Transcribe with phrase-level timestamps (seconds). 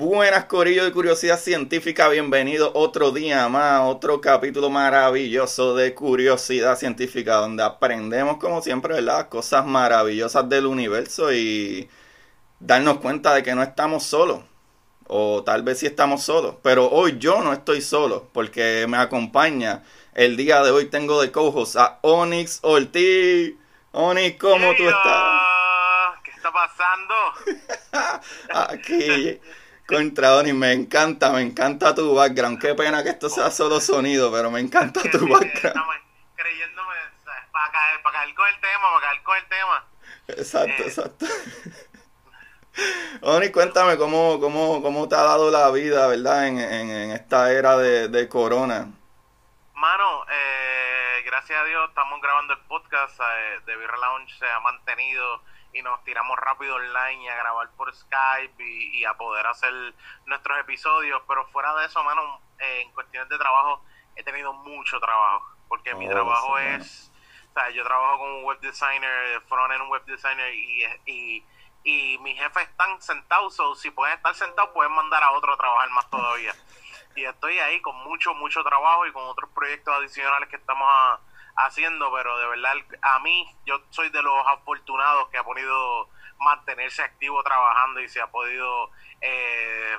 [0.00, 7.34] Buenas Corillo de Curiosidad Científica, bienvenido otro día más, otro capítulo maravilloso de Curiosidad Científica,
[7.34, 9.28] donde aprendemos como siempre, ¿verdad?
[9.28, 11.90] Cosas maravillosas del universo y
[12.60, 14.40] darnos cuenta de que no estamos solos,
[15.06, 19.82] o tal vez sí estamos solos, pero hoy yo no estoy solo, porque me acompaña
[20.14, 23.52] el día de hoy tengo de cojos a Onyx Ortiz.
[23.92, 26.20] Onyx, ¿cómo tú estás?
[26.24, 27.14] ¿Qué está pasando?
[28.72, 29.38] Aquí
[29.90, 32.60] contra Onyx, me encanta, me encanta tu background.
[32.60, 36.00] Qué pena que esto sea solo sonido, pero me encanta tu background.
[36.36, 36.94] Creyéndome,
[37.52, 39.84] para caer, para caer con el tema, para caer con el tema.
[40.28, 40.86] Exacto, Eh.
[40.86, 41.26] exacto.
[43.22, 46.46] Onyx, cuéntame cómo, cómo, cómo te ha dado la vida, ¿verdad?
[46.46, 48.88] En, en, en esta era de, de corona.
[49.74, 54.60] Mano, eh, gracias a Dios estamos grabando el podcast eh, de Birra Lounge, se ha
[54.60, 59.46] mantenido y nos tiramos rápido online y a grabar por Skype y, y a poder
[59.46, 59.72] hacer
[60.26, 63.84] nuestros episodios, pero fuera de eso, mano, eh, en cuestiones de trabajo
[64.16, 67.12] he tenido mucho trabajo, porque mi Oh, trabajo sí, es,
[67.50, 71.46] o sea, yo trabajo como web designer, front-end web designer y, y,
[71.84, 75.56] y mis jefes están sentados, o si pueden estar sentados pueden mandar a otro a
[75.56, 76.56] trabajar más todavía.
[77.14, 81.20] Y estoy ahí con mucho, mucho trabajo y con otros proyectos adicionales que estamos a-
[81.66, 87.02] haciendo, pero de verdad a mí yo soy de los afortunados que ha podido mantenerse
[87.02, 88.90] activo trabajando y se ha podido
[89.20, 89.98] eh,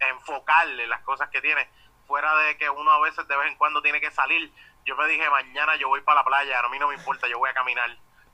[0.00, 1.68] enfocarle las cosas que tiene.
[2.06, 4.52] Fuera de que uno a veces de vez en cuando tiene que salir
[4.84, 7.38] yo me dije mañana yo voy para la playa a mí no me importa yo
[7.38, 7.90] voy a caminar.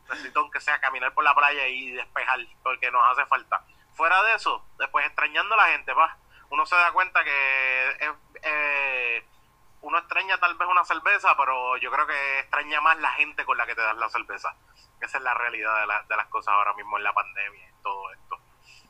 [0.08, 3.64] Necesito aunque sea caminar por la playa y despejar porque nos hace falta.
[3.94, 6.18] Fuera de eso después extrañando a la gente pa
[6.50, 8.10] uno se da cuenta que es,
[8.42, 9.26] eh,
[9.84, 13.56] uno extraña tal vez una cerveza, pero yo creo que extraña más la gente con
[13.58, 14.56] la que te das la cerveza.
[15.00, 17.82] Esa es la realidad de, la- de las cosas ahora mismo en la pandemia y
[17.82, 18.36] todo esto.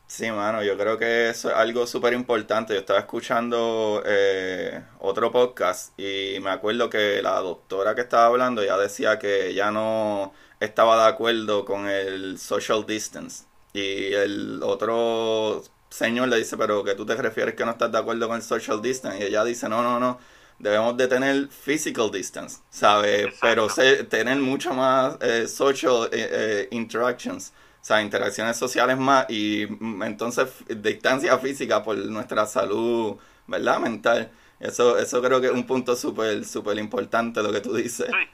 [0.07, 2.75] Sí, mano, yo creo que eso es algo súper importante.
[2.75, 8.63] Yo estaba escuchando eh, otro podcast y me acuerdo que la doctora que estaba hablando
[8.63, 13.47] ya decía que ya no estaba de acuerdo con el social distance.
[13.73, 17.99] Y el otro señor le dice, pero que tú te refieres que no estás de
[17.99, 19.19] acuerdo con el social distance.
[19.21, 20.19] Y ella dice, no, no, no,
[20.59, 23.35] debemos de tener physical distance, ¿sabes?
[23.41, 27.53] Pero se- tener mucho más eh, social eh, eh, interactions.
[27.81, 33.17] O sea, interacciones sociales más y mm, entonces distancia física por nuestra salud,
[33.47, 33.79] ¿verdad?
[33.79, 34.31] Mental.
[34.59, 38.09] Eso, eso creo que es un punto súper, súper importante lo que tú dices.
[38.11, 38.29] Sí,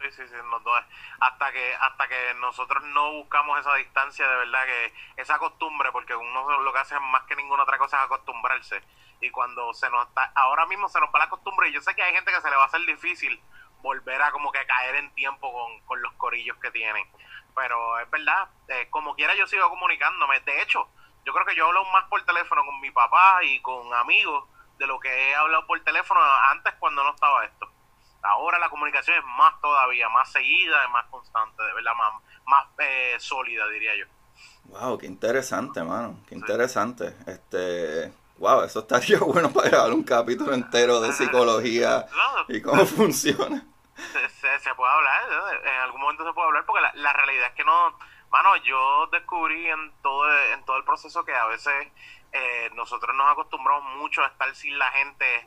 [0.00, 0.36] sí, sí, sí
[1.20, 6.14] hasta que hasta que nosotros no buscamos esa distancia de verdad que esa costumbre porque
[6.16, 8.82] uno lo que hace más que ninguna otra cosa es acostumbrarse
[9.22, 11.94] y cuando se nos está ahora mismo se nos va la costumbre y yo sé
[11.94, 13.40] que hay gente que se le va a hacer difícil
[13.80, 17.06] volver a como que caer en tiempo con, con los corillos que tienen
[17.54, 20.88] pero es verdad eh, como quiera yo sigo comunicándome de hecho
[21.24, 24.48] yo creo que yo hablo más por teléfono con mi papá y con amigos
[24.78, 26.20] de lo que he hablado por teléfono
[26.50, 27.70] antes cuando no estaba esto
[28.22, 33.16] Ahora la comunicación es más todavía, más seguida, más constante, de verdad, más, más eh,
[33.18, 34.06] sólida, diría yo.
[34.66, 37.16] Wow, qué interesante, mano, qué interesante.
[37.26, 42.06] Este, wow, eso estaría bueno para grabar un capítulo entero de psicología
[42.48, 43.64] y cómo funciona.
[43.96, 47.96] Se, puede hablar, en algún momento se puede hablar, porque la, realidad es que no,
[48.30, 51.72] mano, yo descubrí en todo, en todo el proceso que a veces
[52.32, 55.46] eh, nosotros nos acostumbramos mucho a estar sin la gente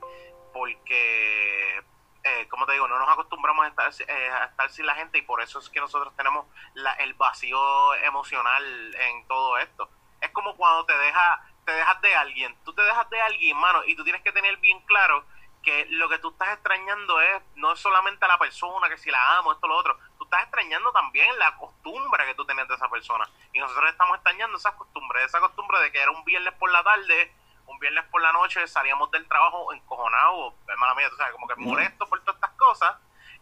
[0.53, 1.83] porque
[2.25, 5.19] eh, como te digo, no nos acostumbramos a estar, eh, a estar sin la gente
[5.19, 9.87] y por eso es que nosotros tenemos la, el vacío emocional en todo esto.
[10.19, 13.83] Es como cuando te, deja, te dejas de alguien, tú te dejas de alguien, mano,
[13.85, 15.25] y tú tienes que tener bien claro
[15.63, 19.39] que lo que tú estás extrañando es no solamente a la persona, que si la
[19.39, 22.87] amo, esto, lo otro, tú estás extrañando también la costumbre que tú tenías de esa
[22.87, 23.27] persona.
[23.51, 26.83] Y nosotros estamos extrañando esa costumbre, esa costumbre de que era un viernes por la
[26.83, 27.33] tarde,
[27.65, 31.55] un viernes por la noche salíamos del trabajo encojonados, hermana mía, tú sabes, como que
[31.55, 32.95] molesto por todas estas cosas.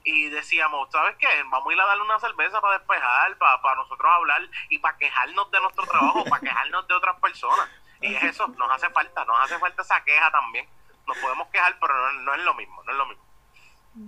[0.06, 1.28] Y decíamos, ¿sabes qué?
[1.50, 4.98] Vamos a ir a darle una cerveza para despejar, para, para nosotros hablar y para
[4.98, 7.70] quejarnos de nuestro trabajo, para quejarnos de otras personas.
[8.04, 10.68] Y es eso, nos hace falta, nos hace falta esa queja también.
[11.08, 13.24] Nos podemos quejar, pero no, es lo mismo, no es lo mismo.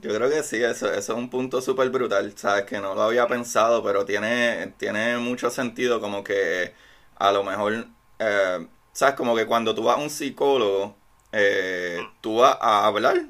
[0.02, 3.04] Yo creo que sí, eso, eso es un punto súper brutal, sabes que no lo
[3.04, 6.74] había pensado, pero tiene, tiene mucho sentido como que
[7.18, 7.86] a lo mejor
[8.20, 9.16] eh, ¿Sabes?
[9.16, 10.96] Como que cuando tú vas a un psicólogo,
[11.34, 13.26] eh, tú vas a hablar,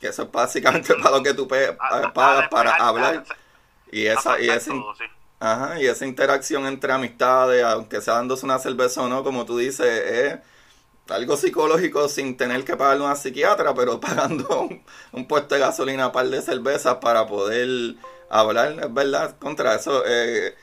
[0.00, 3.24] que eso es básicamente para lo que tú pagas para hablar.
[3.90, 4.72] Y esa, y esa,
[5.40, 9.58] ajá, y esa interacción entre amistades, aunque sea dándose una cerveza o no, como tú
[9.58, 10.38] dices, es
[11.08, 14.68] algo psicológico sin tener que pagarle a una psiquiatra, pero pagando
[15.12, 17.96] un, puesto de gasolina, un par de cervezas para poder
[18.30, 20.04] hablar, es verdad, contra eso.
[20.06, 20.54] Eh,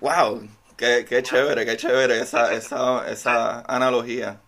[0.00, 0.42] wow,
[0.76, 4.42] Qué, qué chévere, qué chévere esa, esa, esa analogía.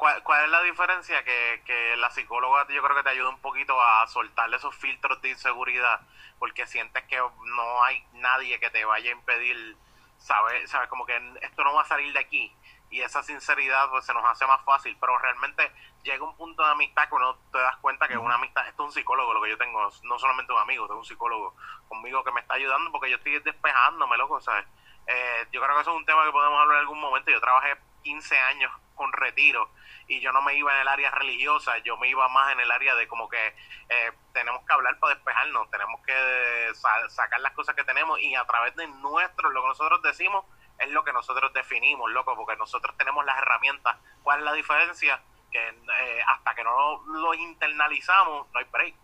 [0.00, 1.22] ¿Cuál, ¿Cuál, es la diferencia?
[1.24, 5.20] Que, que la psicóloga yo creo que te ayuda un poquito a soltarle esos filtros
[5.20, 6.00] de inseguridad,
[6.38, 9.76] porque sientes que no hay nadie que te vaya a impedir,
[10.16, 10.70] ¿sabes?
[10.70, 10.88] ¿Sabes?
[10.88, 12.50] Como que esto no va a salir de aquí.
[12.88, 15.70] Y esa sinceridad pues se nos hace más fácil, pero realmente
[16.02, 18.86] llega un punto de amistad que uno te das cuenta que una amistad, esto es
[18.86, 21.54] un psicólogo lo que yo tengo, no solamente un amigo, tengo un psicólogo
[21.88, 24.64] conmigo que me está ayudando porque yo estoy despejándome, loco, ¿sabes?
[25.06, 27.30] Eh, yo creo que eso es un tema que podemos hablar en algún momento.
[27.30, 29.68] Yo trabajé 15 años con retiro
[30.10, 32.70] y yo no me iba en el área religiosa, yo me iba más en el
[32.72, 33.54] área de como que
[33.88, 36.72] eh, tenemos que hablar para despejarnos, tenemos que
[37.08, 40.44] sacar las cosas que tenemos y a través de nuestro, lo que nosotros decimos
[40.80, 43.98] es lo que nosotros definimos, loco, porque nosotros tenemos las herramientas.
[44.24, 45.22] ¿Cuál es la diferencia?
[45.52, 48.94] Que eh, hasta que no lo internalizamos, no hay break.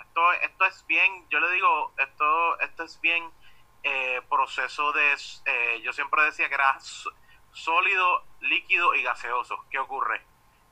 [0.00, 3.30] Esto, esto es bien, yo le digo, esto, esto es bien
[3.84, 5.14] eh, proceso de,
[5.44, 6.76] eh, yo siempre decía que era
[7.54, 9.64] sólido, líquido y gaseoso.
[9.70, 10.22] ¿Qué ocurre?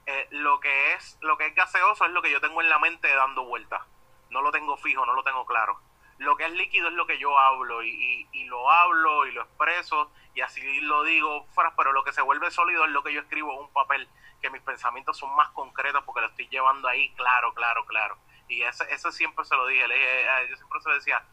[0.06, 2.78] Eh, lo que es lo que es gaseoso es lo que yo tengo en la
[2.78, 3.82] mente dando vueltas.
[4.30, 5.80] No lo tengo fijo, no lo tengo claro.
[6.18, 9.42] Lo que es líquido es lo que yo hablo y, y, lo hablo y lo
[9.42, 11.46] expreso y así lo digo,
[11.76, 14.08] pero lo que se vuelve sólido es lo que yo escribo en un papel,
[14.40, 18.18] que mis pensamientos son más concretos porque lo estoy llevando ahí claro, claro, claro.
[18.46, 21.24] Y eso, eso siempre se lo dije, le yo siempre se lo decía,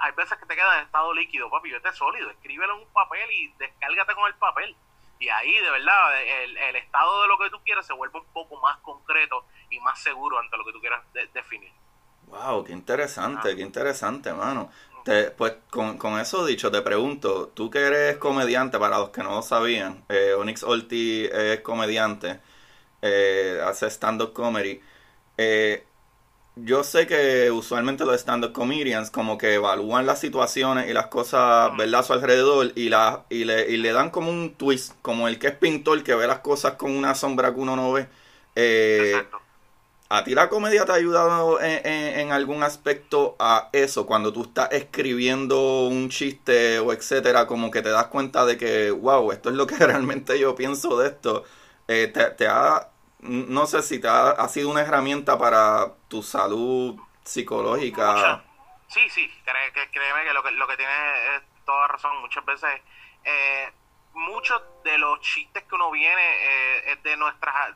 [0.00, 2.92] hay veces que te queda en estado líquido, papi, yo esté sólido, escríbelo en un
[2.92, 4.76] papel y descárgate con el papel.
[5.22, 8.60] Y ahí, de verdad, el, estado de lo que tú quieres se vuelve un poco
[8.60, 11.00] más concreto y más seguro ante lo que tú quieras
[11.32, 11.70] definir.
[12.26, 13.54] Wow, qué interesante, ah.
[13.54, 14.68] qué interesante, mano.
[15.36, 19.42] pues con, eso dicho, te pregunto, tú que eres comediante, para los que no lo
[19.42, 22.40] sabían, eh, Onyx Ortiz es comediante,
[23.00, 24.80] eh, hace stand-up comedy.
[25.38, 25.86] Eh,
[26.56, 31.74] yo sé que usualmente los stand-up comedians como que evalúan las situaciones y las cosas,
[31.76, 32.00] ¿verdad?
[32.00, 35.38] A su alrededor y, la, y, le, y le dan como un twist, como el
[35.38, 38.06] que es pintor, que ve las cosas con una sombra que uno no ve.
[38.54, 39.22] Eh,
[40.10, 44.04] ¿A ti la comedia te ha ayudado en, en, algún aspecto a eso?
[44.04, 48.90] Cuando tú estás escribiendo un chiste o etcétera, como que te das cuenta de que,
[48.90, 51.44] wow, esto es lo que realmente yo pienso de esto.
[51.88, 52.91] Eh, te, te, ha,
[53.22, 58.42] no sé si te ha, sido una herramienta para tu salud psicológica.
[58.88, 60.96] Sí, sí, créeme que lo que, lo que tienes
[61.36, 62.20] es toda razón.
[62.20, 62.80] Muchas veces,
[63.24, 63.72] eh,
[64.14, 67.74] muchos de los chistes que uno viene eh, es de nuestras,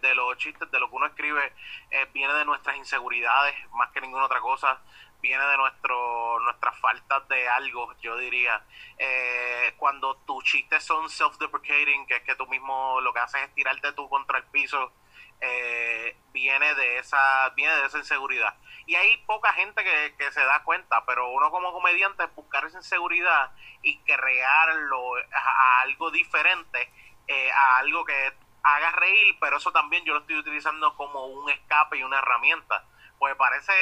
[0.00, 1.52] de, los chistes, de lo que uno escribe,
[1.90, 4.80] eh, viene de nuestras inseguridades, más que ninguna otra cosa,
[5.24, 8.62] viene de nuestro, nuestras faltas de algo, yo diría.
[8.98, 13.54] Eh, cuando tus chistes son self-deprecating, que es que tú mismo lo que haces es
[13.54, 14.92] tirarte tú contra el piso,
[15.40, 18.54] eh, viene de esa viene de esa inseguridad
[18.86, 22.78] y hay poca gente que, que, se da cuenta pero uno como comediante buscar esa
[22.78, 23.50] inseguridad
[23.82, 26.90] y crearlo a, algo diferente
[27.26, 31.50] eh, a algo que haga reír pero eso también yo lo estoy utilizando como un
[31.50, 32.84] escape y una herramienta
[33.24, 33.72] pues parece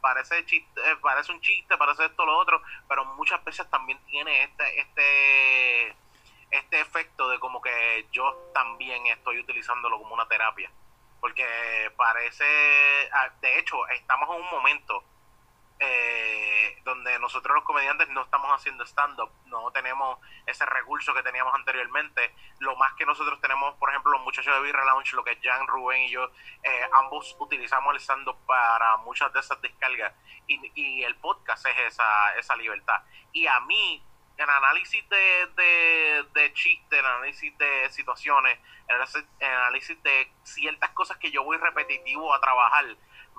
[0.00, 4.42] parece chiste, eh, parece un chiste parece esto lo otro pero muchas veces también tiene
[4.42, 5.96] este este
[6.50, 10.70] este efecto de como que yo también estoy utilizándolo como una terapia.
[11.20, 11.44] Porque
[11.96, 12.44] parece,
[13.12, 15.04] ah, de hecho, estamos en un momento
[15.80, 21.54] eh, donde nosotros los comediantes no estamos haciendo stand-up, no tenemos ese recurso que teníamos
[21.54, 22.34] anteriormente.
[22.58, 25.66] Lo más que nosotros tenemos, por ejemplo, los muchachos de Birra Lounge, lo que Jan,
[25.66, 26.30] Rubén y yo,
[26.62, 30.12] eh, ambos utilizamos el stand-up para muchas de esas descargas
[30.46, 33.02] y, y el podcast es esa, esa libertad.
[33.32, 34.04] Y a mí,
[34.36, 38.58] el análisis de, de, de chistes, el análisis de situaciones,
[38.88, 42.84] el análisis de ciertas cosas que yo voy repetitivo a trabajar,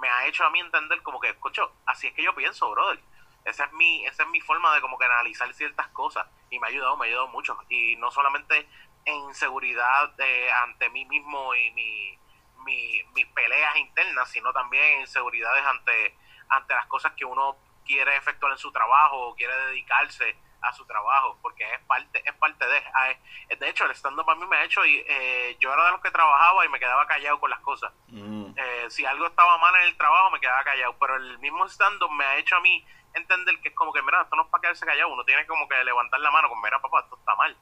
[0.02, 3.00] me ha hecho a mí entender como que, cocho, así es que yo pienso, brother.
[3.46, 6.68] Esa es mi, esa es mi forma de como que analizar ciertas cosas y me
[6.68, 7.58] ha ayudado, me ha ayudado mucho.
[7.70, 8.68] Y no solamente
[9.06, 12.20] en seguridad de, ante mí mismo y mi,
[12.66, 16.18] mi, mis peleas internas, sino también en inseguridades ante,
[16.50, 17.56] ante las cosas que uno
[17.86, 22.34] quiere efectuar en su trabajo o quiere dedicarse a su trabajo, porque es parte, es
[22.36, 25.86] parte de, de hecho el stand-up a mí me ha hecho, y eh, yo era
[25.86, 27.92] de los que trabajaba y me quedaba callado con las cosas.
[28.08, 28.54] Mm.
[28.56, 32.12] Eh, si algo estaba mal en el trabajo me quedaba callado, pero el mismo stand-up
[32.12, 34.62] me ha hecho a mí entender que es como que, mira, esto no es para
[34.62, 37.58] quedarse callado, uno tiene como que levantar la mano con, mira, papá, esto está mal.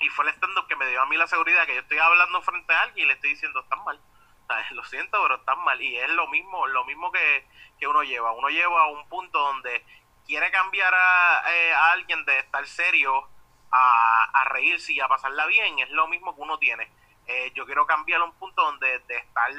[0.00, 2.42] Y fue el stand-up que me dio a mí la seguridad que yo estoy hablando
[2.42, 4.00] frente a alguien y le estoy diciendo, está mal.
[4.72, 5.80] Lo siento, pero está mal.
[5.80, 7.46] Y es lo mismo, lo mismo que,
[7.78, 8.32] que uno lleva.
[8.32, 9.84] Uno lleva a un punto donde
[10.26, 13.28] quiere cambiar eh, a, alguien de estar serio
[13.70, 16.90] a, a, reírse y a pasarla bien, es lo mismo que uno tiene.
[17.26, 19.50] Eh, yo quiero cambiar a un punto donde de estar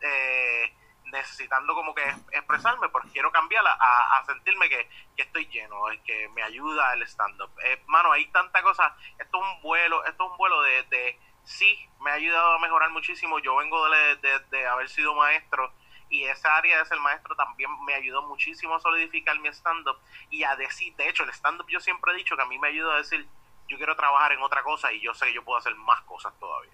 [0.00, 0.74] eh,
[1.04, 6.94] necesitando como que expresarme, porque quiero cambiarla a, sentirme que, estoy lleno, que me ayuda
[6.94, 7.50] el stand-up.
[7.86, 11.88] mano, hay tanta cosa, esto es un vuelo, esto es un vuelo de, de sí,
[12.00, 13.38] me ha ayudado a mejorar muchísimo.
[13.40, 15.72] Yo vengo de, de haber sido maestro
[16.10, 19.96] y esa área de ser maestro también me ayudó muchísimo a solidificar mi stand-up
[20.28, 22.68] y a decir, de hecho, el stand-up yo siempre he dicho que a mí me
[22.68, 23.26] ayuda a decir,
[23.68, 26.36] yo quiero trabajar en otra cosa y yo sé que yo puedo hacer más cosas
[26.40, 26.72] todavía.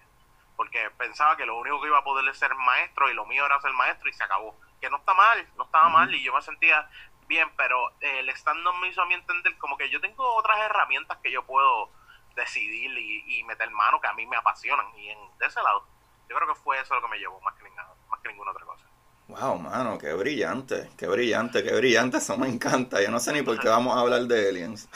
[0.55, 3.61] Porque pensaba que lo único que iba a poder ser maestro y lo mío era
[3.61, 4.59] ser maestro y se acabó.
[4.81, 6.89] Que no está mal, no estaba mal y yo me sentía
[7.27, 11.19] bien, pero el stand-up me hizo a mí entender como que yo tengo otras herramientas
[11.19, 11.91] que yo puedo
[12.35, 14.87] decidir y, meter mano que a mí me apasionan.
[14.97, 15.85] Y en, de ese lado,
[16.27, 18.65] yo creo que fue eso lo que me llevó más que, más que ninguna otra
[18.65, 18.86] cosa.
[19.27, 23.01] Wow, mano, qué brillante, qué brillante, qué brillante, eso me encanta.
[23.01, 24.87] Yo no sé ni por qué vamos a hablar de aliens.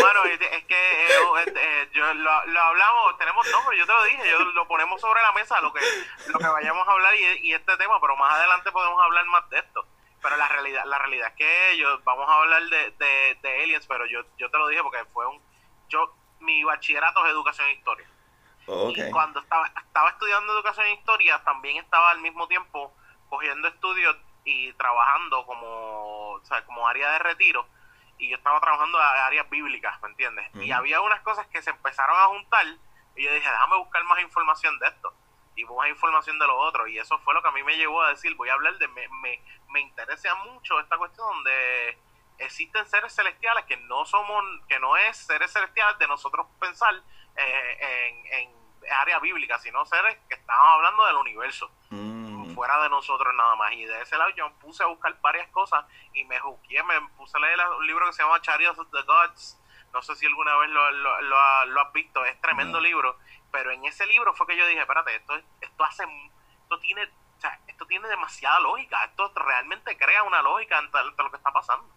[0.00, 4.38] bueno, es que eh, eh, yo lo, hablamos, tenemos nombre, yo te lo dije, yo
[4.38, 5.80] lo ponemos sobre la mesa lo que
[6.28, 9.50] lo que vayamos a hablar y, y, este tema, pero más adelante podemos hablar más
[9.50, 9.86] de esto.
[10.22, 13.86] Pero la realidad la realidad es que yo vamos a hablar de, de, de aliens,
[13.86, 15.38] pero yo yo te lo dije porque fue un
[15.90, 18.06] yo mi bachillerato es educación e historia.
[18.66, 22.94] Y cuando estaba, estaba estudiando educación e historia, también estaba al mismo tiempo
[23.28, 27.66] cogiendo estudios y trabajando como, o sea, como área de retiro.
[28.18, 30.48] Y yo estaba trabajando en áreas bíblicas, ¿me entiendes?
[30.54, 32.66] Y había unas cosas que se empezaron a juntar
[33.16, 35.12] y yo dije, déjame buscar más información de esto
[35.56, 36.86] y más información de lo otro.
[36.86, 38.88] Y eso fue lo que a mí me llevó a decir, voy a hablar de,
[38.88, 41.98] me, me, me interesa mucho esta cuestión donde
[42.38, 46.94] existen seres celestiales que no somos, que no es seres celestiales de nosotros pensar
[47.36, 48.64] eh, en, en,
[49.00, 52.54] área bíblica, sino seres que estaban hablando del universo, mm.
[52.54, 53.72] fuera de nosotros nada más.
[53.72, 57.00] Y de ese lado yo me puse a buscar varias cosas y me juzgué, me
[57.16, 59.58] puse a leer un libro que se llama Chariots of the Gods.
[59.92, 63.16] No sé si alguna vez lo, lo, lo, has visto, es tremendo libro.
[63.50, 66.04] Pero en ese libro fue que yo dije, espérate, esto, esto hace,
[66.62, 71.30] esto tiene, o sea, esto tiene demasiada lógica, esto realmente crea una lógica entre lo
[71.30, 71.88] que está pasando.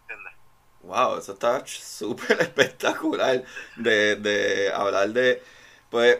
[0.00, 0.37] ¿Entiendes?
[0.82, 3.44] Wow, eso está súper espectacular
[3.76, 5.42] de, de hablar de...
[5.90, 6.18] Pues,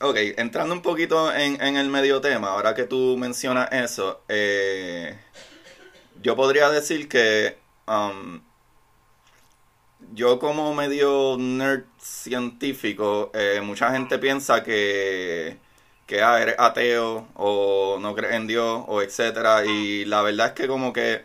[0.00, 5.18] ok, entrando un poquito en, en el medio tema, ahora que tú mencionas eso, eh,
[6.22, 8.40] yo podría decir que um,
[10.12, 15.58] yo como medio nerd científico, eh, mucha gente piensa que,
[16.06, 20.52] que ah, eres ateo o no crees en Dios o etcétera, y la verdad es
[20.54, 21.22] que como que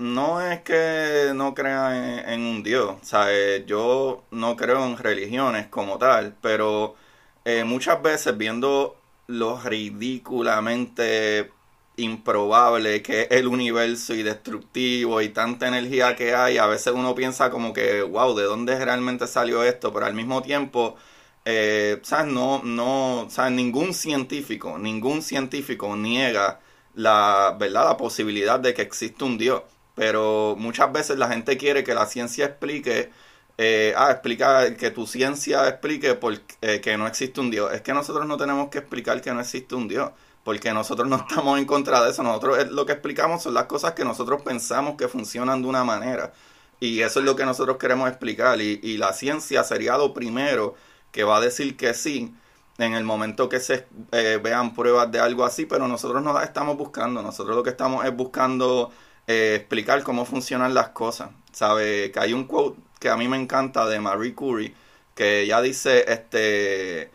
[0.00, 5.66] no es que no crea en, un Dios, sea, eh, yo no creo en religiones
[5.68, 6.96] como tal, pero
[7.44, 11.52] eh, muchas veces viendo lo ridículamente
[11.96, 17.14] improbable que es el universo y destructivo y tanta energía que hay, a veces uno
[17.14, 19.92] piensa como que, wow, ¿de dónde realmente salió esto?
[19.92, 20.96] Pero al mismo tiempo,
[21.44, 22.32] eh, ¿sabes?
[22.32, 23.52] No, no, ¿sabes?
[23.52, 26.60] Ningún científico, ningún científico niega
[26.94, 27.84] la, ¿verdad?
[27.86, 29.62] La posibilidad de que existe un Dios.
[30.00, 33.10] Pero muchas veces la gente quiere que la ciencia explique,
[33.58, 37.70] eh, ah, explica, que tu ciencia explique por, eh, que no existe un Dios.
[37.74, 40.10] Es que nosotros no tenemos que explicar que no existe un Dios
[40.42, 43.92] porque nosotros no estamos en contra de eso, nosotros lo que explicamos son las cosas
[43.92, 46.32] que nosotros pensamos que funcionan de una manera.
[46.80, 48.58] Y eso es lo que nosotros queremos explicar.
[48.62, 50.76] Y, y la ciencia sería lo primero
[51.12, 52.34] que va a decir que sí
[52.78, 56.44] en el momento que se eh, vean pruebas de algo así, pero nosotros no las
[56.44, 57.20] estamos buscando.
[57.22, 58.90] Nosotros lo que estamos es buscando
[59.26, 61.30] eh, explicar cómo funcionan las cosas.
[61.52, 62.10] ¿Sabe?
[62.12, 64.74] Que hay un quote que a mí me encanta de Marie Curie,
[65.14, 67.10] que ella dice, este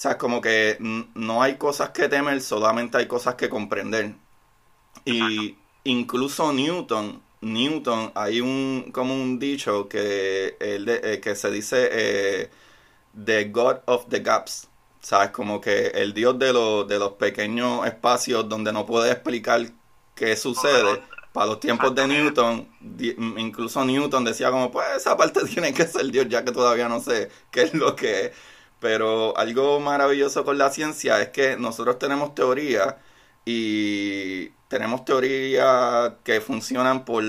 [0.00, 4.14] o sea, como que no hay cosas que temer, solamente hay cosas que comprender.
[5.04, 11.88] Y incluso Newton, Newton, hay un como un dicho que, el eh, que se dice
[11.92, 12.50] eh,
[13.24, 14.68] The God of the Gaps.
[15.02, 15.32] ¿Sabes?
[15.32, 19.66] Como que el Dios de, los de los pequeños espacios donde no puede explicar
[20.20, 21.02] qué sucede.
[21.32, 22.68] Para los tiempos de Newton,
[23.38, 27.00] incluso Newton decía como, pues esa parte tiene que ser Dios, ya que todavía no
[27.00, 28.32] sé qué es lo que es.
[28.80, 32.98] Pero algo maravilloso con la ciencia es que nosotros tenemos teoría
[33.44, 37.24] y tenemos teorías que funcionan por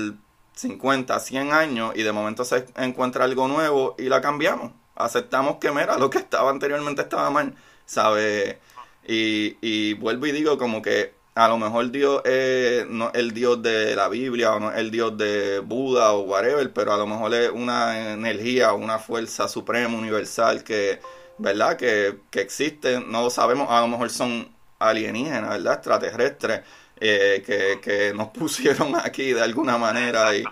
[0.54, 4.72] 50, 100 años y de momento se encuentra algo nuevo y la cambiamos.
[4.96, 7.54] Aceptamos que, mira, lo que estaba anteriormente estaba mal,
[7.86, 8.60] ¿sabe?
[9.06, 13.62] Y, y vuelvo y digo como que a lo mejor Dios es no el Dios
[13.62, 17.06] de la Biblia o no es el Dios de Buda o whatever, pero a lo
[17.06, 21.00] mejor es una energía, una fuerza suprema, universal que
[21.38, 21.76] ¿verdad?
[21.76, 25.74] Que, que existen, no sabemos, a lo mejor son alienígenas, ¿verdad?
[25.74, 26.66] Extraterrestres,
[27.00, 30.44] eh, que, que nos pusieron aquí de alguna manera y...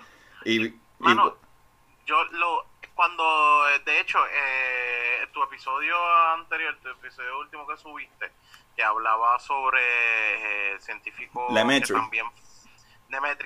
[0.45, 0.75] y,
[2.07, 2.67] yo lo...
[2.95, 3.25] Cuando,
[3.87, 5.97] de hecho, eh, tu episodio
[6.35, 8.31] anterior, tu episodio último que subiste,
[8.81, 9.83] que hablaba sobre
[10.73, 12.27] eh, científico que también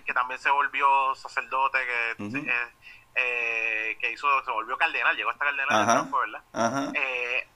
[0.06, 1.78] que también se volvió sacerdote,
[2.18, 2.72] que
[3.16, 6.92] eh, que hizo, se volvió cardenal, llegó hasta cardenal, ¿verdad?
[6.94, 7.48] Eh,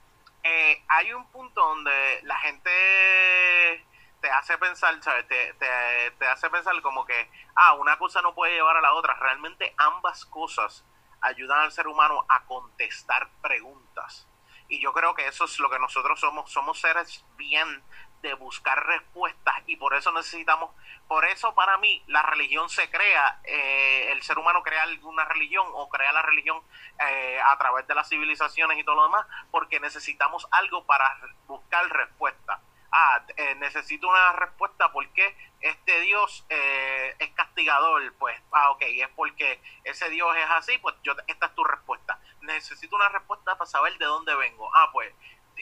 [0.43, 3.85] eh, hay un punto donde la gente
[4.19, 5.25] te hace pensar, ¿sabes?
[5.29, 8.93] Te, te, te, hace pensar como que, ah, una cosa no puede llevar a la
[8.93, 9.13] otra.
[9.15, 10.83] Realmente ambas cosas
[11.21, 14.28] ayudan al ser humano a contestar preguntas.
[14.69, 16.51] Y yo creo que eso es lo que nosotros somos.
[16.51, 17.83] Somos seres bien
[18.21, 20.71] de buscar respuestas y por eso necesitamos,
[21.07, 25.65] por eso para mí la religión se crea, eh, el ser humano crea alguna religión
[25.73, 26.61] o crea la religión
[26.99, 31.87] eh, a través de las civilizaciones y todo lo demás, porque necesitamos algo para buscar
[31.89, 32.59] respuesta.
[32.91, 39.61] Ah, eh, necesito una respuesta porque este Dios es castigador, pues, ah, ok, es porque
[39.83, 42.19] ese Dios es así, pues yo, esta es tu respuesta.
[42.41, 44.69] Necesito una respuesta para saber de dónde vengo.
[44.73, 45.13] Ah, pues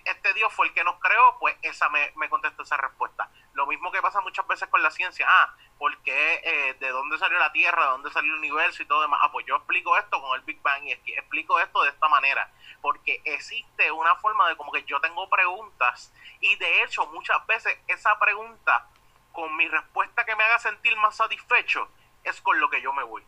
[0.05, 3.29] este Dios fue el que nos creó, pues esa me, me contesta esa respuesta.
[3.53, 5.25] Lo mismo que pasa muchas veces con la ciencia.
[5.27, 6.41] Ah, ¿por qué?
[6.43, 7.83] Eh, ¿De dónde salió la Tierra?
[7.83, 9.19] ¿De dónde salió el universo y todo demás?
[9.23, 12.51] Ah, pues yo explico esto con el Big Bang y explico esto de esta manera.
[12.81, 17.77] Porque existe una forma de como que yo tengo preguntas y de hecho muchas veces
[17.87, 18.87] esa pregunta
[19.31, 21.89] con mi respuesta que me haga sentir más satisfecho
[22.23, 23.23] es con lo que yo me voy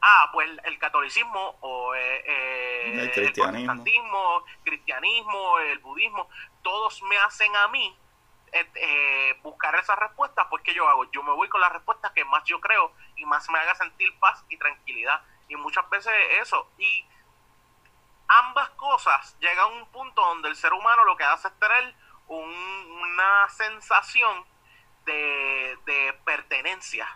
[0.00, 4.44] ah, pues el, catolicismo o eh, eh, el, cristianismo.
[4.64, 6.28] cristianismo, el budismo,
[6.62, 7.96] todos me hacen a mí
[8.52, 11.10] eh, buscar esas respuestas, pues ¿qué yo hago?
[11.10, 14.16] Yo me voy con las respuestas que más yo creo y más me haga sentir
[14.18, 15.22] paz y tranquilidad.
[15.48, 16.70] Y muchas veces eso.
[16.78, 17.06] Y
[18.28, 21.94] ambas cosas llegan a un punto donde el ser humano lo que hace es tener
[22.26, 24.44] una sensación
[25.06, 27.08] de, de pertenencia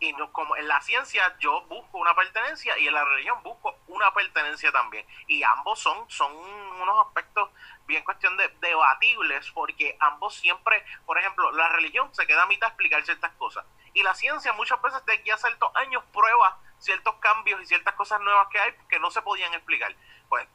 [0.00, 3.76] y no, como en la ciencia yo busco una pertenencia y en la religión busco
[3.86, 5.06] una pertenencia también.
[5.26, 7.50] Y ambos son son unos aspectos
[7.86, 12.68] bien cuestión de debatibles porque ambos siempre por ejemplo la religión se queda a mitad
[12.68, 13.66] a explicar ciertas cosas.
[13.92, 17.94] Y la ciencia muchas veces de aquí a ciertos años prueba ciertos cambios y ciertas
[17.94, 19.94] cosas nuevas que hay que no se podían explicar.
[20.30, 20.48] Pues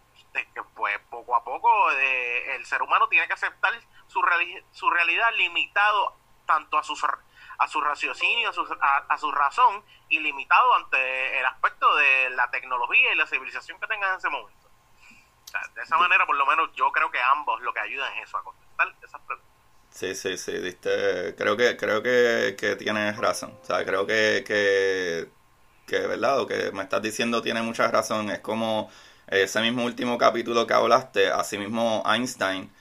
[0.73, 3.73] pues poco a poco eh, el ser humano tiene que aceptar
[4.07, 4.21] su,
[4.71, 7.03] su realidad limitado tanto a sus
[7.57, 8.65] a su raciocinio, a su,
[9.09, 14.11] a, su razón, ilimitado ante el aspecto de la tecnología y la civilización que tengan
[14.11, 14.69] en ese momento.
[15.75, 18.37] de esa manera, por lo menos, yo creo que ambos lo que ayudan es eso,
[18.37, 19.55] a contestar esas preguntas.
[19.89, 23.57] Sí, sí, sí, diste, creo que, creo que, que tienes razón.
[23.61, 25.29] O sea, creo que, que,
[25.87, 26.37] que, ¿verdad?
[26.37, 28.29] Lo que me estás diciendo tiene mucha razón.
[28.29, 28.91] Es como
[29.27, 32.71] ese mismo último capítulo que hablaste, asimismo Einstein,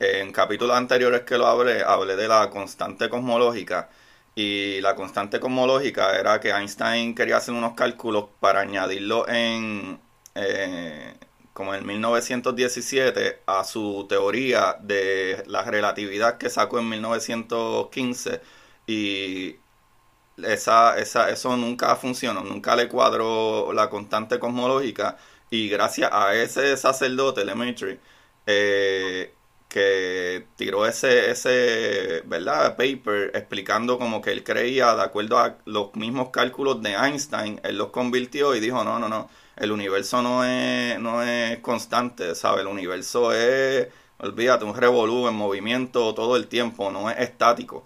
[0.00, 3.88] en capítulos anteriores que lo hablé, hablé de la constante cosmológica.
[4.36, 9.98] Y la constante cosmológica era que Einstein quería hacer unos cálculos para añadirlo en,
[10.34, 11.14] eh,
[11.54, 18.42] como en 1917 a su teoría de la relatividad que sacó en 1915
[18.86, 19.56] y
[20.42, 25.16] esa, eso nunca funcionó, nunca le cuadró la constante cosmológica.
[25.50, 28.00] Y gracias a ese sacerdote, Lemaitre,
[28.46, 29.34] eh,
[29.68, 32.76] que tiró ese, ese, ¿verdad?
[32.76, 37.76] Paper explicando como que él creía, de acuerdo a los mismos cálculos de Einstein, él
[37.78, 42.60] los convirtió y dijo, no, no, no, el universo no es, no es constante, ¿sabes?
[42.62, 47.84] El universo es, olvídate, un revolú en movimiento todo el tiempo, no es estático.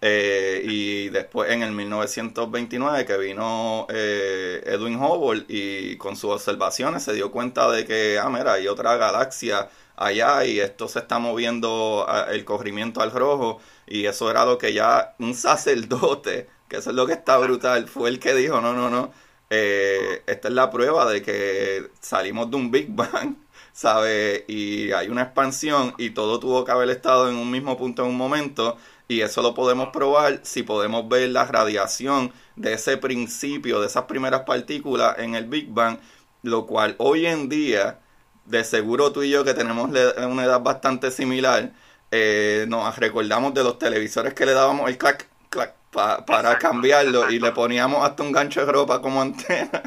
[0.00, 7.02] Eh, y después en el 1929 que vino eh, Edwin Hubble y con sus observaciones
[7.02, 11.18] se dio cuenta de que, ah, mira, hay otra galaxia allá y esto se está
[11.18, 16.90] moviendo el corrimiento al rojo y eso era lo que ya un sacerdote, que eso
[16.90, 19.12] es lo que está brutal, fue el que dijo, no, no, no,
[19.50, 23.36] eh, esta es la prueba de que salimos de un Big Bang,
[23.72, 24.44] ¿sabe?
[24.48, 28.10] Y hay una expansión y todo tuvo que haber estado en un mismo punto en
[28.10, 28.76] un momento
[29.08, 34.04] y eso lo podemos probar si podemos ver la radiación de ese principio, de esas
[34.04, 35.98] primeras partículas en el Big Bang,
[36.42, 38.00] lo cual hoy en día,
[38.46, 41.70] de seguro tú y yo que tenemos una edad bastante similar,
[42.10, 47.38] eh, nos recordamos de los televisores que le dábamos el clac, clac, para cambiarlo y
[47.38, 49.82] le poníamos hasta un gancho de ropa como antena.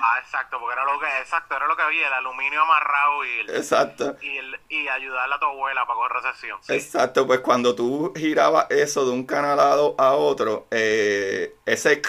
[0.00, 3.40] Ah, exacto, porque era lo que, exacto, era lo que había, el aluminio amarrado y,
[3.56, 4.16] exacto.
[4.20, 6.58] y, el, y ayudarle a tu abuela para coger recesión.
[6.68, 12.02] Exacto, pues cuando tú girabas eso de un canal a otro, eh, ese,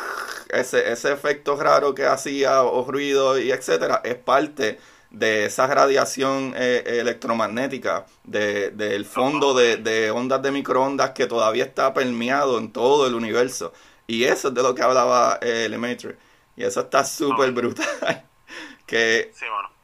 [0.48, 4.78] ese, ese efecto raro que hacía o ruido y etcétera, es parte
[5.10, 11.64] de esa radiación eh, electromagnética de, del fondo de, de, ondas de microondas que todavía
[11.64, 13.72] está permeado en todo el universo.
[14.06, 16.16] Y eso es de lo que hablaba eh, Lemaitre.
[16.56, 18.24] Y eso está súper brutal.
[18.86, 19.32] que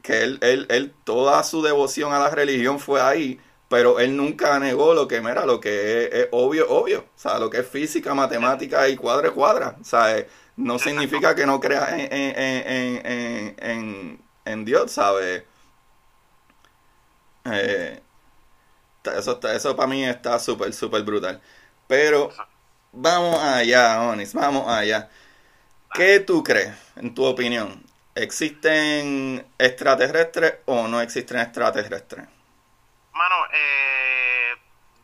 [0.01, 4.57] que él, él, él, toda su devoción a la religión fue ahí, pero él nunca
[4.57, 6.99] negó lo que era, lo que es, obvio, obvio.
[6.99, 9.75] O sea, lo que es física, matemática y cuadra, cuadra.
[9.81, 15.43] O sea, eh, no significa que no crea en, en, en, en en Dios, ¿sabes?
[17.45, 18.01] Eh,
[19.03, 21.41] eso, eso para mí está súper, súper brutal.
[21.87, 22.29] Pero
[22.91, 25.09] vamos allá, Onis, vamos allá.
[25.93, 27.83] ¿Qué tú crees, en tu opinión?
[28.15, 32.25] ¿Existen extraterrestres o no existen extraterrestres?
[33.13, 34.55] Mano, eh,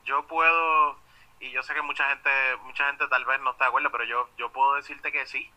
[0.05, 0.97] yo puedo,
[1.39, 2.29] y yo sé que mucha gente,
[2.63, 5.49] mucha gente tal vez no está de acuerdo, pero yo, yo puedo decirte que sí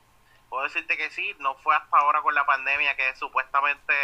[0.49, 3.95] puedo decirte que sí, no fue hasta ahora con la pandemia que supuestamente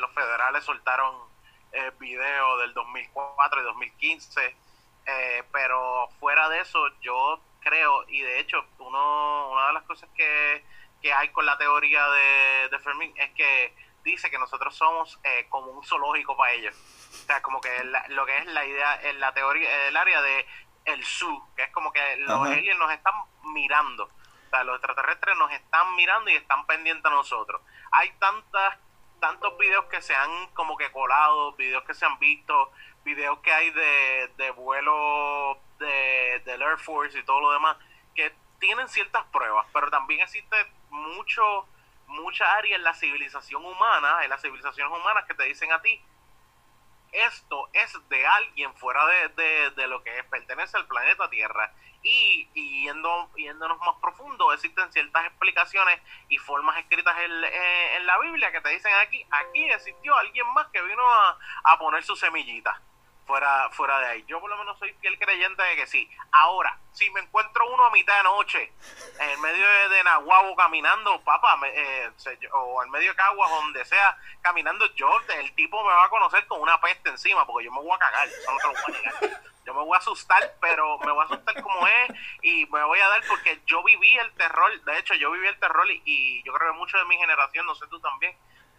[0.00, 1.14] los federales soltaron
[1.72, 4.56] eh, video del 2004 y 2015,
[5.06, 10.08] eh, pero fuera de eso yo creo, y de hecho uno, una de las cosas
[10.16, 10.64] que,
[11.02, 15.46] que hay con la teoría de, de Fermín es que dice que nosotros somos eh,
[15.48, 16.74] como un zoológico para ellos.
[17.10, 17.70] O sea, como que
[18.08, 20.46] lo que es la idea, en la teoría, el área de
[20.84, 23.14] el zoo, que es como que los aliens nos están
[23.52, 24.08] mirando
[24.64, 27.60] los extraterrestres nos están mirando y están pendientes a nosotros.
[27.92, 28.78] Hay tantas
[29.20, 32.70] tantos videos que se han como que colado, videos que se han visto,
[33.04, 37.76] videos que hay de, de vuelo de, del Air Force y todo lo demás,
[38.14, 40.56] que tienen ciertas pruebas, pero también existe
[40.90, 41.66] mucho,
[42.06, 46.02] mucha área en la civilización humana, en las civilizaciones humanas que te dicen a ti,
[47.24, 51.72] esto es de alguien fuera de, de, lo que pertenece al planeta Tierra.
[52.02, 52.48] Y,
[52.84, 57.32] yendo, yéndonos más profundo, existen ciertas explicaciones y formas escritas en,
[57.96, 61.78] en, la Biblia que te dicen aquí, aquí existió alguien más que vino a, a
[61.78, 62.80] poner su semillita
[63.26, 64.24] fuera, fuera de ahí.
[64.26, 66.08] Yo por lo menos soy fiel creyente de que sí.
[66.32, 68.72] Ahora, si me encuentro uno a mitad de noche,
[69.18, 72.10] en medio de, de Nahuabo caminando, papá, eh,
[72.52, 76.46] o en medio de Caguas, donde sea, caminando, yo, el tipo me va a conocer
[76.46, 78.94] con una peste encima, porque yo me voy a cagar, eso no te lo voy
[78.94, 79.42] a negar.
[79.66, 82.10] Yo me voy a asustar, pero me voy a asustar como es
[82.40, 85.58] y me voy a dar porque yo viví el terror, de hecho yo viví el
[85.58, 88.36] terror y, y yo creo que mucho de mi generación, no sé tú también,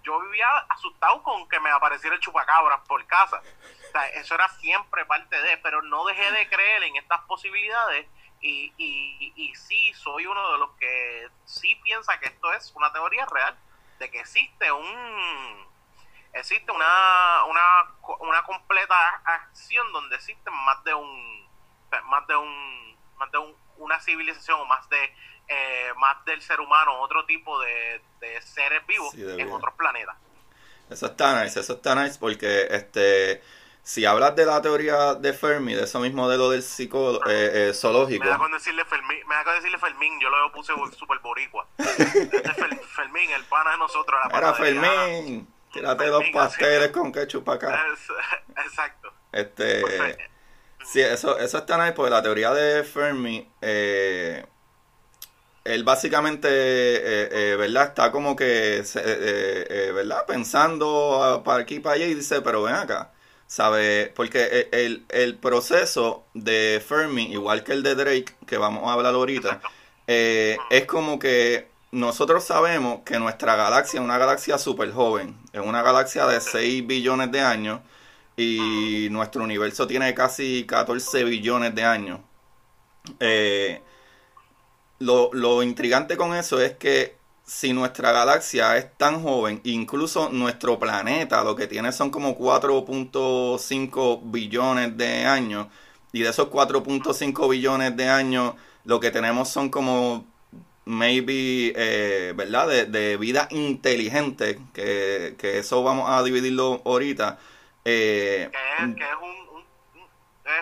[0.08, 3.42] yo vivía asustado con que me apareciera el chupacabras por casa.
[4.14, 8.08] Eso era siempre parte de, pero no dejé de creer en estas posibilidades
[8.40, 12.92] y, y, y sí soy uno de los que sí piensa que esto es una
[12.94, 13.58] teoría real,
[14.00, 15.68] de que existe un
[16.34, 21.48] existe una, una, una completa acción donde existen más de un
[22.06, 25.16] más de un más de un, una civilización o más de
[25.48, 28.02] eh, más del ser humano otro tipo de,
[28.42, 30.16] seres vivos en otros planetas
[30.90, 33.42] eso está nice eso está nice porque este
[33.88, 37.74] si hablas de la teoría de Fermi, de ese mismo modelo del psicólogo eh, eh,
[37.74, 38.22] zoológico.
[38.22, 41.66] Me da con decirle Fermín, me da con decirle Fermín, yo lo puse super boricua.
[41.78, 42.44] Este
[42.94, 44.20] Fermín, el pana de nosotros.
[44.30, 47.86] La Era Fermín, tírate dos pasteles con ketchup acá.
[48.66, 49.14] exacto.
[49.32, 49.82] Este,
[50.84, 54.46] sí, eso, eso está nice porque la teoría de Fermi, eh,
[55.74, 57.90] él básicamente, eh, ¿verdad?
[57.90, 58.84] Está como que,
[59.94, 60.26] ¿verdad?
[60.26, 63.12] Pensando para aquí y para allá y dice, pero ven acá
[63.48, 64.12] ¿Sabe?
[64.14, 69.14] Porque el, el, proceso de Fermi, igual que el de Drake, que vamos a hablar
[69.16, 69.62] ahorita,
[70.08, 75.62] eh, es como que nosotros sabemos que nuestra galaxia es una galaxia súper joven, es
[75.62, 77.80] una galaxia de 6 billones de años
[78.36, 82.20] y nuestro universo tiene casi 14 billones de años.
[83.22, 83.82] Eh,
[85.00, 90.78] lo, lo intrigante con eso es que si nuestra galaxia es tan joven, incluso nuestro
[90.80, 95.68] planeta lo que tiene son como 4.5 billones de años,
[96.12, 98.56] y de esos 4.5 billones de años
[98.86, 100.26] lo que tenemos son como
[100.86, 102.88] maybe, eh, ¿verdad?
[102.88, 107.38] De, vida inteligente, que, eso vamos a dividirlo ahorita.
[107.86, 110.04] Eh, que es, que es un,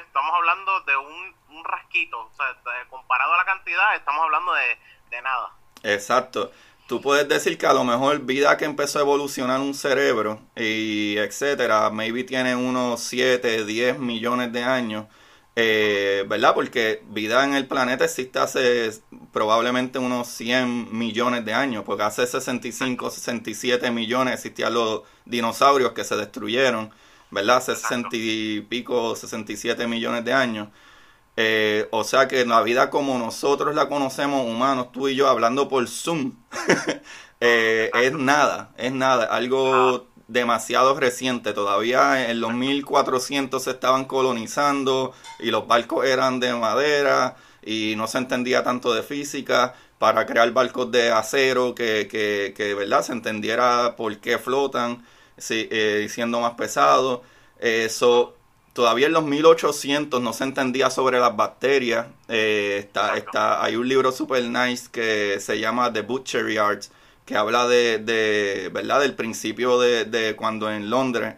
[0.02, 1.35] estamos hablando de un,
[1.66, 2.46] rasquito, o sea,
[2.90, 4.78] comparado a la cantidad, estamos hablando de,
[5.10, 5.52] de nada.
[5.84, 6.52] Exacto
[6.88, 11.18] tú puedes decir que a lo mejor vida que empezó a evolucionar un cerebro y
[11.18, 15.06] etcétera, maybe tiene unos 7, 10 millones de años,
[15.56, 16.54] eh, ¿verdad?
[16.54, 18.92] Porque vida en el planeta existe hace
[19.32, 26.04] probablemente unos 100 millones de años, porque hace 65, 67 millones existían los dinosaurios que
[26.04, 26.92] se destruyeron,
[27.32, 27.58] ¿verdad?
[27.58, 30.70] Hace 60 y pico, 67 millones de años.
[31.38, 35.68] Eh, o sea que la vida como nosotros la conocemos, humanos, tú y yo, hablando
[35.68, 36.34] por Zoom,
[37.42, 41.54] eh, es nada, es nada, algo demasiado reciente.
[41.54, 48.08] Todavía en los 1400 se estaban colonizando y los barcos eran de madera y no
[48.08, 53.02] se entendía tanto de física para crear barcos de acero que, que, que ¿verdad?
[53.04, 55.06] se entendiera por qué flotan,
[55.38, 57.22] si, eh, siendo más pesados.
[57.60, 58.35] Eso
[58.76, 62.08] todavía en los 1800 no se entendía sobre las bacterias.
[62.28, 66.92] Eh, está, está, hay un libro super nice que se llama The Butchery Arts,
[67.26, 69.00] que habla de, de ¿verdad?
[69.00, 71.36] Del principio de, de cuando en Londres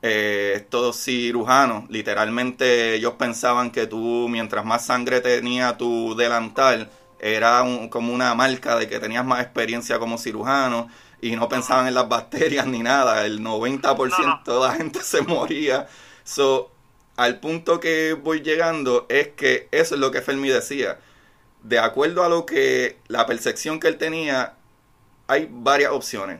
[0.00, 7.64] eh, estos cirujanos, literalmente ellos pensaban que tú, mientras más sangre tenía tu delantal, era
[7.90, 10.88] como una marca de que tenías más experiencia como cirujano
[11.20, 13.26] y no pensaban en las bacterias ni nada.
[13.26, 15.86] El 90% de la gente se moría.
[16.24, 16.77] So,
[17.18, 21.00] al punto que voy llegando es que eso es lo que Fermi decía.
[21.64, 24.54] De acuerdo a lo que la percepción que él tenía,
[25.26, 26.38] hay varias opciones.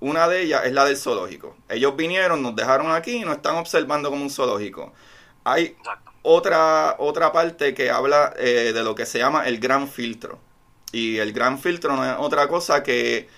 [0.00, 1.56] Una de ellas es la del zoológico.
[1.70, 4.92] Ellos vinieron, nos dejaron aquí y nos están observando como un zoológico.
[5.44, 5.76] Hay
[6.20, 10.38] otra, otra parte que habla eh, de lo que se llama el gran filtro.
[10.92, 13.28] Y el gran filtro no es otra cosa que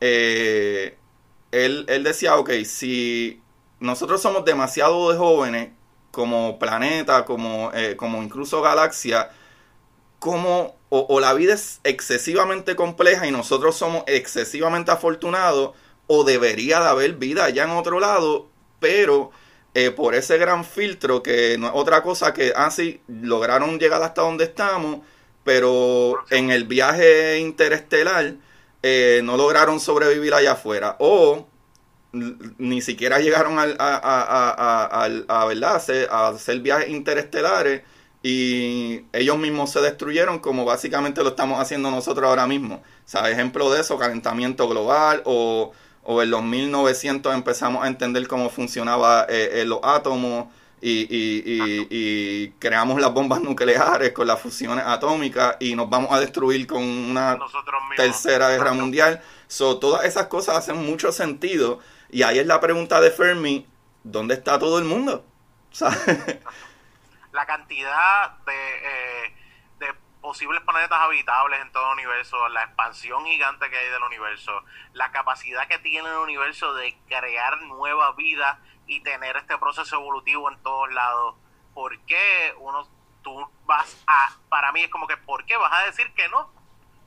[0.00, 0.96] eh,
[1.52, 3.42] él, él decía, ok, si
[3.80, 5.77] nosotros somos demasiado de jóvenes
[6.18, 9.30] como planeta, como, eh, como incluso galaxia,
[10.18, 15.76] como o, la vida es excesivamente compleja y nosotros somos excesivamente afortunados,
[16.08, 18.48] o debería de haber vida allá en otro lado,
[18.80, 19.30] pero
[19.74, 22.68] eh, por ese gran filtro que no es otra cosa que ah,
[23.06, 25.02] lograron llegar hasta donde estamos,
[25.44, 28.34] pero en el viaje interestelar
[28.82, 30.96] eh, no lograron sobrevivir allá afuera.
[30.98, 31.46] O
[32.58, 35.76] ni siquiera llegaron a, a, a, ¿verdad?
[35.76, 37.82] Hacer, a hacer viajes interestelares
[38.22, 42.76] y ellos mismos se destruyeron como básicamente lo estamos haciendo nosotros ahora mismo.
[42.76, 48.26] O sea, ejemplo de eso, calentamiento global o, o en los 1900 empezamos a entender
[48.26, 50.46] cómo funcionaba eh, eh, los átomos
[50.80, 56.20] y, y, y, creamos las bombas nucleares con las fusiones atómicas y nos vamos a
[56.20, 57.38] destruir con una
[57.96, 59.20] tercera guerra mundial.
[59.48, 63.66] So, todas esas cosas hacen mucho sentido y ahí es la pregunta de Fermi,
[64.02, 65.24] ¿dónde está todo el mundo?
[67.32, 69.34] La cantidad de, eh,
[69.78, 74.64] de posibles planetas habitables en todo el universo, la expansión gigante que hay del universo,
[74.94, 80.50] la capacidad que tiene el universo de crear nueva vida y tener este proceso evolutivo
[80.50, 81.36] en todos lados.
[81.74, 82.88] ¿Por qué uno,
[83.22, 86.50] tú vas a, para mí es como que, ¿por qué vas a decir que no?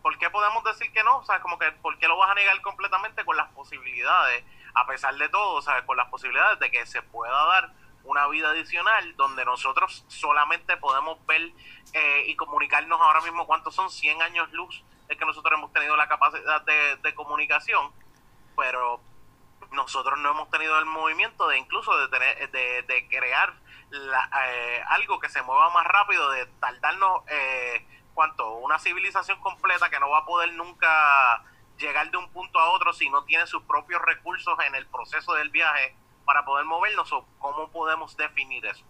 [0.01, 1.17] ¿Por qué podemos decir que no?
[1.17, 4.43] O sea, como que, ¿por qué lo vas a negar completamente con las posibilidades?
[4.73, 5.83] A pesar de todo, ¿sabes?
[5.85, 7.71] Con las posibilidades de que se pueda dar
[8.03, 11.51] una vida adicional donde nosotros solamente podemos ver
[11.93, 15.95] eh, y comunicarnos ahora mismo cuántos son 100 años luz es que nosotros hemos tenido
[15.97, 17.91] la capacidad de, comunicación,
[18.55, 19.01] pero
[19.71, 23.53] nosotros no hemos tenido el movimiento de incluso de tener de, de crear
[23.93, 29.99] eh, algo que se mueva más rápido, de tardarnos eh, cuánto una civilización completa que
[29.99, 31.43] no va a poder nunca
[31.81, 35.33] llegar de un punto a otro si no tiene sus propios recursos en el proceso
[35.33, 38.83] del viaje para poder movernos o cómo podemos definir eso.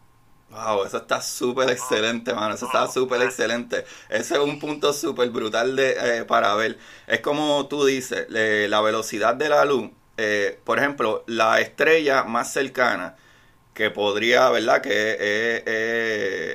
[0.50, 2.54] Wow, eso está súper excelente, mano.
[2.54, 3.86] Eso está súper excelente.
[4.10, 6.78] Ese es un punto súper brutal de, eh, para ver.
[7.08, 9.90] Es como tú dices, la velocidad de la luz.
[10.18, 13.16] Eh, por ejemplo, la estrella más cercana
[13.74, 14.82] que podría, ¿verdad?
[14.82, 15.64] Que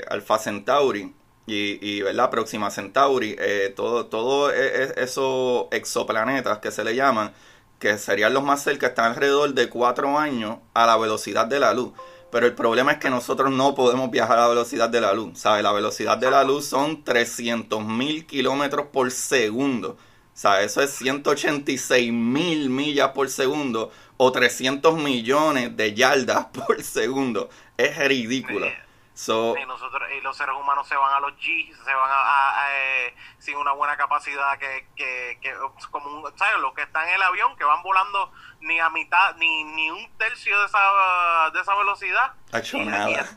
[0.00, 1.14] es, Alpha Centauri
[1.46, 2.30] y, ¿verdad?
[2.30, 3.36] Próxima Centauri.
[3.38, 7.32] Eh, todo, todo e, e, esos exoplanetas que se le llaman,
[7.78, 11.72] que serían los más cerca, están alrededor de cuatro años a la velocidad de la
[11.72, 11.92] luz.
[12.30, 15.38] Pero el problema es que nosotros no podemos viajar a la velocidad de la luz.
[15.38, 15.62] ¿Sabes?
[15.62, 19.96] La velocidad de la luz son 300 mil kilómetros por segundo.
[20.34, 20.72] ¿Sabes?
[20.72, 27.48] Eso es 186 mil millas por segundo o 300 millones de yardas por segundo.
[27.76, 28.66] Es ridículo.
[29.16, 32.66] So, y, nosotros, y los seres humanos se van a los G, se van a,
[32.70, 35.54] eh, sin una buena capacidad que, que, que
[35.90, 36.60] como un, ¿sabes?
[36.60, 40.06] Los que están en el avión, que van volando ni a mitad, ni, ni un
[40.18, 42.34] tercio de esa, de esa velocidad.
[42.74, 43.32] Y, nada.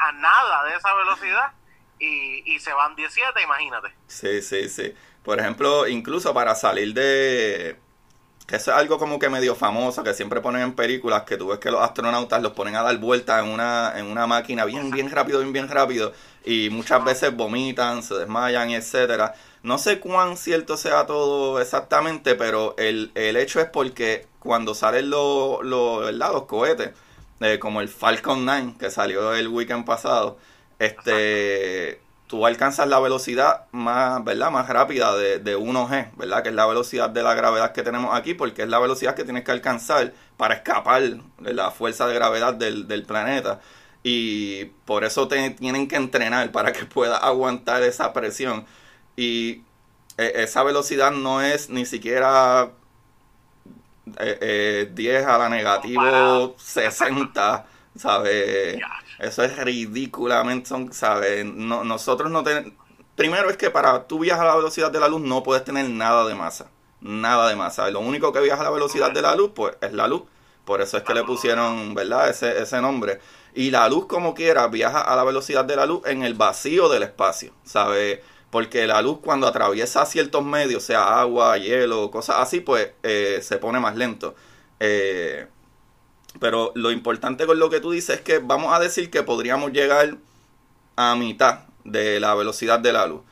[0.00, 1.52] a nada de esa velocidad
[1.98, 3.94] y, y se van 17, imagínate.
[4.06, 4.94] Sí, sí, sí.
[5.22, 7.78] Por ejemplo, incluso para salir de
[8.48, 11.48] que eso es algo como que medio famoso, que siempre ponen en películas, que tú
[11.48, 14.90] ves que los astronautas los ponen a dar vueltas en una, en una máquina bien,
[14.90, 16.14] bien rápido, bien, bien rápido,
[16.46, 19.34] y muchas veces vomitan, se desmayan, etcétera.
[19.62, 25.10] No sé cuán cierto sea todo exactamente, pero el, el hecho es porque cuando salen
[25.10, 26.92] los, los, los cohetes,
[27.40, 30.38] eh, como el Falcon 9, que salió el weekend pasado,
[30.78, 34.50] este tú alcanzas la velocidad más, ¿verdad?
[34.50, 36.42] Más rápida de, de 1G, ¿verdad?
[36.42, 39.24] Que es la velocidad de la gravedad que tenemos aquí, porque es la velocidad que
[39.24, 43.60] tienes que alcanzar para escapar de la fuerza de gravedad del, planeta.
[44.02, 48.66] Y por eso te tienen que entrenar para que puedas aguantar esa presión.
[49.16, 49.62] Y
[50.18, 52.70] e, esa velocidad no es ni siquiera
[54.04, 58.78] 10 eh, eh, a la negativo 60, ¿sabes?
[59.18, 61.44] Eso es ridículamente, ¿sabes?
[61.44, 62.72] No, nosotros no tenemos...
[63.16, 65.88] Primero es que para tú viajar a la velocidad de la luz no puedes tener
[65.90, 66.70] nada de masa.
[67.00, 67.90] Nada de masa.
[67.90, 70.22] Lo único que viaja a la velocidad de la luz, pues es la luz.
[70.64, 72.28] Por eso es que le pusieron, ¿verdad?
[72.28, 73.20] Ese, ese nombre.
[73.54, 76.88] Y la luz, como quiera, viaja a la velocidad de la luz en el vacío
[76.88, 78.20] del espacio, ¿sabes?
[78.50, 83.58] Porque la luz cuando atraviesa ciertos medios, sea agua, hielo, cosas así, pues eh, se
[83.58, 84.34] pone más lento.
[84.78, 85.46] Eh,
[86.40, 89.72] pero lo importante con lo que tú dices es que vamos a decir que podríamos
[89.72, 90.16] llegar
[90.96, 93.22] a mitad de la velocidad de la luz.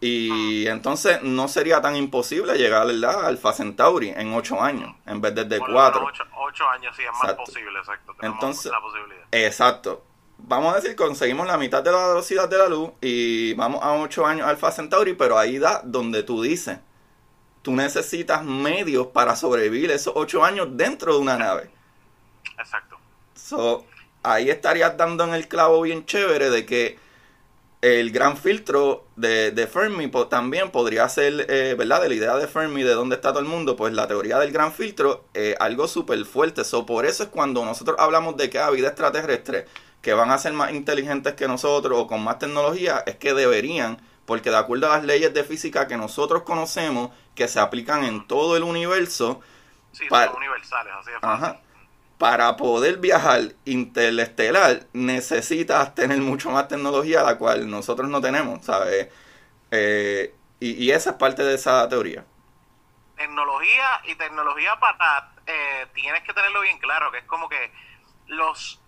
[0.00, 3.20] Y entonces no sería tan imposible llegar ¿verdad?
[3.20, 6.06] al Alpha Centauri en 8 años, en vez de 4.
[6.34, 8.12] 8 años sí es más posible, exacto.
[8.20, 8.72] entonces,
[9.30, 10.04] Exacto.
[10.38, 13.92] Vamos a decir, conseguimos la mitad de la velocidad de la luz y vamos a
[13.92, 16.80] 8 años Alpha Centauri, pero ahí da donde tú dices,
[17.62, 21.70] tú necesitas medios para sobrevivir esos 8 años dentro de una nave.
[22.62, 22.96] Exacto.
[23.34, 23.84] So,
[24.22, 26.98] ahí estarías dando en el clavo bien chévere de que
[27.82, 32.00] el gran filtro de, Fermi también podría ser, eh, ¿verdad?
[32.00, 34.52] De la idea de Fermi, de dónde está todo el mundo, pues la teoría del
[34.52, 36.64] gran filtro, es algo súper fuerte.
[36.64, 39.66] So, por eso es cuando nosotros hablamos de que hay vida extraterrestre,
[40.00, 44.00] que van a ser más inteligentes que nosotros o con más tecnología, es que deberían,
[44.26, 48.28] porque de acuerdo a las leyes de física que nosotros conocemos, que se aplican en
[48.28, 49.40] todo el universo,
[49.90, 51.71] sí, son universales, así de fácil
[52.22, 59.08] para poder viajar interestelar necesitas tener mucho más tecnología, la cual nosotros no tenemos, ¿sabes?
[59.72, 62.24] Eh, y, esa es parte de esa teoría.
[63.16, 65.32] Tecnología y tecnología para...
[65.48, 67.72] Eh, tienes que tenerlo bien claro, que es como que
[68.28, 68.80] los,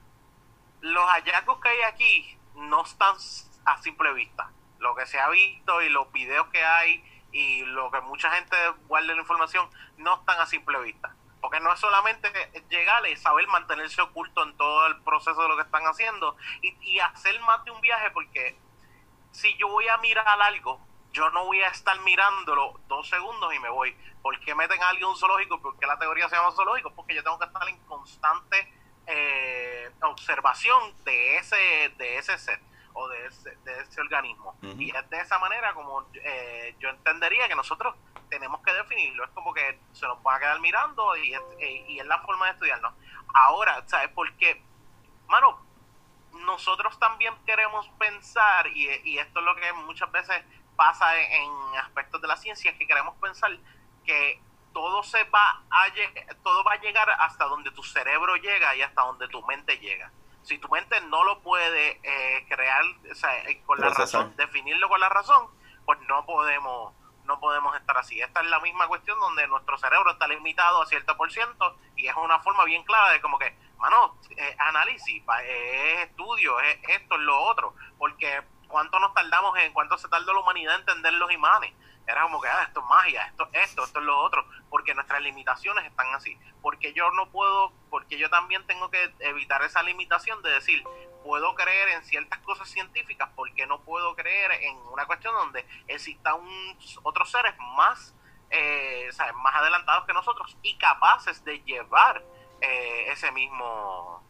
[0.82, 3.16] los hallazgos que hay aquí no están
[3.64, 4.48] a simple vista.
[4.78, 8.56] Lo que se ha visto y los videos que hay y lo que mucha gente
[8.86, 12.32] guarda la información no están a simple vista porque no es solamente
[12.70, 16.98] llegar y saber mantenerse oculto en todo el proceso de lo que están haciendo y,
[17.00, 18.58] hacer más de un viaje, porque
[19.30, 20.80] si yo voy a mirar algo,
[21.12, 23.94] yo no voy a estar mirándolo dos segundos y me voy.
[24.22, 25.60] ¿Por qué meten a alguien un zoológico?
[25.60, 26.94] ¿Por qué la teoría se llama zoológico?
[26.94, 28.72] Porque yo tengo que estar en constante
[29.06, 32.62] eh, observación de ese, de ese set
[32.94, 34.56] o de ese, de ese organismo.
[34.62, 37.94] Y es de esa manera como eh, yo entendería que nosotros
[38.34, 39.24] tenemos que definirlo.
[39.24, 42.18] Es como que se nos va a quedar mirando y es, eh, y es la
[42.20, 42.92] forma de estudiarnos.
[43.32, 44.62] Ahora, ¿sabes por qué?
[45.28, 45.64] Mano,
[46.32, 50.44] nosotros también queremos pensar, y, y esto es lo que muchas veces
[50.76, 53.50] pasa en, aspectos de la ciencia, es que queremos pensar
[54.04, 54.40] que
[54.72, 55.86] todo se va a
[56.42, 60.10] todo va a llegar hasta donde tu cerebro llega y hasta donde tu mente llega.
[60.42, 64.88] Si tu mente no lo puede eh, crear o sea, eh, con la razón, definirlo
[64.88, 65.48] con la razón,
[65.86, 66.92] pues no podemos
[67.24, 68.20] no podemos estar así.
[68.20, 72.06] Esta es la misma cuestión donde nuestro cerebro está limitado a cierto por ciento y
[72.06, 77.14] es una forma bien clara de como que, mano, eh, análisis, es estudio, es esto,
[77.14, 81.12] es lo otro, porque cuánto nos tardamos en cuánto se tardó la humanidad en entender
[81.14, 81.72] los imanes
[82.06, 85.22] era como que, ah, esto es magia, esto, esto, esto es lo otro, porque nuestras
[85.22, 86.38] limitaciones están así.
[86.60, 90.84] Porque yo no puedo, porque yo también tengo que evitar esa limitación de decir,
[91.24, 96.36] puedo creer en ciertas cosas científicas, porque no puedo creer en una cuestión donde existan
[97.02, 98.14] otros seres más,
[98.50, 99.08] eh,
[99.42, 102.22] más adelantados que nosotros y capaces de llevar
[102.60, 104.22] eh, ese mismo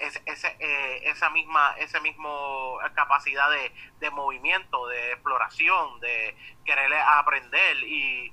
[0.00, 7.76] ese, eh, esa misma esa mismo capacidad de, de, movimiento, de exploración, de querer aprender
[7.84, 8.32] y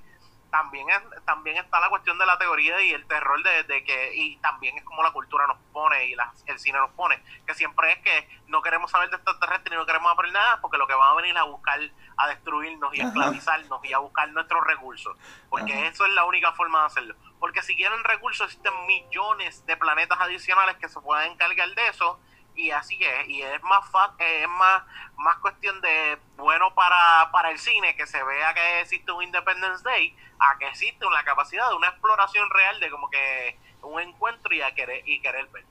[0.54, 4.38] también es, también está la cuestión de la teoría y el terror de, que y
[4.38, 7.97] también es como la cultura nos pone y el cine nos pone que siempre es
[8.04, 11.10] que no queremos saber de extraterrestres ni no queremos aprender nada porque lo que van
[11.10, 11.80] a venir a buscar
[12.18, 15.18] a destruirnos y a esclavizarnos y a buscar nuestros recursos
[15.49, 17.16] porque eso es la única forma de hacerlo.
[17.39, 22.20] Porque si quieren recursos existen millones de planetas adicionales que se pueden encargar de eso
[22.56, 23.86] y así es y es más
[24.20, 24.84] es más
[25.18, 29.84] más cuestión de bueno para, para el cine que se vea que existe un Independence
[29.84, 34.54] Day a que existe una capacidad de una exploración real de como que un encuentro
[34.54, 35.66] y a querer y querer ver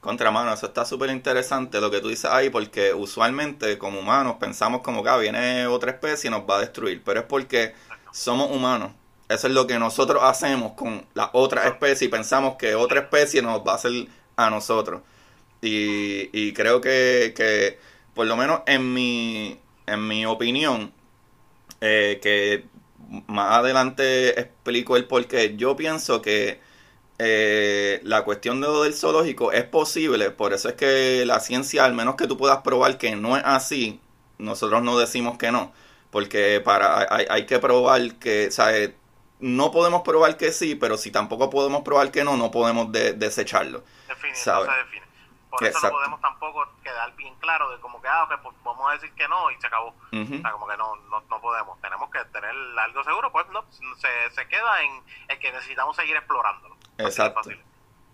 [0.00, 4.80] Contramano, eso está súper interesante lo que tú dices ahí, porque usualmente como humanos pensamos
[4.80, 7.74] como que ah, viene otra especie y nos va a destruir, pero es porque
[8.12, 8.92] somos humanos.
[9.28, 13.42] Eso es lo que nosotros hacemos con la otra especie y pensamos que otra especie
[13.42, 15.02] nos va a hacer a nosotros.
[15.62, 17.78] Y, y creo que, que,
[18.14, 20.92] por lo menos en mi, en mi opinión,
[21.80, 22.64] eh, que
[23.26, 26.60] más adelante explico el por qué, yo pienso que
[27.18, 31.84] eh, la cuestión de lo del zoológico es posible, por eso es que la ciencia,
[31.84, 34.00] al menos que tú puedas probar que no es así,
[34.38, 35.72] nosotros no decimos que no,
[36.10, 38.92] porque para hay, hay que probar que, ¿sabes?
[39.40, 43.84] No podemos probar que sí, pero si tampoco podemos probar que no, no podemos desecharlo.
[44.34, 44.68] ¿sabes?
[45.58, 48.94] Por eso no podemos tampoco quedar bien claro de como que, ah, pues vamos a
[48.94, 49.88] decir que no y se acabó.
[49.88, 51.80] O sea, como que no, no, no, podemos.
[51.80, 56.16] Tenemos que tener algo seguro, pues no, se, se queda en el que necesitamos seguir
[56.16, 56.76] explorándolo.
[56.98, 57.50] Exacto.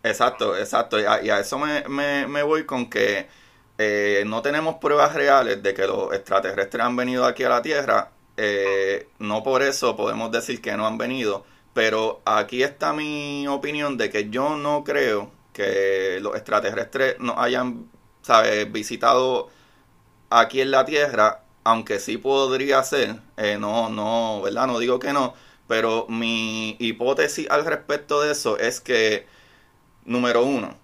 [0.02, 0.98] Exacto, exacto.
[1.00, 3.26] Y a, eso me, me, me, voy con que
[3.78, 8.10] eh, no tenemos pruebas reales de que los extraterrestres han venido aquí a la Tierra.
[8.36, 11.46] Eh, no por eso podemos decir que no han venido.
[11.72, 17.88] Pero aquí está mi opinión de que yo no creo que los extraterrestres no hayan
[18.20, 18.70] ¿sabes?
[18.70, 19.48] visitado
[20.30, 24.66] aquí en la Tierra, aunque sí podría ser, eh, no, no, ¿verdad?
[24.66, 25.34] No digo que no,
[25.66, 29.26] pero mi hipótesis al respecto de eso es que,
[30.04, 30.76] número uno,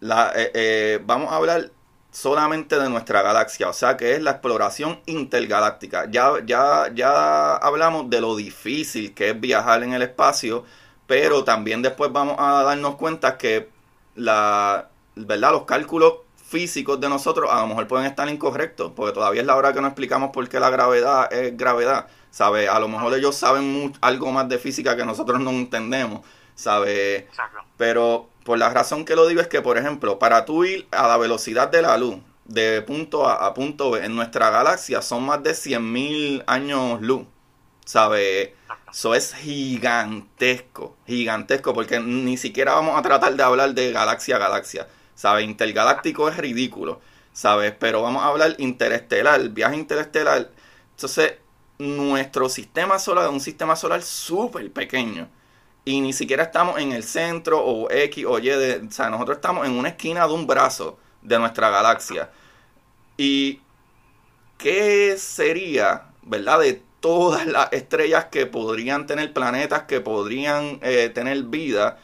[0.00, 1.70] la, eh, eh, vamos a hablar
[2.10, 6.06] solamente de nuestra galaxia, o sea que es la exploración intergaláctica.
[6.10, 10.64] Ya, ya, ya hablamos de lo difícil que es viajar en el espacio,
[11.06, 13.70] pero también después vamos a darnos cuenta que
[14.18, 15.52] la, ¿verdad?
[15.52, 19.56] los cálculos físicos de nosotros a lo mejor pueden estar incorrectos, porque todavía es la
[19.56, 22.68] hora que no explicamos por qué la gravedad es gravedad, ¿sabe?
[22.68, 27.28] A lo mejor ellos saben algo más de física que nosotros no entendemos, ¿sabe?
[27.76, 31.06] Pero por la razón que lo digo es que, por ejemplo, para tú ir a
[31.06, 32.16] la velocidad de la luz,
[32.46, 37.26] de punto A a punto B, en nuestra galaxia son más de 100.000 años luz,
[37.88, 38.54] ¿sabe?
[38.92, 44.38] Eso es gigantesco, gigantesco, porque ni siquiera vamos a tratar de hablar de galaxia a
[44.38, 45.46] galaxia ¿sabes?
[45.46, 47.00] Intergaláctico es ridículo,
[47.32, 47.72] ¿sabes?
[47.78, 50.50] Pero vamos a hablar interestelar, viaje interestelar.
[50.90, 51.36] Entonces,
[51.78, 55.28] nuestro sistema solar es un sistema solar súper pequeño.
[55.86, 58.48] Y ni siquiera estamos en el centro o X o Y.
[58.48, 62.30] De, o sea, nosotros estamos en una esquina de un brazo de nuestra galaxia.
[63.16, 63.62] ¿Y
[64.58, 66.60] qué sería, verdad,
[67.00, 71.98] todas las estrellas que podrían tener planetas, que podrían eh, tener vida?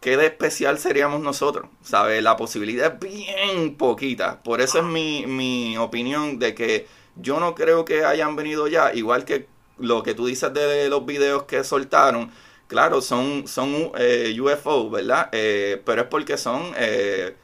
[0.00, 1.68] ¿qué de especial seríamos nosotros?
[1.82, 2.22] ¿Sabes?
[2.22, 4.42] La posibilidad es bien poquita.
[4.42, 8.94] Por eso es mi, mi opinión de que yo no creo que hayan venido ya,
[8.94, 9.48] igual que
[9.78, 12.30] lo que tú dices de los videos que soltaron.
[12.68, 15.30] Claro, son, son eh, UFO, ¿verdad?
[15.32, 17.34] Eh, pero es porque son eh,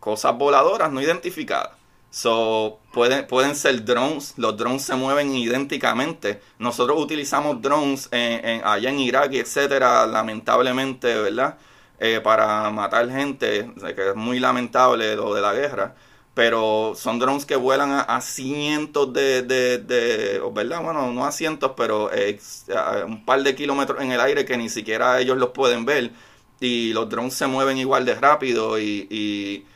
[0.00, 1.72] cosas voladoras no identificadas.
[2.10, 6.40] So, pueden, pueden ser drones, los drones se mueven idénticamente.
[6.58, 11.58] Nosotros utilizamos drones allá en Irak etcétera, lamentablemente, ¿verdad?
[11.98, 15.94] Eh, para matar gente, que es muy lamentable lo de la guerra.
[16.34, 20.82] Pero son drones que vuelan a, cientos de, de, ¿verdad?
[20.82, 22.38] Bueno, no a cientos, pero eh,
[22.74, 26.12] a un par de kilómetros en el aire que ni siquiera ellos los pueden ver.
[26.60, 29.66] Y los drones se mueven igual de rápido y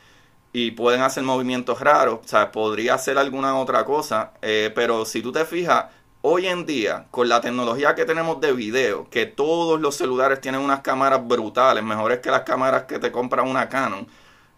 [0.71, 5.31] pueden hacer movimientos raros, o sea, podría hacer alguna otra cosa, eh, pero si tú
[5.31, 5.85] te fijas,
[6.21, 10.61] hoy en día, con la tecnología que tenemos de video, que todos los celulares tienen
[10.61, 14.07] unas cámaras brutales, mejores que las cámaras que te compra una Canon,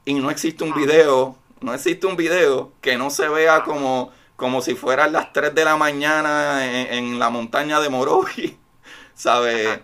[0.05, 4.61] y no existe un video, no existe un video que no se vea como, como
[4.61, 8.57] si fueran las 3 de la mañana en, la montaña de Morovi,
[9.13, 9.79] ¿sabes?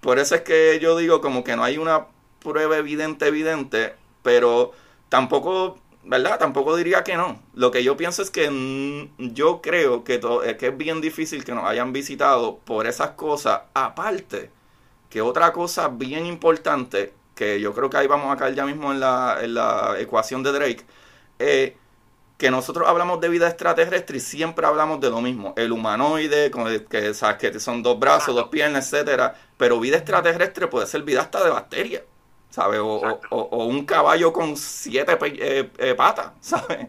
[0.00, 2.06] Por eso es que yo digo como que no hay una
[2.40, 4.72] prueba evidente, evidente, pero
[5.08, 6.38] tampoco, ¿verdad?
[6.38, 7.40] Tampoco diría que no.
[7.54, 11.52] Lo que yo pienso es que yo creo que, es que es bien difícil que
[11.52, 13.62] nos hayan visitado por esas cosas.
[13.74, 14.50] Aparte,
[15.10, 18.92] que otra cosa bien importante, que yo creo que ahí vamos a caer ya mismo
[18.92, 20.84] en la, en la ecuación de Drake,
[21.38, 21.76] eh,
[22.36, 25.54] que nosotros hablamos de vida extraterrestre y siempre hablamos de lo mismo.
[25.56, 26.50] El humanoide,
[26.90, 27.38] que, ¿sabes?
[27.38, 29.34] que son dos brazos, dos piernas, etcétera.
[29.56, 32.02] Pero vida extraterrestre puede ser vida hasta de bacterias.
[32.54, 32.78] ¿Sabes?
[32.78, 36.86] O, un caballo con siete eh, eh, patas, ¿sabes?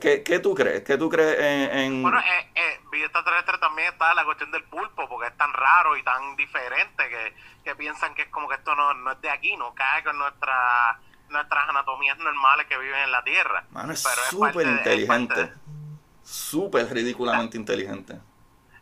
[0.00, 0.82] ¿Qué, ¿Qué, tú crees?
[0.82, 2.02] ¿Qué tú crees en...?
[2.02, 5.96] Bueno, eh, eh, vida extraterrestre también está la cuestión del pulpo, porque es tan raro
[5.98, 9.30] y tan diferente que, que piensan que es como que esto no, no es de
[9.30, 10.98] aquí, no cae con nuestra,
[11.28, 13.64] nuestras anatomías normales que viven en la Tierra.
[13.70, 14.00] Mano, es
[14.30, 15.52] súper inteligente.
[16.24, 18.18] Súper ridículamente inteligente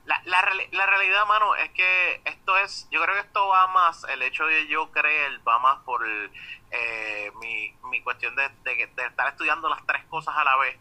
[0.07, 0.40] la, la,
[0.70, 4.46] la, realidad, mano, es que esto es, yo creo que esto va más, el hecho
[4.46, 9.84] de yo creer va más por eh, mi, mi cuestión de, de, estar estudiando las
[9.84, 10.78] tres cosas a la vez.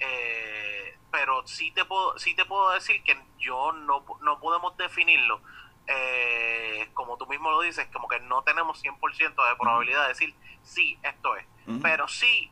[0.00, 5.40] Eh, pero sí te puedo sí te puedo decir que yo no, no podemos definirlo.
[5.86, 10.34] Eh, como tú mismo lo dices como que no tenemos 100% de probabilidad de decir
[10.62, 11.46] sí esto es.
[11.80, 12.50] Pero sí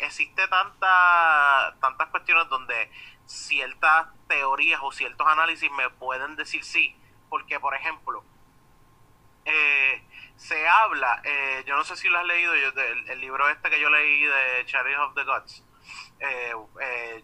[0.00, 2.90] existe tanta tantas cuestiones donde
[3.26, 6.96] ciertas teorías o ciertos análisis me pueden decir sí,
[7.28, 8.24] porque por ejemplo,
[9.44, 10.02] eh,
[10.36, 13.80] se habla, eh, yo no sé si lo has leído, yo, el, libro este que
[13.80, 15.64] yo leí de Chariots of the Gods,
[16.20, 16.52] eh,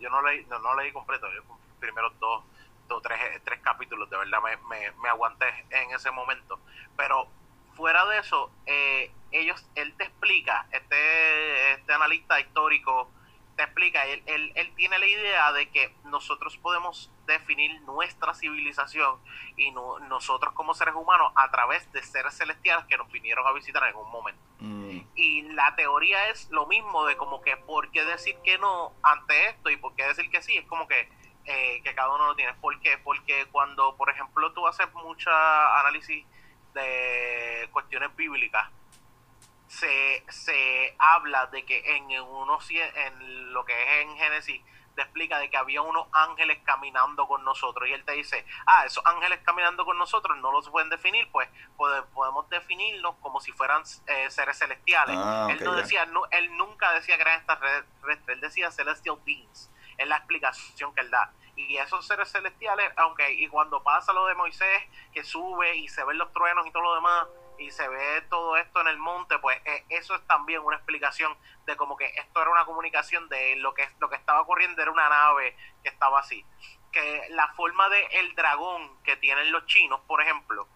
[0.00, 1.42] yo no leí, no, leí completo, yo
[1.78, 2.44] primero dos,
[2.88, 6.60] dos tres, tres capítulos, de verdad me, me, me aguanté en ese momento,
[6.96, 7.28] pero
[7.74, 8.52] fuera de eso,
[9.30, 13.10] ellos, él te explica, este, este analista histórico,
[13.56, 19.18] te explica, él, él, él, tiene la idea de que nosotros podemos definir nuestra civilización
[19.56, 23.82] y nosotros como seres humanos a través de seres celestiales que nos vinieron a visitar
[23.88, 24.40] en un momento.
[24.58, 25.00] Mm.
[25.14, 29.50] Y la teoría es lo mismo de como que por qué decir que no ante
[29.50, 31.08] esto y por qué decir que sí, es como que,
[31.44, 32.54] eh, que cada uno lo tiene.
[32.54, 32.98] ¿Por qué?
[32.98, 36.24] Porque cuando, por ejemplo, tú haces mucha análisis
[36.74, 38.70] de cuestiones bíblicas,
[39.72, 44.60] se, se habla de que en, unos, en lo que es en Génesis
[44.94, 48.84] te explica de que había unos ángeles caminando con nosotros y él te dice, ah,
[48.84, 51.48] esos ángeles caminando con nosotros no los pueden definir, pues
[51.78, 55.16] podemos definirlos como si fueran eh, seres celestiales.
[55.18, 59.70] Ah, él no decía, no, él nunca decía que eran extraterrestres, él decía celestial beings,
[59.96, 61.32] es la explicación que él da.
[61.56, 64.82] Y esos seres celestiales, aunque y cuando pasa lo de Moisés,
[65.14, 67.26] que sube y se ven los truenos y todo lo demás,
[67.62, 71.36] y se ve todo esto en el monte, pues eh, eso es también una explicación
[71.66, 74.90] de como que esto era una comunicación de lo que lo que estaba ocurriendo era
[74.90, 76.44] una nave que estaba así.
[76.90, 80.66] Que la forma de dragón que tienen los chinos, por ejemplo,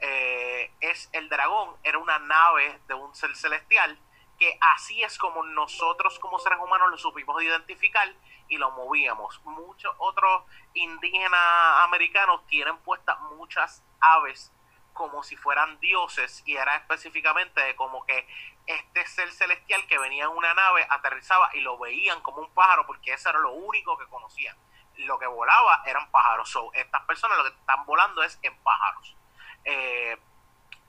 [0.00, 3.98] eh, es el dragón, era una nave de un ser celestial
[4.38, 8.08] que así es como nosotros como seres humanos lo supimos identificar
[8.46, 9.40] y lo movíamos.
[9.44, 14.52] Muchos otros indígenas americanos tienen puestas muchas aves
[14.98, 18.26] como si fueran dioses y era específicamente de como que
[18.66, 22.84] este ser celestial que venía en una nave aterrizaba y lo veían como un pájaro
[22.84, 24.56] porque eso era lo único que conocían.
[24.96, 26.50] Lo que volaba eran pájaros.
[26.50, 29.16] So, estas personas lo que están volando es en pájaros.
[29.64, 30.18] Eh,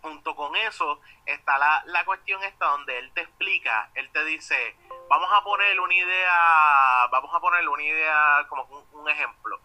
[0.02, 4.76] junto con eso está la, la cuestión esta donde él te explica, él te dice,
[5.08, 9.62] vamos a poner una idea, vamos a poner una idea como un, un ejemplo.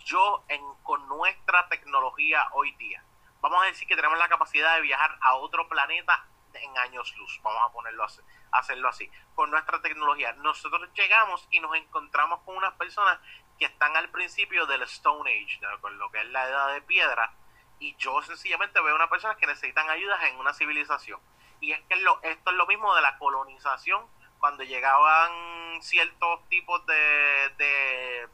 [0.00, 3.02] Yo en, con nuestra tecnología hoy día,
[3.40, 7.40] vamos a decir que tenemos la capacidad de viajar a otro planeta en años luz,
[7.42, 8.20] vamos a ponerlo así,
[8.52, 10.32] hacerlo así, con nuestra tecnología.
[10.34, 13.18] Nosotros llegamos y nos encontramos con unas personas
[13.58, 17.32] que están al principio del Stone Age, con lo que es la edad de piedra,
[17.78, 21.20] y yo sencillamente veo unas personas que necesitan ayuda en una civilización.
[21.60, 24.06] Y es que esto es lo mismo de la colonización
[24.38, 28.28] cuando llegaban ciertos tipos de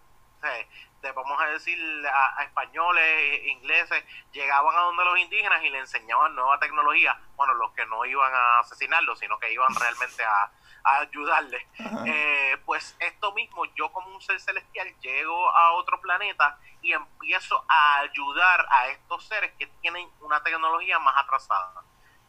[1.11, 6.61] vamos a decir, a, españoles, ingleses, llegaban a donde los indígenas y le enseñaban nueva
[6.61, 10.51] tecnología, bueno, los que no iban a asesinarlos, sino que iban realmente a,
[10.85, 11.63] a ayudarles.
[12.07, 17.65] Eh, pues esto mismo, yo como un ser celestial llego a otro planeta y empiezo
[17.69, 21.83] a ayudar a estos seres que tienen una tecnología más atrasada.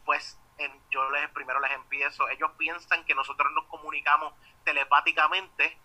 [0.04, 0.38] Pues
[0.90, 4.32] yo les primero les empiezo, ellos piensan que nosotros nos comunicamos
[4.64, 5.76] telepáticamente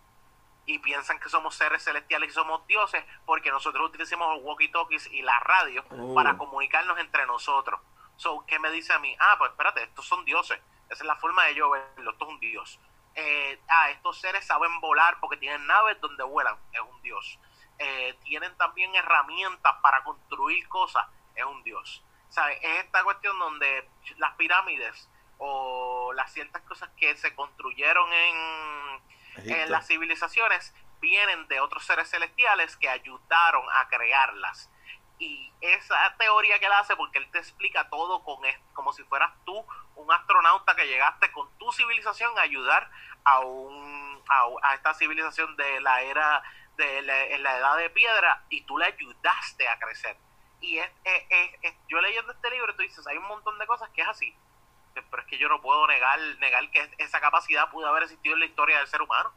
[0.66, 5.22] y piensan que somos seres celestiales y somos dioses porque nosotros utilizamos los walkie-talkies y
[5.22, 6.14] la radio oh.
[6.14, 7.80] para comunicarnos entre nosotros.
[8.16, 9.16] So, ¿qué me dice a mí?
[9.18, 10.60] Ah, pues espérate, estos son dioses.
[10.90, 12.80] Esa es la forma de yo verlo, esto es un dios.
[13.14, 17.38] Eh, ah, estos seres saben volar porque tienen naves donde vuelan, es un dios.
[17.78, 22.04] Eh, tienen también herramientas para construir cosas, es un dios.
[22.28, 22.58] ¿Sabes?
[22.62, 23.88] Es esta cuestión donde
[24.18, 25.08] las pirámides
[25.38, 29.00] o las ciertas cosas que se construyeron en,
[29.36, 34.70] en las civilizaciones vienen de otros seres celestiales que ayudaron a crearlas.
[35.18, 38.40] Y esa teoría que él hace, porque él te explica todo con
[38.72, 39.66] como si fueras tú
[39.96, 42.90] un astronauta que llegaste con tu civilización a ayudar
[43.24, 44.22] a un
[44.62, 46.42] a, esta civilización de la era
[46.76, 50.16] de la, en la edad de piedra y tú le ayudaste a crecer.
[50.62, 50.90] Y es,
[51.88, 54.34] yo leyendo este libro tú dices hay un montón de cosas que es así
[54.94, 58.40] pero es que yo no puedo negar negar que esa capacidad pudo haber existido en
[58.40, 59.32] la historia del ser humano.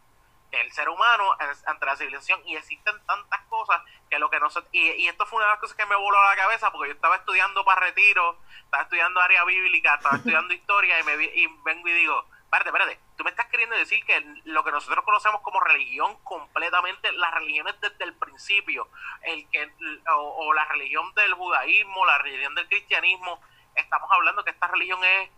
[0.52, 1.36] El ser humano
[1.66, 5.38] ante la civilización y existen tantas cosas que lo que nosotros y, y esto fue
[5.38, 7.82] una de las cosas que me voló a la cabeza porque yo estaba estudiando para
[7.82, 12.70] retiro estaba estudiando área bíblica estaba estudiando historia y me y vengo y digo espérate
[12.70, 17.34] espérate tú me estás queriendo decir que lo que nosotros conocemos como religión completamente las
[17.34, 18.88] religiones desde el principio
[19.24, 19.72] el que
[20.12, 23.42] o, o la religión del judaísmo la religión del cristianismo
[23.74, 25.32] estamos hablando que esta religión es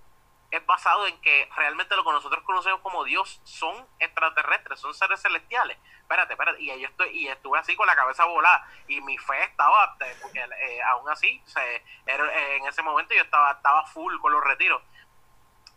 [0.51, 5.21] es basado en que realmente lo que nosotros conocemos como Dios son extraterrestres, son seres
[5.21, 5.77] celestiales.
[6.01, 9.43] Espérate, espérate, y yo estoy, y estuve así con la cabeza volada, y mi fe
[9.43, 14.31] estaba, eh, porque eh, aún así, eh, en ese momento yo estaba, estaba full con
[14.31, 14.81] los retiros.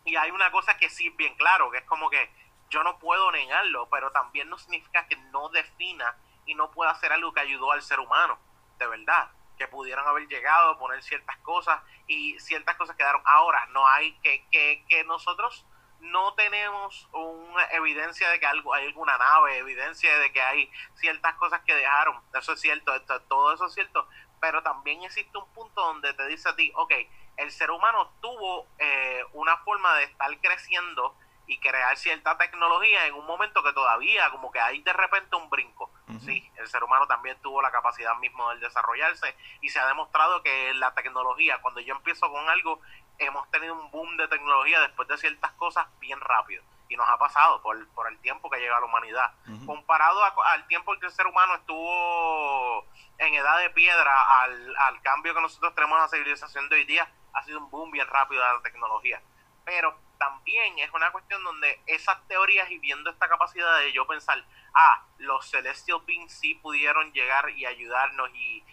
[0.04, 2.30] Y hay una cosa que sí, bien claro, que es como que
[2.70, 7.12] yo no puedo negarlo, pero también no significa que no defina y no pueda hacer
[7.12, 8.38] algo que ayudó al ser humano,
[8.78, 13.20] de verdad que pudieran haber llegado, poner ciertas cosas y ciertas cosas quedaron.
[13.24, 15.66] Ahora, no hay que, que, que nosotros
[16.00, 21.34] no tenemos una evidencia de que algo, hay alguna nave, evidencia de que hay ciertas
[21.34, 22.22] cosas que dejaron.
[22.34, 24.08] Eso es cierto, esto, todo eso es cierto,
[24.40, 26.92] pero también existe un punto donde te dice a ti, ok,
[27.36, 31.16] el ser humano tuvo eh, una forma de estar creciendo
[31.48, 35.50] y crear cierta tecnología en un momento que todavía como que hay de repente un
[35.50, 35.90] brinco.
[36.20, 40.42] Sí, el ser humano también tuvo la capacidad mismo de desarrollarse y se ha demostrado
[40.42, 42.80] que la tecnología, cuando yo empiezo con algo,
[43.18, 46.62] hemos tenido un boom de tecnología después de ciertas cosas bien rápido.
[46.90, 49.32] Y nos ha pasado por, por el tiempo que llega la humanidad.
[49.66, 52.86] Comparado al tiempo en que el ser humano estuvo
[53.18, 56.84] en edad de piedra, al, al cambio que nosotros tenemos en la civilización de hoy
[56.84, 59.20] día, ha sido un boom bien rápido de la tecnología.
[59.64, 64.44] Pero también es una cuestión donde esas teorías y viendo esta capacidad de yo pensar,
[64.74, 68.64] ah, los Celestial Beings sí pudieron llegar y ayudarnos y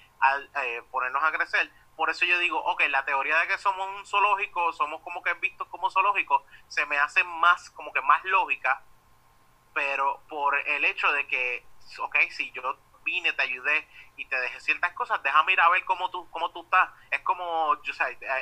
[0.64, 1.72] eh, ponernos a crecer.
[1.96, 5.34] Por eso yo digo, ok, la teoría de que somos un zoológico, somos como que
[5.36, 8.84] vistos como zoológicos, se me hace más, como que más lógica,
[9.74, 11.66] pero por el hecho de que,
[12.00, 13.88] ok, si yo vine, te ayudé
[14.18, 16.89] y te dejé ciertas cosas, déjame ir a ver cómo tú, cómo tú estás.
[17.12, 17.78] Es como,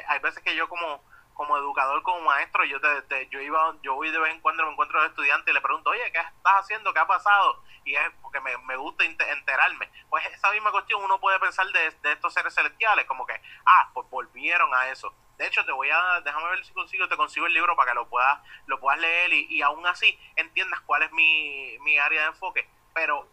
[0.07, 4.11] hay veces que yo como como educador, como maestro, yo te, yo iba, yo voy
[4.11, 6.93] de vez en cuando me encuentro a estudiante y le pregunto, oye, ¿qué estás haciendo?
[6.93, 7.63] ¿Qué ha pasado?
[7.85, 9.89] Y es porque me, me gusta enterarme.
[10.09, 14.09] Pues esa misma cuestión uno puede pensar de, estos seres celestiales, como que, ah, pues
[14.09, 15.13] volvieron a eso.
[15.37, 17.95] De hecho, te voy a, déjame ver si consigo, te consigo el libro para que
[17.95, 22.21] lo puedas, lo puedas leer y, y aún así entiendas cuál es mi, mi área
[22.21, 22.69] de enfoque.
[22.93, 23.27] Pero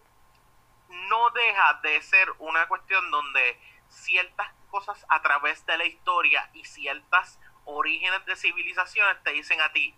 [0.89, 6.65] no deja de ser una cuestión donde ciertas cosas a través de la historia y
[6.65, 7.39] ciertas
[7.71, 9.95] orígenes de civilizaciones te dicen a ti,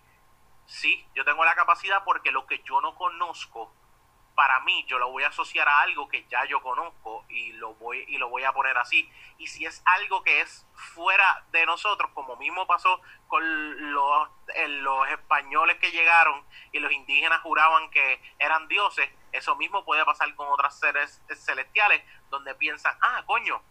[0.67, 3.75] sí, yo tengo la capacidad porque lo que yo no conozco,
[4.35, 7.75] para mí yo lo voy a asociar a algo que ya yo conozco y lo
[7.75, 9.11] voy y lo voy a poner así.
[9.39, 14.69] Y si es algo que es fuera de nosotros, como mismo pasó con los, eh,
[14.69, 20.35] los españoles que llegaron y los indígenas juraban que eran dioses, eso mismo puede pasar
[20.35, 23.63] con otros seres celestiales donde piensan, ah, coño,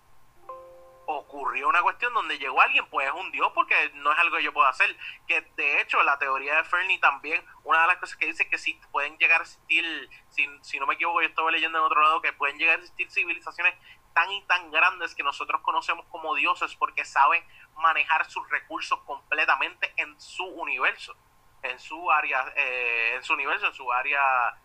[1.12, 4.44] ocurrió una cuestión donde llegó alguien, pues es un dios porque no es algo que
[4.44, 4.96] yo pueda hacer.
[5.28, 8.58] Que de hecho la teoría de Fernie también, una de las cosas que dice que
[8.58, 12.02] sí pueden llegar a existir, si, si no me equivoco, yo estaba leyendo en otro
[12.02, 13.74] lado, que pueden llegar a existir civilizaciones
[14.14, 17.44] tan y tan grandes que nosotros conocemos como dioses porque saben
[17.76, 21.16] manejar sus recursos completamente en su universo.
[21.64, 24.60] en su área, eh, en su universo, en su área,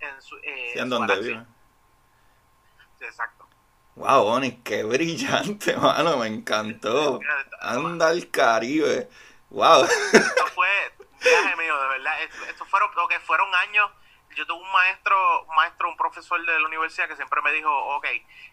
[0.00, 1.44] en su, eh, en donde vive.
[3.00, 3.47] exacto.
[3.98, 7.18] Wow, Bonnie, qué brillante, mano, me encantó.
[7.60, 9.08] Anda al Caribe.
[9.50, 9.82] Wow.
[9.82, 10.68] Esto fue
[11.20, 12.22] viaje mío, de verdad.
[12.48, 13.90] Esto, fueron, que fueron años.
[14.36, 17.68] Yo tuve un maestro, un maestro, un profesor de la universidad que siempre me dijo,
[17.96, 18.04] ok,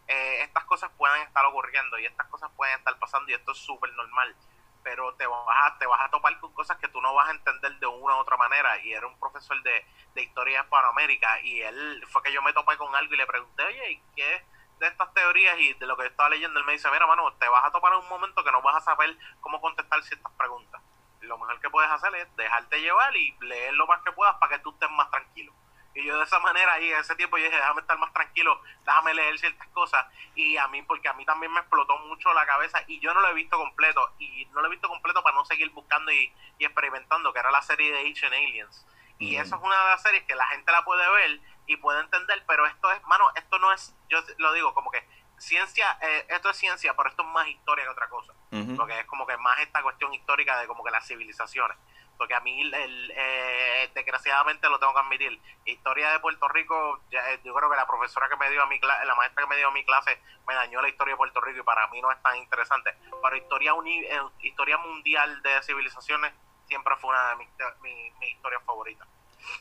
[0.08, 3.60] eh, estas cosas pueden estar ocurriendo y estas cosas pueden estar pasando y esto es
[3.60, 4.36] súper normal
[4.82, 7.32] pero te vas, a, te vas a topar con cosas que tú no vas a
[7.32, 8.78] entender de una u otra manera.
[8.84, 9.84] Y era un profesor de,
[10.14, 13.64] de historia Hispanoamérica y él fue que yo me topé con algo y le pregunté,
[13.64, 14.44] oye, ¿y qué
[14.80, 16.60] de estas teorías y de lo que estaba leyendo?
[16.60, 18.78] Él me dice, mira, mano, te vas a topar en un momento que no vas
[18.78, 20.82] a saber cómo contestar ciertas preguntas.
[21.22, 24.56] Lo mejor que puedes hacer es dejarte llevar y leer lo más que puedas para
[24.58, 25.54] que tú estés más tranquilo.
[25.96, 28.62] Y yo de esa manera ahí, en ese tiempo, yo dije, déjame estar más tranquilo,
[28.86, 30.06] déjame leer ciertas cosas.
[30.36, 33.22] Y a mí, porque a mí también me explotó mucho la cabeza y yo no
[33.22, 34.14] lo he visto completo.
[34.20, 37.62] Y no lo he visto completo para no seguir buscando y, experimentando, que era la
[37.62, 38.86] serie de Ancient Aliens.
[39.20, 42.02] Y eso es una de las series que la gente la puede ver y puede
[42.02, 45.04] entender, pero esto es, mano, esto no es, yo lo digo, como que
[45.38, 48.34] ciencia, eh, esto es ciencia, pero esto es más historia que otra cosa.
[48.78, 51.78] Porque es como que más esta cuestión histórica de como que las civilizaciones.
[52.18, 57.40] Porque a mí el, eh, desgraciadamente lo tengo que admitir historia de Puerto Rico eh,
[57.44, 59.58] yo creo que la profesora que me dio a mi clase la maestra que me
[59.58, 62.10] dio a mi clase me dañó la historia de Puerto Rico y para mí no
[62.12, 62.96] es tan interesante.
[63.22, 66.34] Pero historia eh, historia mundial de civilizaciones
[66.68, 67.50] siempre fue una de mis,
[67.82, 69.08] mi, historias favoritas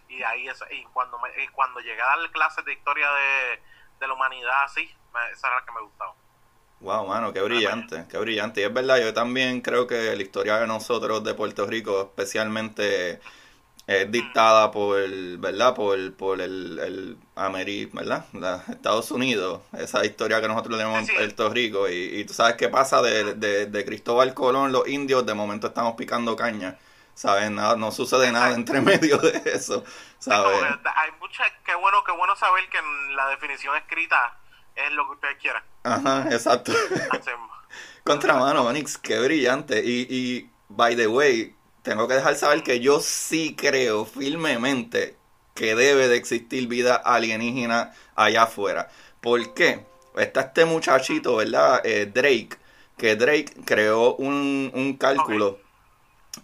[0.09, 3.62] y ahí es, y cuando me, cuando llegué a dar clases de historia de,
[4.01, 4.82] de la humanidad así
[5.32, 6.14] esa era la que me gustaba
[6.80, 8.61] Wow, mano, qué brillante, qué brillante.
[8.61, 13.20] Y es verdad, yo también creo que la historia de nosotros de Puerto Rico, especialmente,
[13.87, 14.99] es dictada por,
[15.39, 15.74] ¿verdad?
[15.74, 17.16] Por, por el, el
[17.93, 18.26] ¿verdad?
[18.68, 21.89] Estados Unidos, esa historia que nosotros tenemos en Puerto Rico.
[21.89, 25.68] Y, y, tú sabes qué pasa de, de, de, Cristóbal Colón, los indios, de momento
[25.68, 26.76] estamos picando caña.
[27.15, 27.51] ¿Sabes?
[27.51, 29.85] Nada, no sucede nada entre medio de eso,
[30.19, 30.61] ¿sabes?
[30.97, 34.37] hay mucha, qué bueno, qué bueno saber que en la definición escrita
[34.75, 35.62] es lo que ustedes quieran.
[35.85, 36.73] Ajá, exacto.
[38.05, 39.83] Contramano, Onix, qué brillante.
[39.85, 45.17] Y, y, by the way, tengo que dejar saber que yo sí creo firmemente
[45.55, 48.89] que debe de existir vida alienígena allá afuera.
[49.21, 49.87] ¿Por qué?
[50.17, 51.81] Está este muchachito, ¿verdad?
[51.85, 52.57] Eh, Drake,
[52.97, 55.61] que Drake creó un, un cálculo.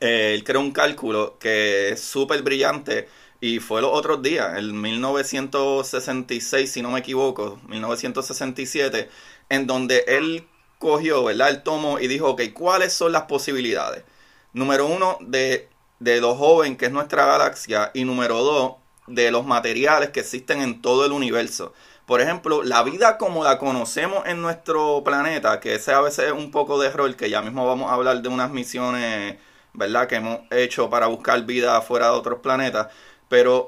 [0.01, 3.09] Eh, él creó un cálculo que es súper brillante
[3.41, 9.09] y fue los otros días, en 1966, si no me equivoco, 1967,
[9.49, 10.47] en donde él
[10.79, 11.49] cogió, ¿verdad?
[11.51, 14.05] El tomo y dijo, ok, ¿cuáles son las posibilidades?
[14.53, 15.69] Número uno, de,
[16.01, 17.91] de lo joven que es nuestra galaxia.
[17.95, 18.75] Y número dos,
[19.07, 21.73] de los materiales que existen en todo el universo.
[22.07, 26.33] Por ejemplo, la vida como la conocemos en nuestro planeta, que ese a veces es
[26.33, 29.37] un poco de error, que ya mismo vamos a hablar de unas misiones,
[29.73, 30.07] ¿verdad?
[30.09, 32.89] Que hemos hecho para buscar vida fuera de otros planetas.
[33.29, 33.67] Pero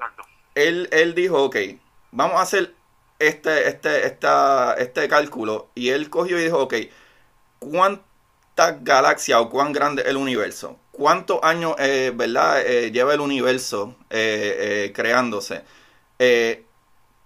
[0.54, 1.56] él, él dijo, ok,
[2.10, 2.74] vamos a hacer
[3.18, 5.70] este, este, esta, este cálculo.
[5.74, 6.74] Y él cogió y dijo, ok,
[7.58, 10.78] ¿cuántas galaxias o cuán grande es el universo?
[10.90, 15.62] ¿Cuántos años, eh, verdad, eh, lleva el universo eh, creándose?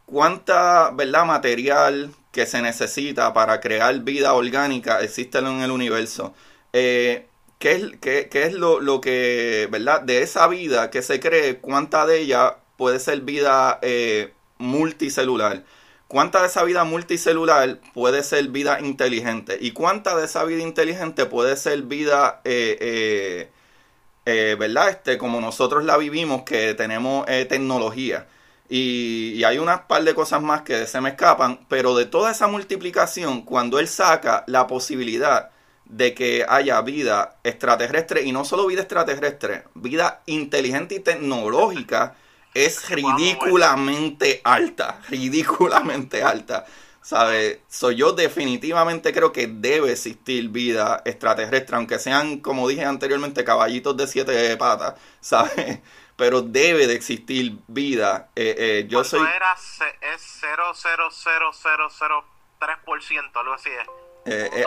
[0.06, 6.34] ¿Cuánta, verdad, material que se necesita para crear vida orgánica existe en el universo?
[7.66, 10.02] ¿Qué es, qué, qué es lo, lo, que, ¿verdad?
[10.02, 15.64] De esa vida que se cree, ¿cuánta de ella puede ser vida eh, multicelular?
[16.06, 19.58] ¿Cuánta de esa vida multicelular puede ser vida inteligente?
[19.60, 23.50] ¿Y cuánta de esa vida inteligente puede ser vida, eh,
[24.26, 24.90] eh, ¿verdad?
[24.90, 28.28] Este, como nosotros la vivimos, que tenemos tecnología.
[28.68, 32.30] Y, y, hay unas par de cosas más que se me escapan, pero de toda
[32.30, 35.50] esa multiplicación, cuando él saca la posibilidad
[35.88, 42.16] de que haya vida extraterrestre y no solo vida extraterrestre, vida inteligente y tecnológica
[42.54, 46.64] es ridículamente alta, ridículamente alta.
[47.02, 47.62] ¿Sabe?
[47.68, 53.96] Soy yo definitivamente creo que debe existir vida extraterrestre, aunque sean, como dije anteriormente, caballitos
[53.96, 55.78] de siete patas, ¿sabes?
[56.16, 58.30] Pero debe de existir vida.
[58.34, 59.20] Eh, eh, yo soy...
[59.20, 64.05] Era, es 0,00003%, algo así es.
[64.26, 64.66] Eh, eh,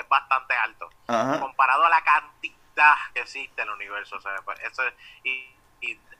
[0.00, 0.90] es bastante alto
[1.40, 4.18] comparado a la cantidad que existe en el universo.
[4.44, 4.58] Pues,
[5.24, 5.48] y,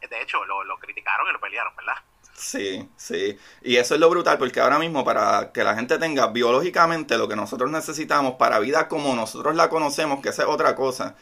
[0.08, 1.96] de hecho lo, lo criticaron y lo pelearon, ¿verdad?
[2.34, 3.38] Sí, sí.
[3.62, 7.28] Y eso es lo brutal, porque ahora mismo para que la gente tenga biológicamente lo
[7.28, 11.14] que nosotros necesitamos para vida como nosotros la conocemos, que esa es otra cosa,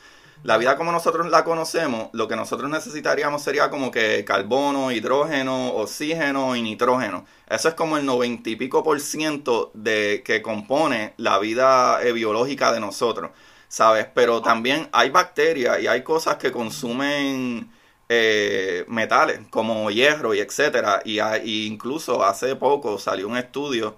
[0.43, 5.75] la vida como nosotros la conocemos, lo que nosotros necesitaríamos sería como que carbono, hidrógeno,
[5.75, 7.27] oxígeno y nitrógeno.
[7.49, 12.13] Eso es como el noventa y pico por ciento de que compone la vida eh,
[12.13, 13.31] biológica de nosotros.
[13.71, 14.07] ¿sabes?
[14.15, 17.71] Pero también hay bacterias y hay cosas que consumen
[18.09, 21.03] eh, metales como hierro y etcétera.
[21.05, 21.21] Y,
[21.67, 23.97] incluso hace poco salió un estudio,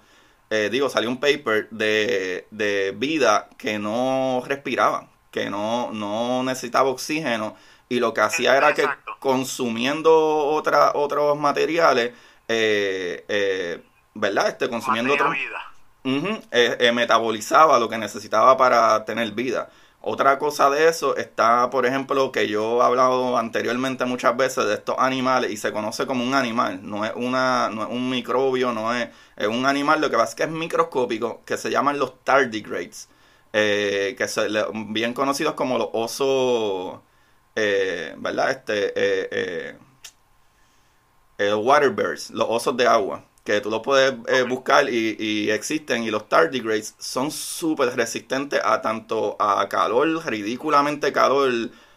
[0.49, 6.89] eh, digo, salió un paper de, de vida que no respiraban, que no, no necesitaba
[6.89, 7.55] oxígeno
[7.89, 8.87] y lo que hacía era que
[9.19, 10.11] consumiendo
[10.47, 12.13] otra, otros materiales,
[12.47, 14.47] eh, eh, ¿verdad?
[14.47, 15.35] Este, consumiendo otros...
[16.05, 19.69] Eh, metabolizaba lo que necesitaba para tener vida.
[20.05, 24.73] Otra cosa de eso está, por ejemplo, que yo he hablado anteriormente muchas veces de
[24.73, 28.73] estos animales y se conoce como un animal, no es, una, no es un microbio,
[28.73, 29.07] no es,
[29.37, 33.07] es un animal, lo que pasa es que es microscópico, que se llaman los tardigrades,
[33.53, 36.99] que son bien conocidos como los osos
[37.55, 38.51] eh, ¿verdad?
[38.51, 39.77] Este, eh,
[41.37, 46.11] eh, waterbirds, los osos de agua, que tú los puedes eh, buscar y, existen, y
[46.11, 51.51] los tardigrades son súper resistentes a tanto a calor, ridículamente calor,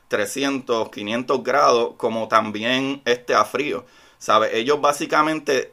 [0.08, 3.84] 300, 500 grados, como también este a frío.
[4.18, 4.50] ¿Sabes?
[4.54, 5.72] Ellos básicamente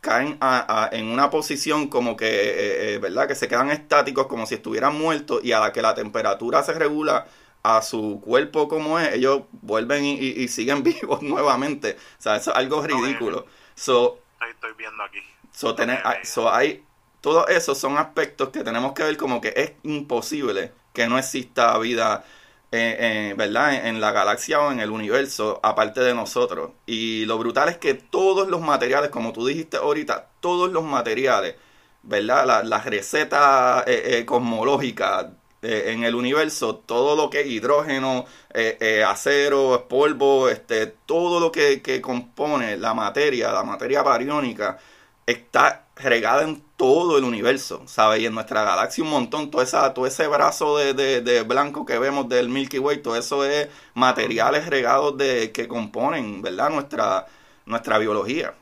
[0.00, 0.38] caen
[0.92, 3.28] en una posición como que, ¿verdad?
[3.28, 6.72] Que se quedan estáticos como si estuvieran muertos y a la que la temperatura se
[6.72, 7.26] regula
[7.62, 11.96] a su cuerpo como es, ellos vuelven y, siguen vivos nuevamente.
[12.18, 13.46] O sea, eso es algo ridículo.
[13.74, 15.18] So, estoy viendo aquí.
[15.52, 16.84] So, tener, so hay,
[17.20, 21.76] todos esos son aspectos que tenemos que ver como que es imposible que no exista
[21.78, 22.24] vida,
[22.72, 23.86] eh, eh, ¿verdad?
[23.86, 26.72] En, la galaxia o en el universo, aparte de nosotros.
[26.86, 31.56] Y lo brutal es que todos los materiales, como tú dijiste ahorita, todos los materiales,
[32.02, 32.46] ¿verdad?
[32.46, 35.26] Las la recetas eh, cosmológicas
[35.60, 41.40] eh, en el universo, todo lo que es hidrógeno, eh, eh, acero, polvo, este, todo
[41.40, 44.78] lo que, compone la materia, la materia bariónica,
[45.26, 48.20] está regada en todo el universo, ¿sabes?
[48.20, 52.28] Y en nuestra galaxia un montón, todo, esa, todo ese brazo de, blanco que vemos
[52.28, 56.70] del Milky Way, todo eso es materiales regados de, que componen, ¿verdad?
[56.70, 57.26] Nuestra,
[57.66, 58.54] nuestra biología.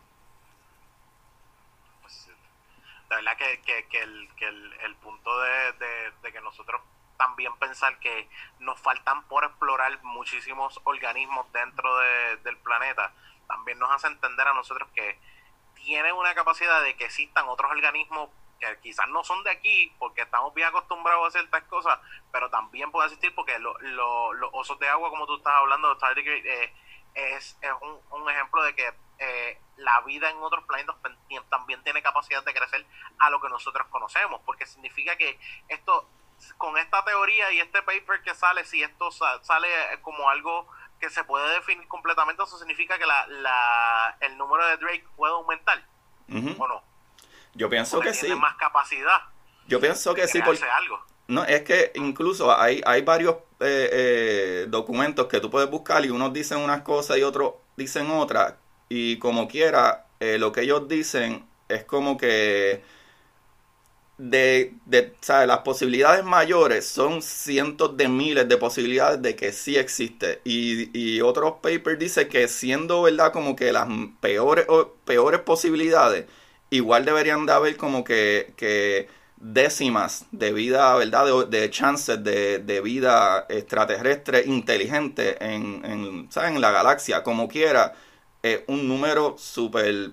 [3.10, 6.80] La verdad que, que, que el, punto de, que nosotros
[7.18, 11.98] también pensar que nos faltan por explorar muchísimos organismos dentro
[12.42, 13.12] del planeta,
[13.46, 15.18] también nos hace entender a nosotros que
[15.86, 18.28] tiene una capacidad de que existan otros organismos
[18.58, 22.00] que quizás no son de aquí, porque estamos bien acostumbrados a ciertas cosas,
[22.32, 23.76] pero también puede existir porque los
[24.52, 26.74] osos de agua, como tú estás hablando, eh,
[27.14, 27.70] es, es
[28.10, 30.96] un, ejemplo de que eh, la vida en otros planetas
[31.48, 32.84] también tiene capacidad de crecer
[33.20, 36.10] a lo que nosotros conocemos, porque significa que esto,
[36.58, 39.68] con esta teoría y este paper que sale, si esto sale
[40.02, 40.66] como algo
[41.00, 45.32] que se puede definir completamente, eso significa que la, la, el número de Drake puede
[45.32, 45.82] aumentar,
[46.28, 46.82] ¿o no?
[47.54, 48.40] Yo pienso que tiene sí.
[48.40, 49.22] más capacidad.
[49.66, 50.40] Yo pienso que sí.
[50.42, 50.62] Porque...
[50.64, 51.02] algo.
[51.28, 56.10] No, es que incluso hay, hay varios eh, eh, documentos que tú puedes buscar y
[56.10, 58.54] unos dicen unas cosas y otros dicen otras
[58.88, 62.84] y como quiera, eh, lo que ellos dicen es como que
[64.18, 65.12] de, de
[65.46, 70.40] las posibilidades mayores son cientos de miles de posibilidades de que sí existe.
[70.44, 73.88] Y, y otros papers dicen que siendo verdad como que las
[74.20, 74.66] peores,
[75.04, 76.26] peores posibilidades,
[76.70, 81.46] igual deberían de haber como que, que décimas de vida, ¿verdad?
[81.48, 87.94] De, chances de, de, vida extraterrestre inteligente en, en, en la galaxia, como quiera
[88.42, 90.12] es un número súper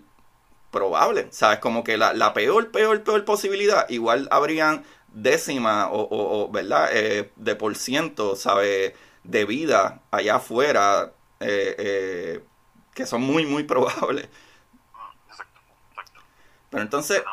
[0.74, 1.28] probable.
[1.32, 1.60] ¿Sabes?
[1.60, 6.90] Como que la, la, peor, peor, peor posibilidad, igual habrían décimas o, o, ¿verdad?
[6.92, 8.94] Eh, de por ciento, ¿sabes?
[9.24, 12.44] De vida allá afuera, eh, eh,
[12.94, 14.28] que son muy, muy probables.
[16.70, 17.24] Pero entonces,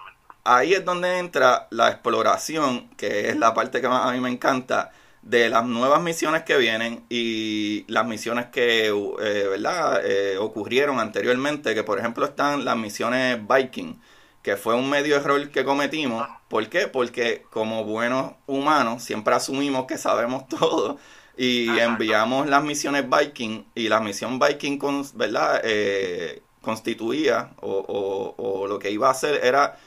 [0.45, 4.30] ahí es donde entra la exploración, que es la parte que más a mí me
[4.30, 10.00] encanta, de las nuevas misiones que vienen y las misiones que eh, ¿verdad?
[10.04, 14.00] Eh, ocurrieron anteriormente, que por ejemplo están las misiones Viking,
[14.42, 16.26] que fue un medio error que cometimos.
[16.48, 16.88] ¿Por qué?
[16.88, 20.98] Porque como buenos humanos siempre asumimos que sabemos todo
[21.36, 25.60] y enviamos las misiones Viking y la misión Viking con, ¿verdad?
[25.64, 29.78] Eh, constituía o, o, lo que iba a hacer era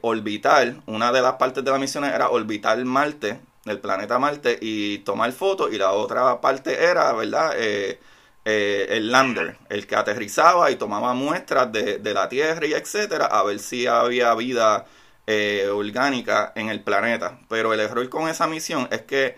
[0.00, 4.98] orbitar, una de las partes de la misión era orbitar Marte del planeta Marte y
[4.98, 7.52] tomar fotos y la otra parte era, ¿verdad?
[7.56, 8.00] Eh,
[8.44, 13.42] eh, el lander, el que aterrizaba y tomaba muestras de, la Tierra y etcétera, a
[13.42, 14.86] ver si había vida
[15.26, 17.38] eh, orgánica en el planeta.
[17.48, 19.36] Pero el error con esa misión es que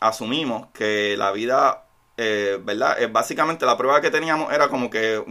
[0.00, 1.84] asumimos que la vida,
[2.16, 2.96] ¿verdad?
[3.10, 5.22] básicamente la prueba que teníamos era como que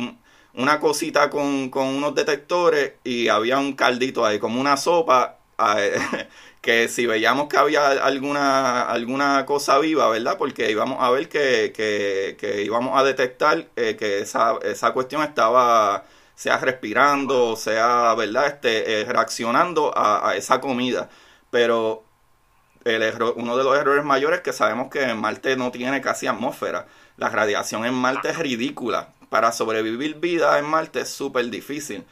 [0.53, 5.39] una cosita con, con unos detectores y había un caldito ahí, como una sopa
[6.63, 10.37] que si veíamos que había alguna, alguna cosa viva, ¿verdad?
[10.37, 16.05] Porque íbamos a ver que, que, íbamos a detectar eh, que esa, esa cuestión estaba
[16.35, 18.47] sea respirando, sea, ¿verdad?
[18.47, 21.09] Este, eh, reaccionando a, esa comida.
[21.51, 22.05] Pero
[22.85, 23.03] el
[23.35, 26.87] uno de los errores mayores es que sabemos que Marte no tiene casi atmósfera.
[27.17, 29.09] La radiación en Marte es ridícula.
[29.29, 32.05] Para sobrevivir vida en Marte es súper difícil.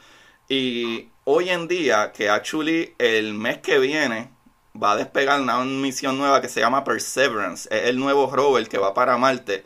[0.48, 4.31] Y hoy en día, que actually el mes que viene
[4.80, 7.68] va a despegar una misión nueva que se llama Perseverance.
[7.70, 9.64] Es el nuevo rover que va para Marte.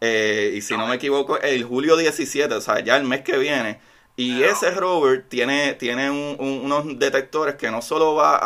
[0.00, 3.38] Eh, y si no me equivoco, el julio 17, o sea, ya el mes que
[3.38, 3.80] viene.
[4.16, 8.38] Y ese rover tiene, tiene unos detectores que no solo va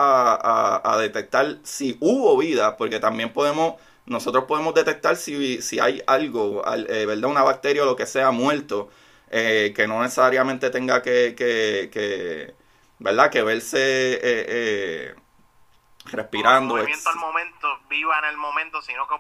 [0.85, 6.63] a, detectar si hubo vida, porque también podemos, nosotros podemos detectar si, si hay algo,
[6.89, 7.31] eh, ¿verdad?
[7.31, 8.91] Una bacteria o lo que sea muerto,
[9.31, 12.55] eh, que no necesariamente tenga que, que, que
[12.99, 13.31] ¿verdad?
[13.31, 15.15] Que verse
[16.07, 16.75] respirando.
[16.75, 19.15] movimiento al momento, viva en el momento, sino que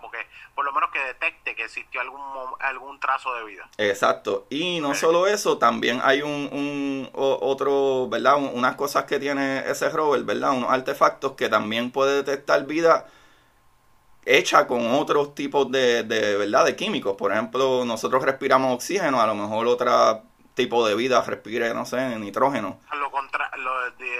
[0.54, 2.20] por lo menos que detecte que existió algún,
[2.60, 3.68] algún trazo de vida.
[3.78, 4.46] Exacto.
[4.50, 8.36] Y no solo eso, también hay un, un otro, ¿verdad?
[8.36, 10.52] unas cosas que tiene ese rover, ¿verdad?
[10.52, 13.06] Unos artefactos que también puede detectar vida
[14.24, 16.64] hecha con otros tipos de, de, ¿verdad?
[16.64, 17.16] de químicos.
[17.16, 20.22] Por ejemplo, nosotros respiramos oxígeno, a lo mejor otra
[20.54, 22.78] tipo de vida respire, no sé, nitrógeno.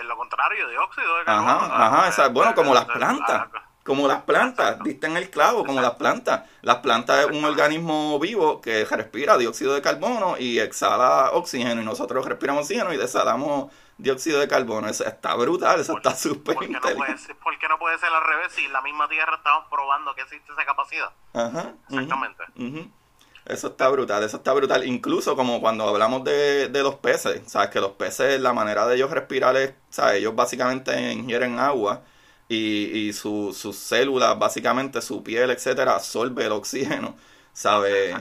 [0.06, 1.50] Lo, contrario, dióxido de carbono.
[1.50, 3.46] Ajá, ajá, bueno, como las plantas.
[3.84, 6.48] Como las plantas, diste en el clavo, como las plantas.
[6.60, 11.82] Las plantas es un organismo vivo que respira dióxido de carbono y exhala oxígeno.
[11.82, 14.86] Y nosotros respiramos oxígeno y exhalamos dióxido de carbono.
[14.88, 18.52] Eso está brutal, eso está súper ¿por, no ¿Por qué no puede ser al revés
[18.52, 21.10] si la misma Tierra estamos probando que existe esa capacidad?
[21.34, 21.72] Ajá.
[21.88, 22.44] Exactamente.
[23.44, 24.86] Eso está brutal, eso está brutal.
[24.86, 27.70] Incluso como cuando hablamos de, de los peces, ¿sabes?
[27.70, 30.16] Que los peces, la manera de ellos respirar es, ¿sabes?
[30.16, 32.02] Ellos básicamente ingieren agua
[32.48, 37.16] y, y sus células, básicamente su piel, etcétera, absorbe el oxígeno,
[37.52, 38.14] ¿sabes?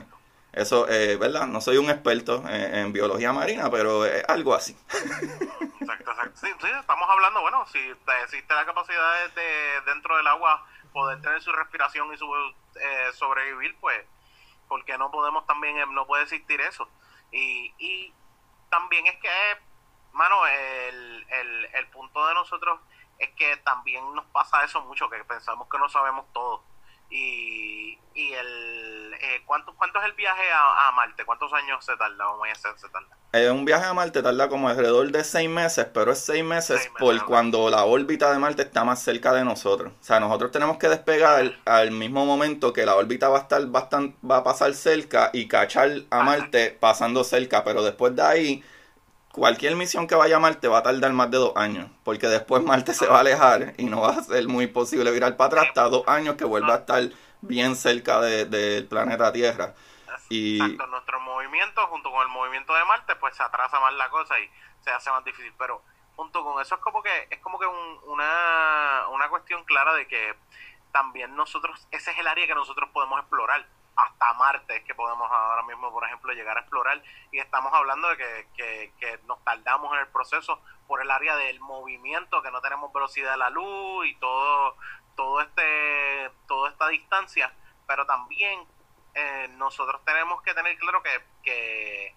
[0.52, 1.46] Eso, eh, ¿verdad?
[1.46, 4.76] No soy un experto en, biología marina, pero es algo así.
[5.80, 6.40] Exacto, exacto.
[6.40, 7.78] Sí, sí, estamos hablando, bueno, si
[8.24, 13.74] existe la capacidad de, dentro del agua poder tener su respiración y su eh, sobrevivir,
[13.80, 13.96] pues
[14.72, 16.88] porque no podemos también, eh, no puede existir eso.
[17.30, 18.10] Y, y
[18.70, 19.28] también es que,
[20.12, 22.80] mano, el, el, el punto de nosotros
[23.18, 26.64] es que también nos pasa eso mucho, que pensamos que no sabemos todo.
[27.12, 28.92] Y, y el
[29.22, 31.24] eh, ¿cuánto, ¿cuánto es el viaje a, Marte?
[31.24, 32.24] ¿Cuántos años se tarda?
[32.24, 33.16] Vamos a se tarda.
[33.32, 36.90] Eh, un viaje a Marte tarda como alrededor de seis meses, pero es seis meses,
[36.98, 39.92] por cuando la órbita de Marte está más cerca de nosotros.
[39.92, 43.64] O sea, nosotros tenemos que despegar al mismo momento que la órbita va a estar
[43.66, 48.64] bastante, va a pasar cerca y cachar a Marte pasando cerca, pero después de ahí
[49.32, 52.62] cualquier misión que vaya a Marte va a tardar más de dos años, porque después
[52.62, 55.66] Marte se va a alejar y no va a ser muy posible virar para atrás
[55.68, 57.02] hasta dos años que vuelva a estar
[57.40, 59.74] bien cerca del planeta Tierra.
[60.28, 60.60] Y...
[60.60, 64.38] Exacto, nuestro movimiento junto con el movimiento de Marte pues se atrasa más la cosa
[64.38, 64.48] y
[64.80, 65.82] se hace más difícil, pero
[66.14, 70.34] junto con eso es como que es como que una, una cuestión clara de que
[70.92, 73.66] también nosotros, ese es el área que nosotros podemos explorar
[73.96, 77.02] hasta Marte que podemos ahora mismo, por ejemplo, llegar a explorar.
[77.30, 81.60] Y estamos hablando de que, que, nos tardamos en el proceso por el área del
[81.60, 84.76] movimiento, que no tenemos velocidad de la luz y todo,
[85.16, 87.52] todo este, toda esta distancia.
[87.86, 88.66] Pero también
[89.14, 92.14] eh, nosotros tenemos que tener claro que, que,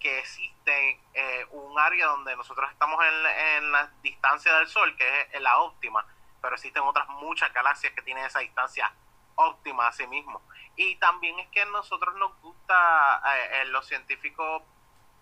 [0.00, 5.28] que existe eh, un área donde nosotros estamos en, en la distancia del Sol, que
[5.32, 6.04] es la óptima,
[6.40, 8.92] pero existen otras muchas galaxias que tienen esa distancia
[9.36, 10.42] óptima a sí mismo.
[10.76, 14.62] Y también es que a nosotros nos gusta, eh, los científicos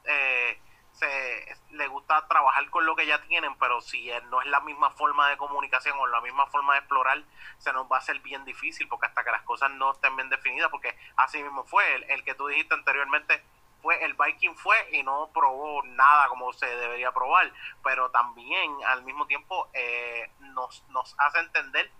[0.05, 0.59] eh,
[0.92, 4.90] se, les gusta trabajar con lo que ya tienen, pero si no es la misma
[4.90, 7.22] forma de comunicación o la misma forma de explorar,
[7.59, 10.28] se nos va a hacer bien difícil, porque hasta que las cosas no estén bien
[10.28, 13.42] definidas, porque así mismo fue, el, que tú dijiste anteriormente,
[13.82, 17.51] fue el Viking fue y no probó nada como se debería probar,
[17.82, 21.90] pero también al mismo tiempo eh, nos, nos hace entender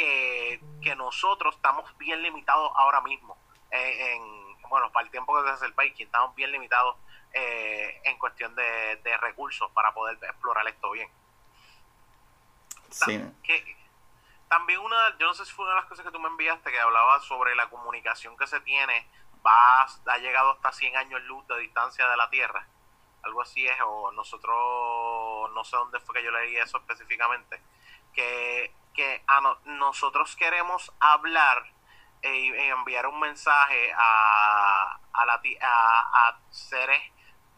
[0.00, 3.36] que, nosotros estamos bien limitados ahora mismo.
[3.70, 6.96] Eh, en, bueno, para el tiempo que se hace el Viking, estamos bien limitados
[7.32, 11.08] eh, en cuestión de, recursos para poder explorar esto bien.
[12.90, 13.22] Sí.
[14.48, 16.72] también una, yo no sé si fue una de las cosas que tú me enviaste
[16.72, 19.06] que hablaba sobre la comunicación que se tiene,
[19.46, 22.66] va, ha llegado hasta 100 años luz de distancia de la Tierra.
[23.22, 27.60] Algo así es, o nosotros, no sé dónde fue que yo leí eso específicamente,
[28.12, 29.22] que que
[29.64, 31.64] nosotros queremos hablar
[32.22, 37.00] e, y enviar un mensaje a, a, la, a, seres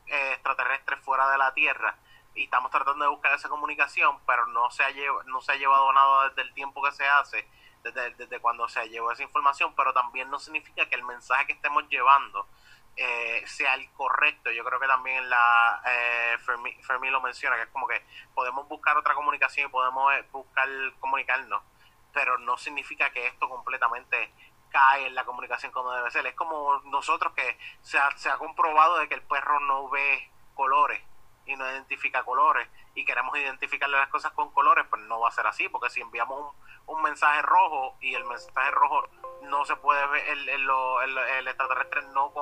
[0.07, 1.97] eh, extraterrestres fuera de la Tierra,
[2.35, 4.91] y estamos tratando de buscar esa comunicación, pero no se ha,
[5.27, 7.49] no se ha llevado nada desde el tiempo que se hace,
[7.83, 11.53] desde, desde cuando se llevó esa información, pero también no significa que el mensaje que
[11.53, 12.47] estemos llevando
[12.97, 14.51] eh, sea el correcto.
[14.51, 18.97] Yo creo que también la eh, Fermi, lo menciona, que es como que podemos buscar
[18.97, 20.69] otra comunicación y podemos eh, buscar
[21.01, 21.63] comunicarnos,
[22.13, 24.33] pero no significa que esto completamente
[24.71, 26.27] cae en la comunicación como debe ser.
[26.27, 30.31] Es como nosotros que se ha, se ha comprobado de que el perro no ve
[30.55, 31.03] colores
[31.47, 35.33] y no identifica colores y queremos identificarle las cosas con colores, pues no va a
[35.33, 36.55] ser así, porque si enviamos
[36.87, 39.09] un, un mensaje rojo y el mensaje rojo
[39.43, 40.71] no se puede ver, el, el,
[41.05, 42.33] el, el extraterrestre no,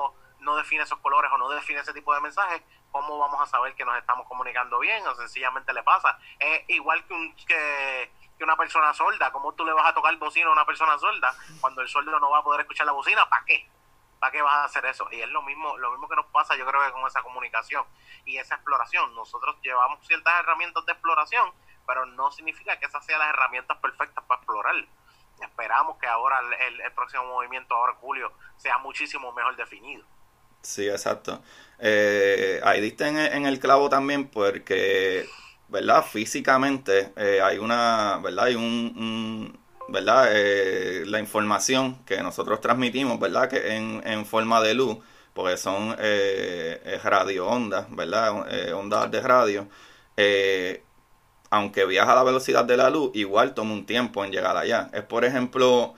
[0.41, 2.61] no define esos colores o no define ese tipo de mensajes,
[2.91, 6.17] ¿cómo vamos a saber que nos estamos comunicando bien o sencillamente le pasa?
[6.39, 8.11] Es igual que, un, que,
[8.41, 11.81] una persona sorda, ¿cómo tú le vas a tocar bocina a una persona sorda cuando
[11.81, 13.27] el sordo no va a poder escuchar la bocina?
[13.29, 13.69] ¿Para qué?
[14.19, 15.07] ¿Para qué vas a hacer eso?
[15.11, 17.85] Y es lo mismo, lo mismo que nos pasa, yo creo que con esa comunicación
[18.25, 19.13] y esa exploración.
[19.15, 21.51] Nosotros llevamos ciertas herramientas de exploración,
[21.85, 24.75] pero no significa que esas sean las herramientas perfectas para explorar.
[25.39, 30.05] Esperamos que ahora el, el próximo movimiento, ahora Julio, sea muchísimo mejor definido.
[30.61, 31.41] Sí, exacto.
[31.79, 35.25] Eh, ahí diste en, el clavo también porque,
[35.67, 36.03] ¿verdad?
[36.03, 38.45] Físicamente eh, hay una, ¿verdad?
[38.45, 39.57] Hay un,
[39.89, 40.29] ¿verdad?
[40.31, 43.49] Eh, la información que nosotros transmitimos, ¿verdad?
[43.49, 44.97] Que en, forma de luz,
[45.33, 48.73] porque son eh, radio ondas, ¿verdad?
[48.73, 49.67] Ondas de radio.
[51.49, 54.89] aunque viaja a la velocidad de la luz, igual toma un tiempo en llegar allá.
[54.93, 55.95] Es, por ejemplo,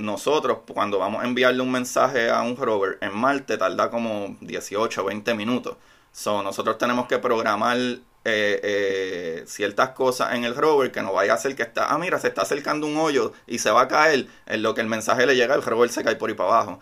[0.00, 5.02] nosotros cuando vamos a enviarle un mensaje a un rover en Marte tarda como 18
[5.02, 5.76] o 20 minutos.
[6.12, 7.76] So, nosotros tenemos que programar
[8.22, 11.96] eh, eh, ciertas cosas en el rover que no vaya a hacer que está, ah,
[11.96, 14.88] mira, se está acercando un hoyo y se va a caer, en lo que el
[14.88, 16.80] mensaje le llega, el rover se cae por ahí para abajo.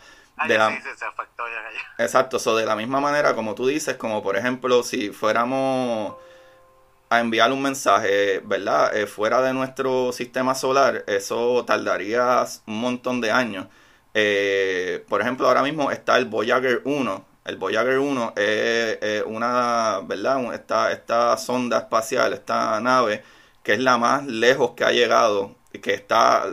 [1.99, 6.17] Exacto, so, de la misma manera como tú dices, como por ejemplo, si fuéramos
[7.11, 8.97] a enviar un mensaje, ¿verdad?
[8.97, 13.67] Eh, fuera de nuestro sistema solar, eso tardaría un montón de años.
[14.15, 20.55] Eh, por ejemplo, ahora mismo está el Voyager 1, el Voyager 1 es, una, ¿verdad?
[20.55, 23.23] Esta, esta sonda espacial, esta nave,
[23.63, 26.45] que es la más lejos que ha llegado, y que está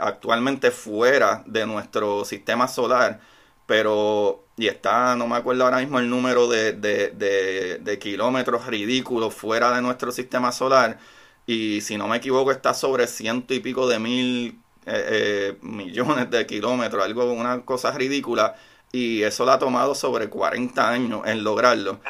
[0.00, 3.20] actualmente fuera de nuestro sistema solar,
[3.66, 9.34] pero, y está, no me acuerdo ahora mismo el número de, de, de, kilómetros ridículos
[9.34, 10.98] fuera de nuestro sistema solar,
[11.46, 16.30] y si no me equivoco está sobre ciento y pico de mil eh, eh, millones
[16.30, 18.54] de kilómetros, algo, una cosa ridícula
[18.92, 22.00] y eso le ha tomado sobre 40 años en lograrlo.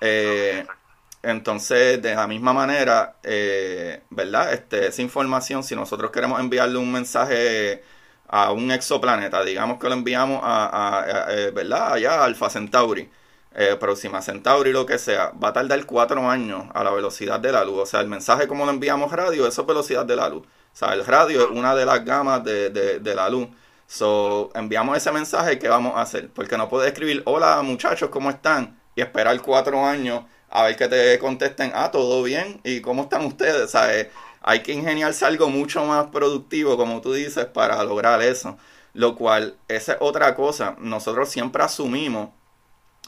[0.00, 0.82] Eh, exacto.
[1.22, 4.52] Entonces, de la misma manera, eh, ¿verdad?
[4.52, 7.84] Este, esa información, si nosotros queremos enviarle un mensaje
[8.32, 11.92] a un exoplaneta, digamos que lo enviamos a, eh, ¿verdad?
[11.92, 13.10] Allá a Alpha Centauri,
[13.54, 17.52] eh, Próxima Centauri, lo que sea, va a tardar cuatro años a la velocidad de
[17.52, 17.78] la luz.
[17.80, 20.46] O sea, el mensaje como lo enviamos radio, eso es velocidad de la luz.
[20.46, 23.48] O sea, el radio es una de las gamas de, de, de la luz.
[23.86, 26.30] So, enviamos ese mensaje que vamos a hacer.
[26.30, 28.80] Porque no puedes escribir, hola muchachos, ¿cómo están?
[28.96, 33.24] Y esperar cuatro años a ver que te contesten, ah, todo bien, ¿y cómo están
[33.24, 33.70] ustedes?
[33.70, 34.08] ¿Sabes?
[34.42, 38.58] Hay que ingeniarse algo mucho más productivo, como tú dices, para lograr eso.
[38.94, 40.76] Lo cual, esa es otra cosa.
[40.78, 42.30] Nosotros siempre asumimos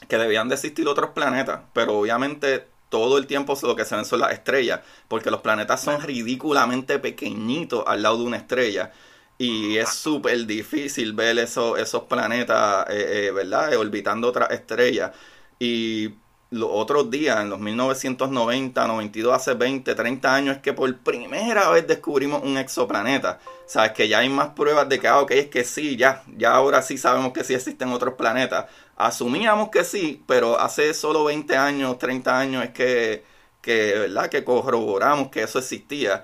[0.07, 4.05] que debían de existir otros planetas, pero obviamente todo el tiempo lo que se ven
[4.05, 8.91] son las estrellas, porque los planetas son ridículamente pequeñitos al lado de una estrella
[9.37, 13.73] y es súper difícil ver esos, esos planetas, eh, eh, ¿verdad?
[13.73, 15.11] Eh, orbitando otras estrellas.
[15.59, 16.09] Y
[16.55, 21.69] los otros días, en los 1990, 92, hace 20, 30 años, es que por primera
[21.69, 23.39] vez descubrimos un exoplaneta.
[23.65, 26.53] Sabes que ya hay más pruebas de que, ah, ok, es que sí, ya, ya
[26.55, 28.67] ahora sí sabemos que sí existen otros planetas.
[28.95, 33.25] Asumíamos que sí, pero hace solo 20 años, 30 años es que,
[33.61, 34.29] que ¿verdad?
[34.29, 36.23] Que corroboramos que eso existía.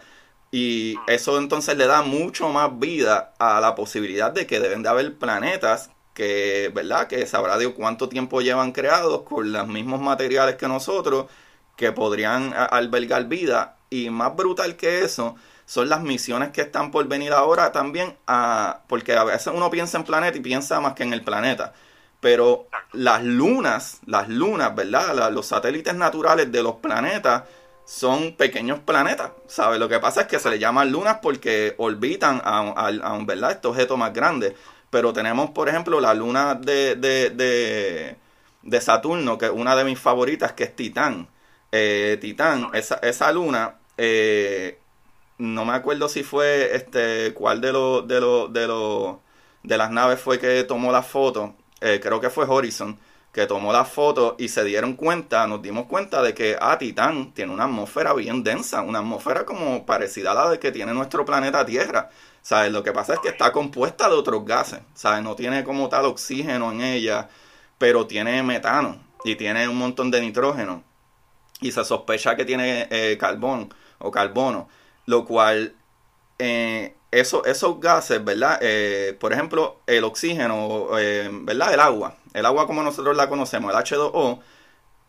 [0.51, 4.89] Y eso entonces le da mucho más vida a la posibilidad de que deben de
[4.89, 5.91] haber planetas
[6.21, 7.07] que, ¿verdad?
[7.07, 11.25] Que sabrá de cuánto tiempo llevan creados con los mismos materiales que nosotros,
[11.75, 13.77] que podrían albergar vida.
[13.89, 15.35] Y más brutal que eso
[15.65, 19.97] son las misiones que están por venir ahora también, a, porque a veces uno piensa
[19.97, 21.73] en planeta y piensa más que en el planeta.
[22.19, 25.31] Pero las lunas, las lunas, ¿verdad?
[25.31, 27.45] Los satélites naturales de los planetas
[27.83, 29.79] son pequeños planetas, ¿sabes?
[29.79, 33.53] Lo que pasa es que se le llaman lunas porque orbitan a, a, un, ¿verdad?
[33.53, 34.55] Este objeto más grande.
[34.91, 38.17] Pero tenemos, por ejemplo, la luna de, de,
[38.61, 41.27] de, Saturno, que es una de mis favoritas, que es Titán.
[41.71, 44.79] Eh, Titán, esa, esa luna, eh,
[45.37, 49.17] no me acuerdo si fue este cuál de los de los de los
[49.63, 51.55] de las naves fue que tomó la foto.
[51.81, 52.97] Eh, creo que fue Horizon
[53.31, 57.31] que tomó las fotos y se dieron cuenta, nos dimos cuenta de que ah, Titán
[57.33, 61.23] tiene una atmósfera bien densa, una atmósfera como parecida a la de que tiene nuestro
[61.25, 62.09] planeta Tierra.
[62.41, 62.71] ¿Sabes?
[62.71, 65.23] Lo que pasa es que está compuesta de otros gases, ¿sabes?
[65.23, 67.29] No tiene como tal oxígeno en ella,
[67.77, 70.83] pero tiene metano y tiene un montón de nitrógeno.
[71.61, 74.67] Y se sospecha que tiene eh, carbón o carbono,
[75.05, 75.75] lo cual
[76.39, 78.57] eh, eso, esos gases, ¿verdad?
[78.61, 80.87] Eh, por ejemplo, el oxígeno,
[81.43, 81.73] ¿verdad?
[81.73, 84.39] El agua, el agua como nosotros la conocemos, el H2O,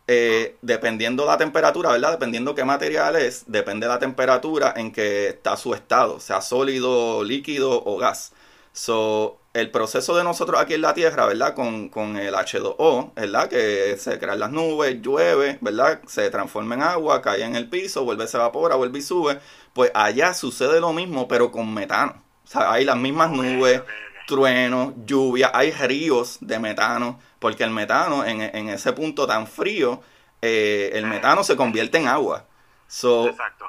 [0.07, 2.11] eh, dependiendo la temperatura, ¿verdad?
[2.11, 7.23] Dependiendo qué material es, depende de la temperatura en que está su estado, sea sólido,
[7.23, 8.33] líquido o gas.
[8.73, 11.53] So, el proceso de nosotros aquí en la Tierra, ¿verdad?
[11.53, 13.47] Con, con el H2O, ¿verdad?
[13.47, 16.01] Que se crean las nubes, llueve, ¿verdad?
[16.07, 19.39] Se transforma en agua, cae en el piso, vuelve, se evapora, vuelve y sube.
[19.73, 22.23] Pues allá sucede lo mismo, pero con metano.
[22.43, 23.81] O sea, hay las mismas nubes,
[24.27, 30.01] truenos, lluvia, hay ríos de metano, porque el metano en, en ese punto tan frío,
[30.41, 32.45] eh, el metano se convierte en agua.
[32.87, 33.65] So, Exacto.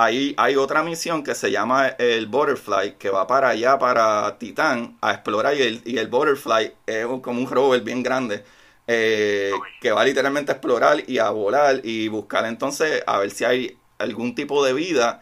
[0.00, 4.96] Ahí hay otra misión que se llama el Butterfly, que va para allá, para Titán,
[5.02, 5.54] a explorar.
[5.54, 8.42] Y el, y el Butterfly es como un rover bien grande,
[8.86, 13.44] eh, que va literalmente a explorar y a volar y buscar entonces a ver si
[13.44, 15.20] hay algún tipo de vida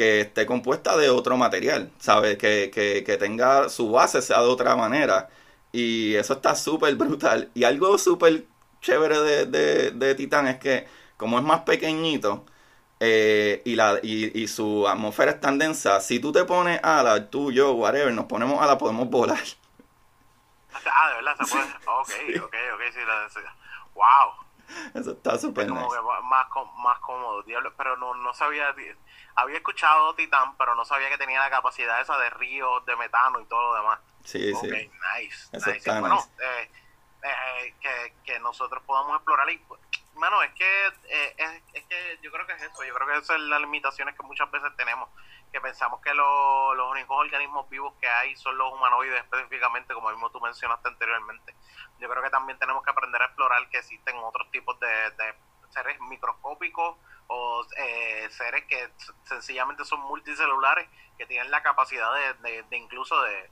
[0.00, 2.38] que esté compuesta de otro material, ¿sabes?
[2.38, 5.28] Que, que, que tenga su base sea de otra manera.
[5.72, 7.50] Y eso está súper brutal.
[7.52, 8.46] Y algo súper
[8.80, 10.86] chévere de, de, de Titán es que
[11.18, 12.46] como es más pequeñito,
[12.98, 17.30] eh, y, la, y, y su atmósfera es tan densa, si tú te pones alas,
[17.30, 19.38] tú, yo, whatever, nos ponemos alas, podemos volar.
[20.72, 21.64] Ah, de verdad, se puede.
[22.00, 22.10] Ok,
[22.46, 23.40] ok, ok, sí, la, sí.
[23.94, 24.50] Wow.
[24.94, 25.94] Eso está súper como nice.
[25.94, 28.74] que más, cómodo, diablo, pero no, no sabía,
[29.40, 33.40] había escuchado Titán, pero no sabía que tenía la capacidad esa de ríos, de metano
[33.40, 34.00] y todo lo demás.
[34.24, 34.66] Sí, sí.
[34.68, 36.00] nice, Eso nice.
[36.00, 36.30] bueno, nice.
[36.62, 36.70] eh,
[37.22, 39.80] eh, que, que nosotros podamos explorar y, pues,
[40.14, 43.12] mano, es que, eh, es, es que yo creo que es eso, yo creo que
[43.14, 45.08] esas son las limitaciones que muchas veces tenemos,
[45.52, 50.10] que pensamos que lo- los únicos organismos vivos que hay son los humanoides específicamente, como
[50.10, 51.54] mismo tú mencionaste anteriormente.
[51.98, 55.34] Yo creo que también tenemos que aprender a explorar que existen otros tipos de, de
[55.70, 56.96] seres microscópicos
[57.32, 58.90] o eh, seres que
[59.24, 63.48] sencillamente son multicelulares, que tienen la capacidad de, de- de incluso de,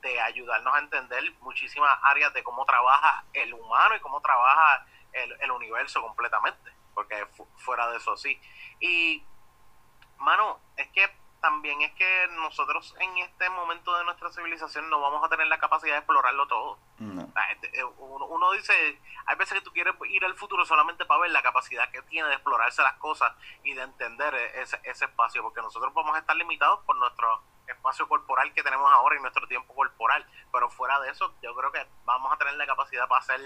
[0.00, 5.32] de ayudarnos a entender muchísimas áreas de cómo trabaja el humano y cómo trabaja el,
[5.40, 8.40] el universo completamente, porque fu- fuera de eso sí.
[8.80, 9.24] Y,
[10.18, 11.08] mano, es que
[11.42, 15.58] también es que nosotros en este momento de nuestra civilización no vamos a tener la
[15.58, 16.78] capacidad de explorarlo todo.
[16.98, 17.28] No.
[17.34, 18.72] Ah, este, eh, Uno, dice,
[19.26, 22.28] hay veces que tú quieres ir al futuro solamente para ver la capacidad que tiene
[22.28, 23.32] de explorarse las cosas
[23.64, 27.42] y de entender e- ese, ese espacio, porque nosotros vamos a estar limitados por nuestro
[27.66, 31.72] espacio corporal que tenemos ahora y nuestro tiempo corporal, pero fuera de eso yo creo
[31.72, 33.40] que vamos a tener la capacidad para hacer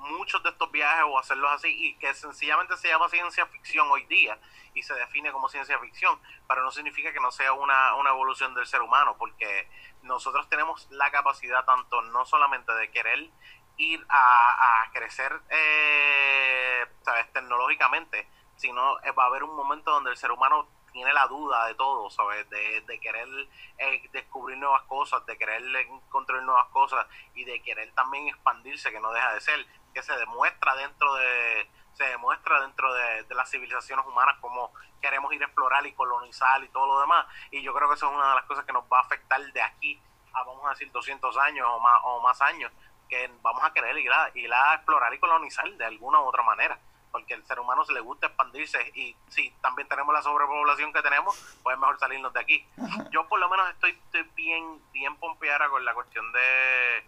[0.00, 4.04] muchos de estos viajes o hacerlos así y que sencillamente se llama ciencia ficción hoy
[4.06, 4.38] día
[4.74, 6.18] y se define como ciencia ficción,
[6.48, 9.68] pero no significa que no sea una, una evolución del ser humano, porque
[10.02, 13.30] nosotros tenemos la capacidad tanto no solamente de querer
[13.76, 17.32] ir a, crecer eh, ¿sabes?
[17.32, 21.66] tecnológicamente, sino eh, va a haber un momento donde el ser humano tiene la duda
[21.66, 22.48] de todo, ¿sabes?
[22.50, 23.28] De, de querer
[23.78, 29.00] eh, descubrir nuevas cosas, de querer encontrar nuevas cosas y de querer también expandirse, que
[29.00, 33.50] no deja de ser, que se demuestra dentro de se demuestra dentro de, de las
[33.50, 37.26] civilizaciones humanas como queremos ir a explorar y colonizar y todo lo demás.
[37.50, 39.40] Y yo creo que eso es una de las cosas que nos va a afectar
[39.52, 40.00] de aquí
[40.32, 42.70] a vamos a decir 200 años o más o más años
[43.08, 46.42] que vamos a querer ir a, ir a explorar y colonizar de alguna u otra
[46.42, 46.78] manera.
[47.10, 51.02] Porque el ser humano se le gusta expandirse y si también tenemos la sobrepoblación que
[51.02, 52.64] tenemos, pues es mejor salirnos de aquí.
[53.10, 57.04] Yo por lo menos estoy, estoy bien bien pompeada con la cuestión de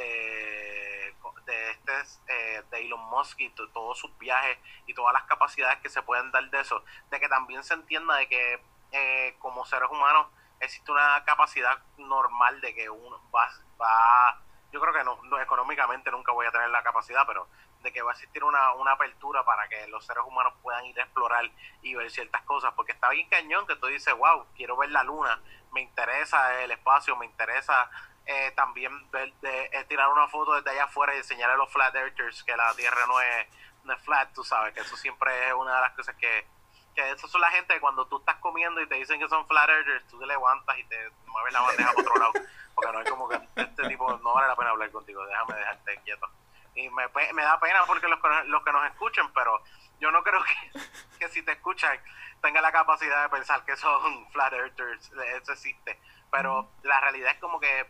[0.00, 1.14] de,
[1.46, 5.78] de este eh, de Elon Musk y to- todos sus viajes y todas las capacidades
[5.80, 8.62] que se pueden dar de eso, de que también se entienda de que
[8.92, 10.26] eh, como seres humanos
[10.60, 13.48] existe una capacidad normal de que uno va,
[13.80, 14.40] va
[14.72, 17.48] yo creo que no, no, económicamente nunca voy a tener la capacidad, pero
[17.82, 20.98] de que va a existir una, una apertura para que los seres humanos puedan ir
[21.00, 21.48] a explorar
[21.80, 25.04] y ver ciertas cosas, porque está bien cañón que tú dices, wow, quiero ver la
[25.04, 25.40] luna,
[25.72, 27.88] me interesa el espacio, me interesa
[28.30, 31.72] eh, también ver, de, eh, tirar una foto desde allá afuera y enseñarle a los
[31.72, 33.46] flat earthers que la Tierra no es,
[33.84, 36.46] no es flat, tú sabes, que eso siempre es una de las cosas que,
[36.94, 39.46] que eso son la gente que cuando tú estás comiendo y te dicen que son
[39.48, 42.32] flat earthers, tú te levantas y te mueves la bandeja para otro lado,
[42.74, 46.00] porque no es como que este tipo no vale la pena hablar contigo, déjame dejarte
[46.04, 46.28] quieto.
[46.74, 49.62] Y me, me da pena porque los, los que nos escuchen, pero
[50.00, 50.80] yo no creo que,
[51.18, 51.98] que si te escuchan
[52.42, 55.98] tenga la capacidad de pensar que son flat earthers, eso existe.
[56.30, 57.86] Pero la realidad es como que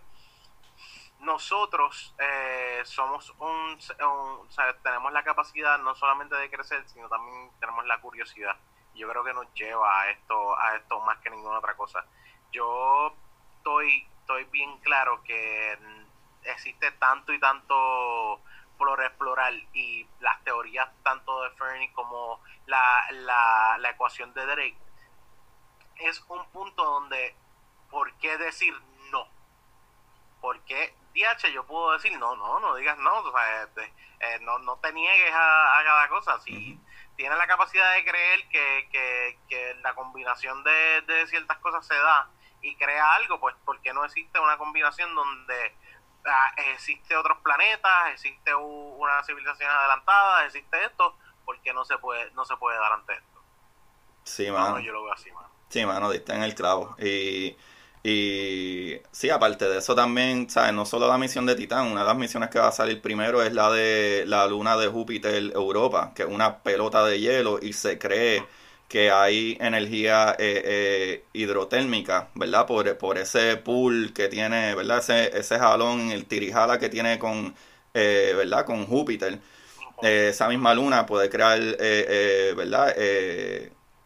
[1.21, 3.79] nosotros eh, somos un,
[4.83, 8.57] tenemos la capacidad no solamente de crecer, sino también tenemos la curiosidad.
[8.95, 12.05] Yo creo que nos lleva a esto, a esto más que ninguna otra cosa.
[12.53, 13.15] Yo
[13.59, 15.79] estoy, estoy bien claro que
[16.45, 18.41] existe tanto y tanto
[18.77, 24.79] por explorar y las teorías tanto de Fernie como la, la, la ecuación de Drake
[25.99, 27.35] es un punto donde
[27.91, 28.75] ¿por qué decir
[29.11, 29.27] no?
[30.41, 30.95] ¿Por qué
[31.53, 34.93] Yo puedo decir no, no, no digas no, o sea, este, eh, no, no te
[34.93, 36.41] niegues a, cada cosa.
[36.41, 36.79] Si
[37.17, 41.95] tienes la capacidad de creer que, que, que la combinación de, de, ciertas cosas se
[41.95, 42.31] da
[42.63, 45.75] y crea algo, pues ¿por qué no existe una combinación donde
[46.25, 51.17] ah, existe otros planetas, existe una civilización adelantada, existe esto?
[51.45, 53.43] ¿Por qué no se puede, no se puede dar ante esto?
[54.23, 54.79] Sí, mano.
[54.79, 55.49] yo lo veo así, mano.
[55.69, 56.95] Sí, mano, diste en el clavo.
[56.99, 57.57] Y
[58.05, 60.73] y sí, aparte de eso también, ¿sabes?
[60.73, 63.43] No solo la misión de Titán, una de las misiones que va a salir primero
[63.43, 67.73] es la de la luna de Júpiter Europa, que es una pelota de hielo y
[67.73, 68.45] se cree
[68.89, 72.67] que hay energía eh, eh, hidrotérmica, ¿verdad?
[72.67, 74.99] Por, por ese pool que tiene, ¿verdad?
[74.99, 77.55] Ese, ese jalón, el tirijala que tiene con,
[77.95, 78.65] eh, ¿verdad?
[78.65, 79.41] Con Júpiter.
[80.03, 81.61] esa misma luna puede crear,
[82.57, 82.95] ¿verdad?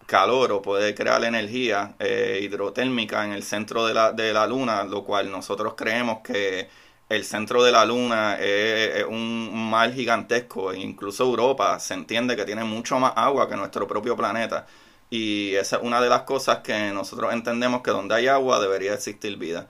[0.07, 4.85] Calor o puede crear energía eh, hidrotérmica en el centro de la, de la luna,
[4.85, 6.69] lo cual nosotros creemos que
[7.09, 12.45] el centro de la luna es, un mar gigantesco, e incluso Europa se entiende que
[12.45, 14.67] tiene mucho más agua que nuestro propio planeta.
[15.11, 18.95] Y esa es una de las cosas que nosotros entendemos que donde hay agua debería
[18.95, 19.69] existir vida.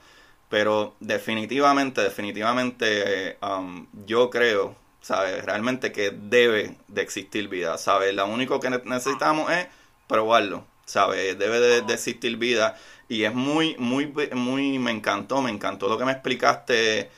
[0.49, 5.43] Pero definitivamente, definitivamente um, yo creo, ¿sabes?
[5.43, 8.15] Realmente que debe de existir vida, ¿sabes?
[8.15, 9.67] Lo único que necesitamos es
[10.07, 11.37] probarlo, ¿sabes?
[11.37, 12.77] Debe de, existir vida.
[13.09, 17.09] Y es muy, muy, muy, me encantó, me encantó lo que me explicaste,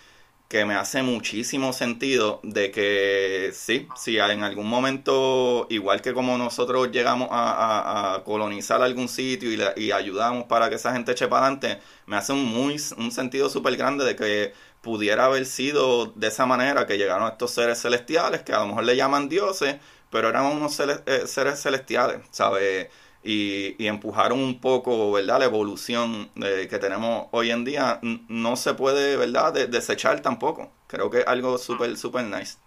[0.47, 6.37] que me hace muchísimo sentido de que sí, si en algún momento, igual que como
[6.37, 11.47] nosotros llegamos a, colonizar algún sitio y, y, ayudamos para que esa gente eche para
[11.47, 14.53] adelante, me hace un, muy, un sentido súper grande de que
[14.85, 18.83] pudiera haber sido de esa manera que llegaron estos seres celestiales, que a lo mejor
[18.83, 19.77] le llaman dioses,
[20.11, 22.89] pero eran unos eh, seres celestiales, ¿sabes?
[23.23, 25.39] Y, y, empujaron un poco, ¿verdad?
[25.39, 29.51] La evolución que tenemos hoy en día no se puede, ¿verdad?
[29.53, 30.71] desechar tampoco.
[30.87, 32.59] Creo que es algo súper, súper nice.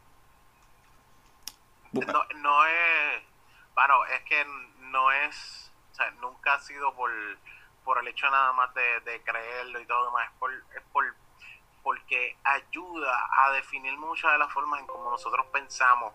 [1.93, 3.23] No, no es,
[3.75, 4.45] bueno, es que
[4.81, 7.11] no es, o sea, nunca ha sido por,
[7.85, 10.83] por el hecho nada más de, de creerlo y todo lo demás, es por, es
[10.93, 11.05] por
[11.89, 16.13] porque ayuda a definir muchas de las formas en cómo nosotros pensamos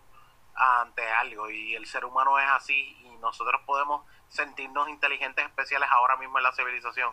[0.54, 6.16] ante algo y el ser humano es así y nosotros podemos sentirnos inteligentes especiales ahora
[6.16, 7.12] mismo en la civilización,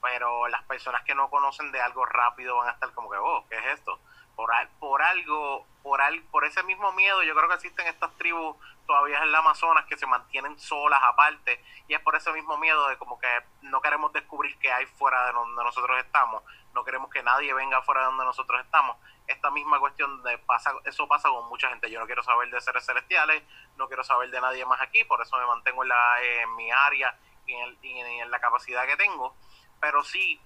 [0.00, 3.46] pero las personas que no conocen de algo rápido van a estar como que, oh,
[3.48, 3.98] ¿qué es esto?
[4.36, 8.56] Por, por algo, por, al, por ese mismo miedo, yo creo que existen estas tribus
[8.86, 12.88] todavía en el Amazonas que se mantienen solas aparte y es por ese mismo miedo
[12.88, 13.28] de como que
[13.62, 16.42] no queremos descubrir qué hay fuera de donde nosotros estamos,
[16.74, 18.96] no queremos que nadie venga fuera de donde nosotros estamos
[19.26, 21.90] esta misma cuestión de pasa, eso pasa con mucha gente.
[21.90, 23.42] Yo no quiero saber de seres celestiales,
[23.76, 26.70] no quiero saber de nadie más aquí, por eso me mantengo en, la, en mi
[26.70, 29.34] área y en, la capacidad que tengo.
[29.80, 30.40] Pero sí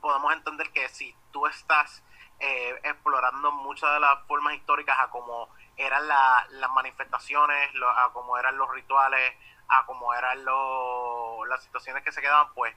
[0.00, 2.02] podemos entender que si tú estás
[2.38, 8.56] eh, explorando muchas de las formas históricas a cómo eran las manifestaciones, a cómo eran
[8.56, 9.34] los rituales,
[9.68, 12.74] a cómo eran las situaciones que se quedaban, pues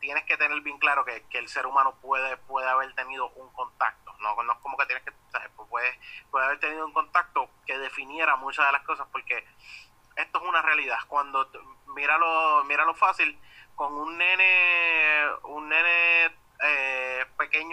[0.00, 4.12] tienes que tener bien claro que, el ser humano puede, puede haber tenido un contacto.
[4.20, 6.00] No, no es como que tienes que, pues puede,
[6.30, 9.44] puede haber tenido un contacto que definiera muchas de las cosas, porque
[10.16, 10.98] esto es una realidad.
[11.08, 11.48] Cuando
[11.94, 13.38] míralo, míralo fácil,
[13.74, 16.15] con un nene, un nene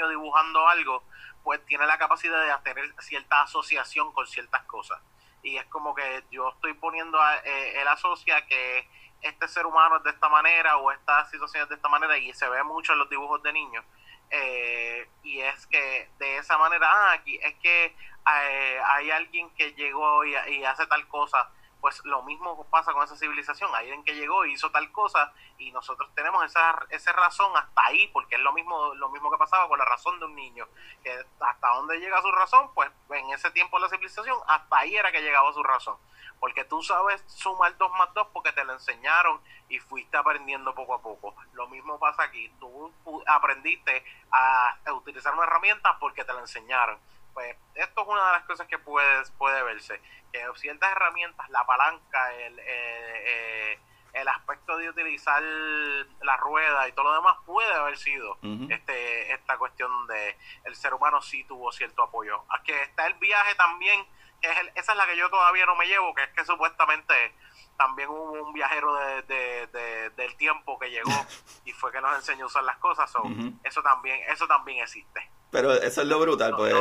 [0.10, 1.04] dibujando algo,
[1.44, 5.02] pues tiene la capacidad de tener cierta asociación con ciertas cosas.
[5.42, 8.88] Y es como que yo estoy poniendo, a, eh, él asocia que
[9.22, 12.34] este ser humano es de esta manera o esta situación es de esta manera y
[12.34, 13.84] se ve mucho en los dibujos de niños.
[14.30, 19.74] Eh, y es que de esa manera, ah, aquí es que eh, hay alguien que
[19.74, 21.50] llegó y, hace tal cosa
[21.84, 23.70] pues lo mismo pasa con esa civilización.
[23.76, 28.08] Alguien que llegó y hizo tal cosa y nosotros tenemos esa, esa razón hasta ahí,
[28.14, 30.66] porque es lo mismo, lo mismo que pasaba con la razón de un niño.
[31.04, 35.12] Que hasta dónde llega su razón, pues en ese tiempo la civilización, hasta ahí era
[35.12, 35.98] que llegaba su razón.
[36.40, 40.94] Porque tú sabes sumar dos más dos porque te lo enseñaron y fuiste aprendiendo poco
[40.94, 41.36] a poco.
[41.52, 42.50] Lo mismo pasa aquí.
[42.62, 42.94] Tú
[43.28, 46.98] aprendiste a, utilizar una herramienta porque te la enseñaron
[47.34, 50.00] pues esto es una de las cosas que puede, puede verse.
[50.32, 53.80] Que ciertas herramientas, la palanca, el, eh, eh,
[54.14, 58.38] el aspecto de utilizar la rueda y todo lo demás puede haber sido
[58.72, 62.44] este esta cuestión de el ser humano sí tuvo cierto apoyo.
[62.50, 64.06] Aquí está el viaje también,
[64.42, 66.46] que es el- esa es la que yo todavía no me llevo, que es que
[66.46, 67.34] supuestamente
[67.78, 71.10] también hubo un viajero de, de- de- del tiempo que llegó
[71.66, 73.10] y fue que nos enseñó a usar las cosas.
[73.12, 73.24] so.
[73.64, 75.28] Eso también eso también existe.
[75.54, 76.74] Pero eso es lo brutal, pues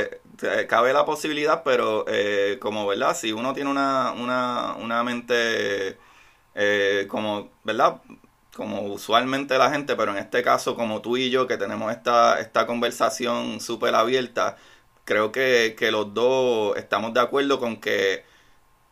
[0.43, 3.15] eh, cabe la posibilidad, pero eh, como, ¿verdad?
[3.15, 5.99] Si uno tiene una, una, una mente
[6.55, 8.01] eh, como, ¿verdad?
[8.57, 12.41] Como usualmente la gente, pero en este caso como tú y yo que tenemos esta,
[12.41, 14.57] esta conversación súper abierta,
[15.05, 18.25] creo que, que los dos estamos de acuerdo con que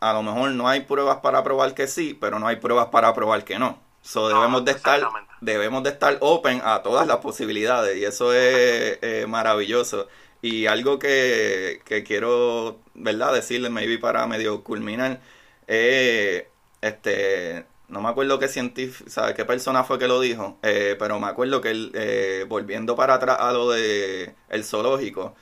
[0.00, 3.14] a lo mejor no hay pruebas para probar que sí, pero no hay pruebas para
[3.14, 3.78] probar que no.
[4.02, 5.00] So, No, debemos de estar
[5.40, 10.08] debemos de estar open a todas las posibilidades y eso es eh, maravilloso.
[10.42, 13.34] Y algo que, que quiero, ¿verdad?
[13.34, 15.20] Decirle, maybe para medio culminar,
[15.66, 16.48] eh,
[16.80, 20.58] este, no me acuerdo qué científico, ¿sabes qué persona fue que lo dijo?
[20.62, 25.34] Eh, pero me acuerdo que él, eh, volviendo para atrás a lo de el zoológico,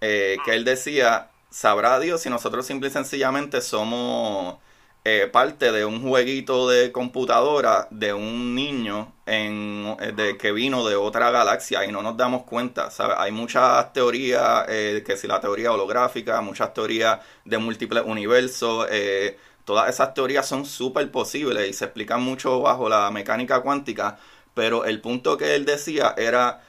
[0.00, 4.58] eh, que él decía, sabrá Dios si nosotros simple y sencillamente somos
[5.04, 10.86] eh, parte de un jueguito de computadora de un niño en, eh, de, que vino
[10.86, 12.88] de otra galaxia y no nos damos cuenta.
[13.18, 19.38] Hay muchas teorías, eh, que si la teoría holográfica, muchas teorías de múltiples universos, eh,
[19.64, 24.18] todas esas teorías son súper posibles y se explican mucho bajo la mecánica cuántica,
[24.54, 26.62] pero el punto que él decía era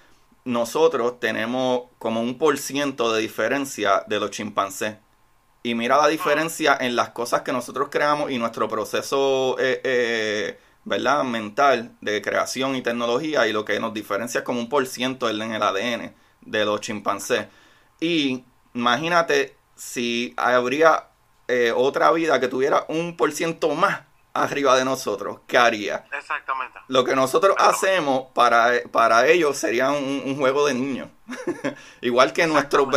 [0.45, 4.97] nosotros tenemos como un por ciento de diferencia de los chimpancés.
[5.65, 10.60] Y mira la diferencia en las cosas que nosotros creamos y nuestro proceso, eh, eh,
[10.84, 11.23] ¿verdad?
[11.23, 15.30] Mental de creación y tecnología y lo que nos diferencia es como un por ciento
[15.30, 17.48] en el ADN de los chimpancés.
[18.02, 21.07] Y imagínate si habría
[21.48, 24.02] eh, otra vida que tuviera un por ciento más
[24.34, 26.03] arriba de nosotros, ¿qué haría?
[26.11, 26.77] Exactamente.
[26.90, 31.07] Lo que nosotros hacemos para, para ellos sería un, un juego de niños.
[32.02, 32.90] Igual que nuestros...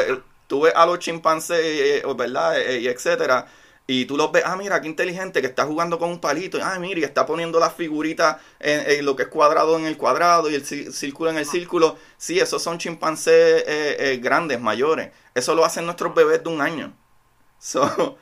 [0.47, 2.61] Tú ves a los chimpancés, eh, ¿verdad?
[2.61, 3.47] Eh, y etcétera.
[3.89, 6.59] Y tú los ves, ah, mira, qué inteligente, que está jugando con un palito.
[6.63, 9.97] Ah, mira, y está poniendo las figuritas en, en lo que es cuadrado en el
[9.97, 11.97] cuadrado y el cí- círculo en el círculo.
[12.17, 15.11] Sí, esos son chimpancés eh, eh, grandes, mayores.
[15.35, 16.95] Eso lo hacen nuestros bebés de un año.
[17.59, 18.19] So.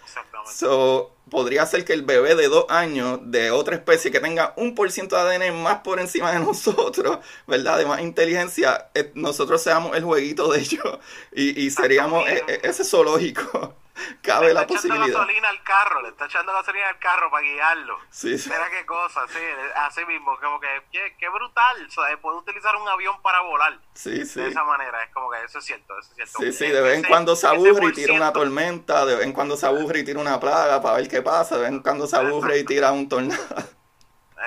[0.46, 4.74] So, podría ser que el bebé de dos años de otra especie que tenga un
[4.74, 7.78] por ciento de ADN más por encima de nosotros, ¿verdad?
[7.78, 10.98] De más inteligencia, eh, nosotros seamos el jueguito de ellos
[11.32, 13.74] y, y seríamos eh, eh, ese zoológico.
[14.22, 15.18] Cabe le la está echando posibilidad.
[15.20, 17.98] gasolina al carro, le está echando gasolina al carro para guiarlo.
[18.10, 18.48] Sí, sí.
[18.50, 19.38] Mira qué cosa, sí,
[19.76, 23.78] así mismo, como que, qué, qué brutal, o sea, puede utilizar un avión para volar
[23.94, 24.40] Sí, sí.
[24.40, 26.38] de esa manera, es como que eso es cierto, eso es cierto.
[26.40, 29.26] Sí, sí, de vez en ese- cuando se aburre y tira una tormenta, de vez
[29.26, 31.80] en cuando se aburre y tira una plaga para ver qué pasa, de vez en
[31.80, 33.42] cuando se aburre y tira un tornado.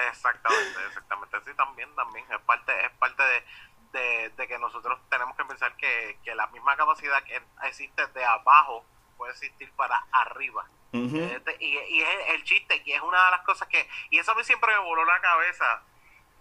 [0.10, 5.36] Exactamente, exactamente, sí, también, también, es parte, es parte de, de, de que nosotros tenemos
[5.36, 8.86] que pensar que, que la misma capacidad que existe de abajo
[9.18, 10.66] puede existir para arriba.
[10.94, 14.32] Este, y, y es el chiste, que es una de las cosas que, y eso
[14.32, 15.84] a mí siempre me voló la cabeza,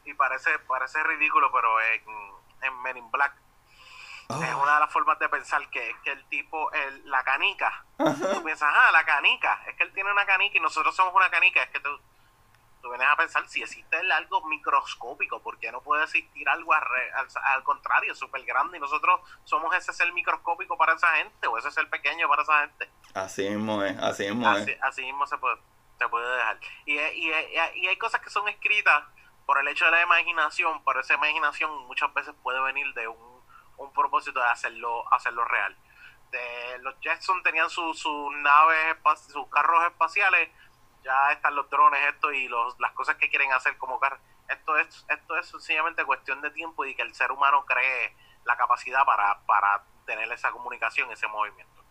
[0.05, 2.03] y parece, parece ridículo, pero en,
[2.63, 3.45] en Men in Black, es
[4.29, 8.43] Oh, una de las formas de pensar que, que el tipo, el, la canica, tú
[8.45, 11.63] piensas, ah, la canica, es que él tiene una canica y nosotros somos una canica,
[11.63, 12.01] es que tú,
[12.87, 16.85] tú vienes a pensar si existe algo microscópico, ¿por qué no puede existir algo al,
[17.43, 21.73] al contrario, súper grande y nosotros somos ese ser microscópico para esa gente o ese
[21.73, 22.89] ser pequeño para esa gente?
[23.13, 24.79] Así mismo es, así mismo es.
[24.83, 25.57] así mismo se puede,
[25.99, 26.61] se puede dejar.
[26.85, 29.03] Y, y, y, y hay cosas que son escritas
[29.47, 33.43] por el hecho de la imaginación, pero esa imaginación muchas veces puede venir de un,
[33.79, 35.77] un propósito de hacerlo, hacerlo real.
[36.31, 38.97] De, los Jetson tenían sus sus naves,
[39.33, 40.51] sus carros espaciales,
[41.07, 44.21] ya están los drones esto y los, las cosas que quieren hacer como carros.
[44.49, 48.15] Esto es, esto es sencillamente cuestión de tiempo y que el ser humano cree
[48.45, 51.85] la capacidad para, para tener esa comunicación, ese movimiento.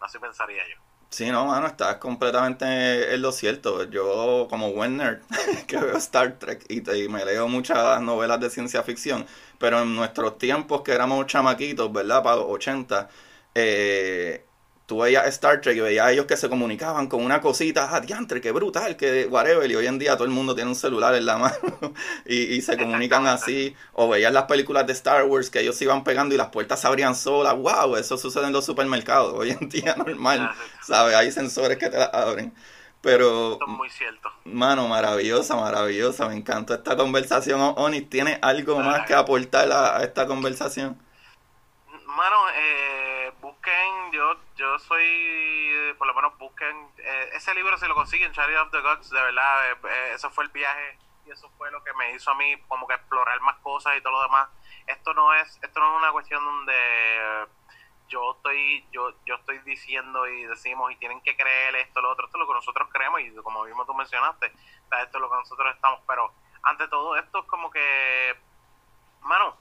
[0.00, 0.76] Así pensaría yo.
[1.10, 3.84] Sí, no, mano, estás completamente en lo cierto.
[3.84, 4.98] Yo, como buen
[5.66, 9.26] que veo Star Trek y, y me leo muchas novelas de ciencia ficción,
[9.58, 12.22] pero en nuestros tiempos que éramos chamaquitos, ¿verdad?
[12.22, 13.08] Para los 80,
[13.56, 14.46] eh,
[14.90, 18.00] tú veías Star Trek y veías a ellos que se comunicaban con una cosita, ah,
[18.00, 21.14] diantre, qué brutal, que whatever, y hoy en día todo el mundo tiene un celular
[21.14, 21.94] en la mano
[22.26, 25.84] y, y se comunican así, o veías las películas de Star Wars que ellos se
[25.84, 29.50] iban pegando y las puertas se abrían solas, wow, eso sucede en los supermercados, hoy
[29.52, 30.50] en día normal,
[30.82, 31.14] ¿sabes?
[31.14, 32.52] Hay sensores que te las abren.
[33.00, 34.28] Pero, Esto es muy cierto.
[34.44, 36.28] mano, maravillosa, maravillosa.
[36.28, 37.58] Me encantó esta conversación.
[37.76, 41.00] Onis, ¿tiene algo más que aportar a, a esta conversación?
[42.06, 42.99] Mano, eh,
[44.80, 48.80] soy, eh, por lo menos busquen, eh, ese libro si lo consiguen, Charity of the
[48.80, 52.12] Gods, de verdad, eh, eh, eso fue el viaje y eso fue lo que me
[52.12, 54.48] hizo a mí como que explorar más cosas y todo lo demás.
[54.86, 57.46] Esto no es, esto no es una cuestión donde
[58.08, 62.26] yo estoy, yo, yo estoy diciendo y decimos y tienen que creer esto, lo otro,
[62.26, 65.36] esto es lo que nosotros creemos y como mismo tú mencionaste, esto es lo que
[65.36, 66.32] nosotros estamos, pero
[66.62, 68.36] ante todo esto es como que,
[69.20, 69.56] mano,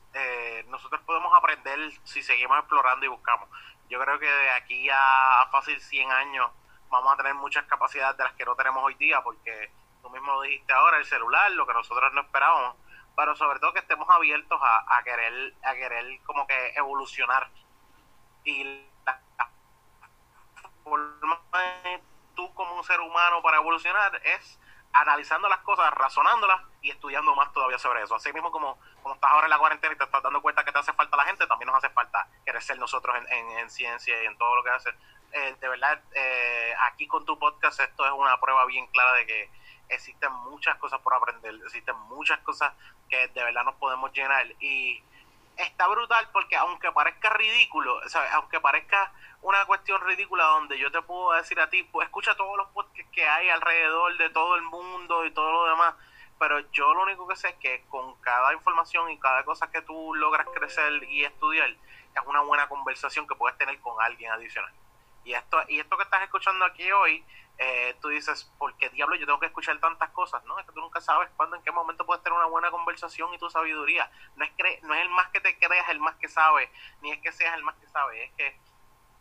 [0.67, 3.49] nosotros podemos aprender si seguimos explorando y buscamos.
[3.89, 6.51] Yo creo que de aquí a, fácil 100 años
[6.89, 9.71] vamos a tener muchas capacidades de las que no tenemos hoy día, porque
[10.01, 12.75] tú mismo dijiste ahora, el celular, lo que nosotros no esperábamos,
[13.15, 17.49] pero sobre todo que estemos abiertos a, a querer, a querer como que evolucionar.
[18.43, 18.63] Y
[19.05, 19.19] la
[20.83, 21.41] forma
[21.83, 22.01] de
[22.35, 24.59] tú como un ser humano para evolucionar es
[24.93, 28.15] analizando las cosas, razonándolas y estudiando más todavía sobre eso.
[28.15, 30.71] Así mismo como, como estás ahora en la cuarentena y te estás dando cuenta que
[30.71, 34.25] te hace falta la gente, también nos hace falta crecer nosotros en, en, ciencia y
[34.25, 34.89] en todo lo que hace.
[35.31, 39.25] Eh, de verdad, eh, aquí con tu podcast esto es una prueba bien clara de
[39.27, 39.51] que
[39.89, 42.73] existen muchas cosas por aprender, existen muchas cosas
[43.09, 45.03] que de verdad nos podemos llenar y
[45.59, 47.99] está brutal porque aunque parezca ridículo,
[48.33, 49.11] aunque parezca
[49.41, 53.11] una cuestión ridícula donde yo te puedo decir a ti, pues escucha todos los podcasts
[53.11, 55.95] que hay alrededor de todo el mundo y todo lo demás,
[56.37, 59.81] pero yo lo único que sé es que con cada información y cada cosa que
[59.81, 64.71] tú logras crecer y estudiar, es una buena conversación que puedes tener con alguien adicional.
[65.23, 67.23] Y esto, y esto que estás escuchando aquí hoy
[67.61, 70.41] eh, tú dices, ¿por qué diablo yo tengo que escuchar tantas cosas?
[70.45, 73.33] No, es que tú nunca sabes cuándo, en qué momento puedes tener una buena conversación
[73.33, 74.09] y tu sabiduría.
[74.37, 74.51] No es,
[74.83, 76.71] no es el más que te creas el más que sabe,
[77.01, 78.57] ni es que seas el más que sabe, es que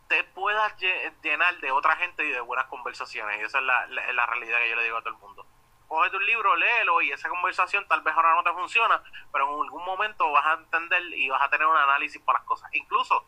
[0.06, 0.72] te puedas
[1.20, 3.40] llenar de otra gente y de buenas conversaciones.
[3.40, 5.44] Y esa es la, la, realidad que yo le digo a todo el mundo.
[5.88, 9.02] Coge tu libro, léelo y esa conversación tal vez ahora no te funciona,
[9.32, 12.46] pero en algún momento vas a entender y vas a tener un análisis para las
[12.46, 12.70] cosas.
[12.72, 13.26] Incluso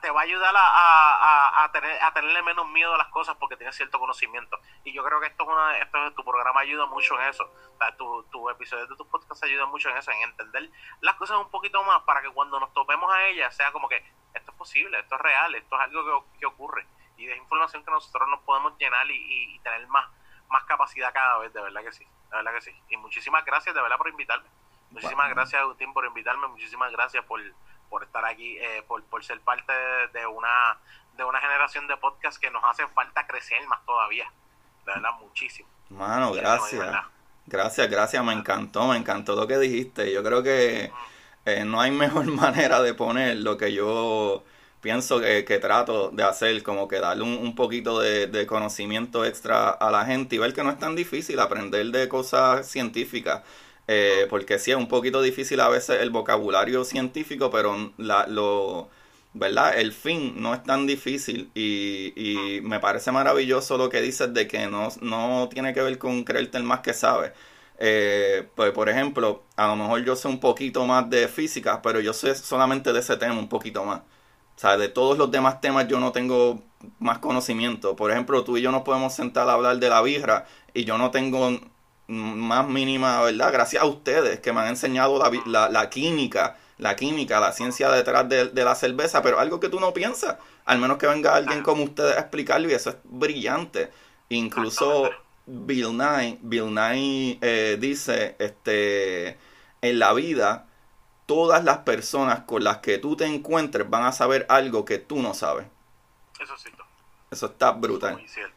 [0.00, 3.56] te va a ayudar a, a, tener, a tenerle menos miedo a las cosas porque
[3.56, 4.58] tienes cierto conocimiento.
[4.84, 7.44] Y yo creo que esto es una, esto, tu programa ayuda mucho en eso.
[7.44, 11.38] O tu, tu episodio de tu podcast ayuda mucho en eso, en entender las cosas
[11.38, 14.04] un poquito más para que cuando nos topemos a ellas sea como que
[14.34, 16.86] esto es posible, esto es real, esto es algo que, ocurre.
[17.16, 20.08] Y es información que nosotros nos podemos llenar y, tener más,
[20.48, 22.82] más capacidad cada vez, de verdad que sí, de verdad que sí.
[22.90, 24.48] Y muchísimas gracias de verdad por invitarme.
[24.90, 26.46] Muchísimas gracias, Agustín, por invitarme.
[26.48, 27.40] Muchísimas gracias por
[27.88, 29.72] por estar aquí, eh, por, por ser parte
[30.12, 30.78] de, una
[31.16, 34.30] de una generación de podcast que nos hace falta crecer más todavía.
[34.84, 35.68] De verdad, muchísimo.
[35.88, 36.94] Mano, gracias.
[37.46, 40.12] Gracias, gracias, me encantó, me encantó lo que dijiste.
[40.12, 40.90] Yo creo que
[41.44, 44.44] eh, no hay mejor manera de poner lo que yo
[44.80, 49.90] pienso que, trato de hacer, como que darle un, poquito de, de, conocimiento extra a
[49.90, 53.42] la gente y ver que no es tan difícil aprender de cosas científicas.
[53.88, 58.88] Eh, porque sí es un poquito difícil a veces el vocabulario científico, pero la, lo,
[59.32, 59.78] ¿verdad?
[59.78, 64.48] El fin no es tan difícil y, y me parece maravilloso lo que dices de
[64.48, 67.32] que no, no tiene que ver con creerte el más que sabe.
[67.78, 72.00] Eh, pues por ejemplo, a lo mejor yo sé un poquito más de física, pero
[72.00, 74.00] yo sé solamente de ese tema un poquito más.
[74.00, 76.62] O sea, de todos los demás temas yo no tengo
[76.98, 77.94] más conocimiento.
[77.96, 80.96] Por ejemplo, tú y yo nos podemos sentar a hablar de la birra y yo
[80.98, 81.60] no tengo
[82.08, 83.52] más mínima, ¿verdad?
[83.52, 88.28] Gracias a ustedes que me han enseñado la, la, química, la química, la ciencia detrás
[88.28, 91.84] de, la cerveza, pero algo que tú no piensas, al menos que venga alguien como
[91.84, 93.90] ustedes a explicarlo y eso es brillante.
[94.28, 95.10] Incluso
[95.46, 99.38] Bill Nye, Bill Nye eh, dice, este,
[99.82, 100.66] en la vida,
[101.26, 105.20] todas las personas con las que tú te encuentres van a saber algo que tú
[105.22, 105.66] no sabes.
[106.40, 106.70] Eso sí.
[107.30, 108.14] Eso está brutal.
[108.14, 108.55] Muy cierto.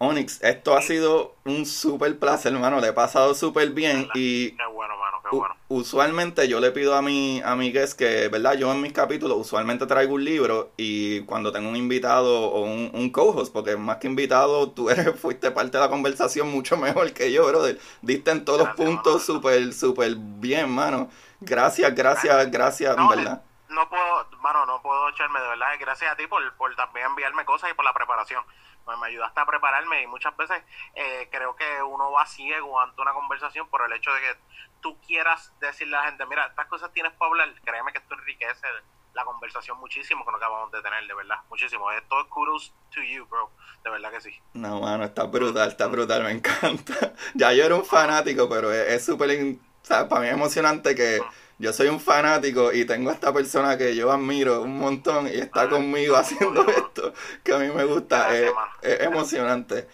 [0.00, 2.80] Onyx, esto ha sido un súper placer, hermano.
[2.80, 4.08] Le he pasado súper bien.
[4.14, 5.56] Y qué bueno, hermano, qué bueno.
[5.66, 8.54] Usualmente yo le pido a mi, a mi guest que, ¿verdad?
[8.54, 12.92] Yo en mis capítulos usualmente traigo un libro y cuando tengo un invitado o un,
[12.94, 17.12] un co-host, porque más que invitado, tú eres, fuiste parte de la conversación mucho mejor
[17.12, 17.80] que yo, brother.
[18.00, 21.10] Diste en todos los puntos súper, súper bien, hermano.
[21.40, 23.42] Gracias, gracias, gracias, ¿verdad?
[23.68, 25.66] No puedo, hermano, no puedo echarme de verdad.
[25.80, 28.42] Gracias a ti por, por también enviarme cosas y por la preparación
[28.96, 30.62] me ayudaste a prepararme y muchas veces
[30.94, 34.36] eh, creo que uno va ciego ante una conversación por el hecho de que
[34.80, 38.14] tú quieras decirle a la gente, mira, estas cosas tienes para hablar, créeme que esto
[38.14, 38.66] enriquece
[39.14, 41.90] la conversación muchísimo que nos acabamos de tener, de verdad, muchísimo.
[41.90, 43.50] Esto es kudos to you, bro,
[43.82, 44.30] de verdad que sí.
[44.54, 47.14] No, mano, está brutal, está brutal, me encanta.
[47.34, 49.56] ya yo era un fanático, pero es súper,
[49.88, 51.20] para mí es emocionante que
[51.58, 55.38] yo soy un fanático y tengo a esta persona que yo admiro un montón y
[55.38, 57.12] está conmigo haciendo esto
[57.42, 58.36] que a mí me gusta.
[58.36, 58.50] es,
[59.00, 59.88] emocionante.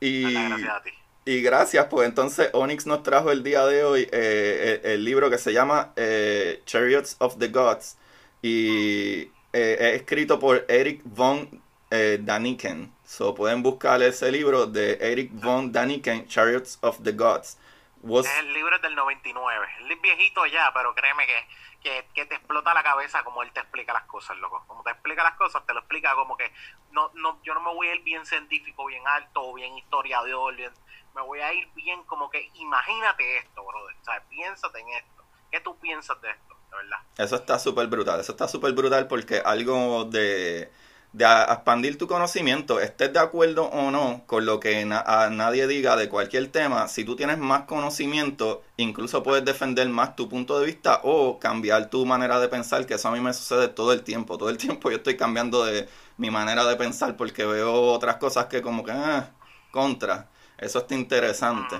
[0.00, 0.94] Y, gracias
[1.26, 5.38] y gracias, pues entonces Onyx nos trajo el día de hoy eh, el, libro que
[5.38, 7.96] se llama eh, Chariots of the Gods
[8.42, 12.92] y eh, es escrito por Eric von Daniken.
[13.04, 17.56] So pueden buscar ese libro de Eric von Daniken, Chariots of the Gods
[18.04, 19.66] Es el libro del 99.
[19.90, 23.92] Es viejito ya, pero créeme que, que, te explota la cabeza como él te explica
[23.92, 24.62] las cosas, loco.
[24.66, 26.52] Como te explica las cosas, te lo explica como que
[26.92, 30.72] no, no, yo no me voy a ir bien científico, bien alto, bien historiador, bien,
[31.14, 33.96] me voy a ir bien como que imagínate esto, brother.
[34.00, 35.24] O sea, piénsate en esto.
[35.50, 36.54] ¿Qué tú piensas de esto?
[36.70, 36.98] De verdad.
[37.16, 38.20] Eso está súper brutal.
[38.20, 40.70] Eso está súper brutal porque algo de
[41.14, 45.94] de expandir tu conocimiento, estés de acuerdo o no con lo que a nadie diga
[45.96, 50.66] de cualquier tema, si tú tienes más conocimiento, incluso puedes defender más tu punto de
[50.66, 54.02] vista o cambiar tu manera de pensar, que eso a mí me sucede todo el
[54.02, 58.16] tiempo, todo el tiempo yo estoy cambiando de mi manera de pensar porque veo otras
[58.16, 59.30] cosas que como que, ah,
[59.70, 60.28] contra,
[60.58, 61.76] eso está interesante.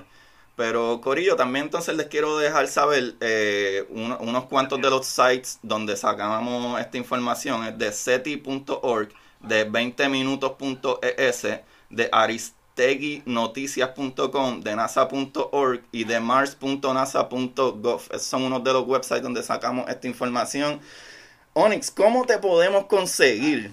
[0.57, 5.97] Pero Corillo, también entonces les quiero dejar saber eh, unos cuantos de los sites donde
[5.97, 7.65] sacamos esta información.
[7.65, 9.09] Es de seti.org
[9.47, 11.43] de 20minutos.es,
[11.91, 18.03] de aristeguinoticias.com, de nasa.org y de mars.nasa.gov.
[18.11, 20.81] Esos son unos de los websites donde sacamos esta información.
[21.53, 23.73] Onyx, ¿cómo te podemos conseguir?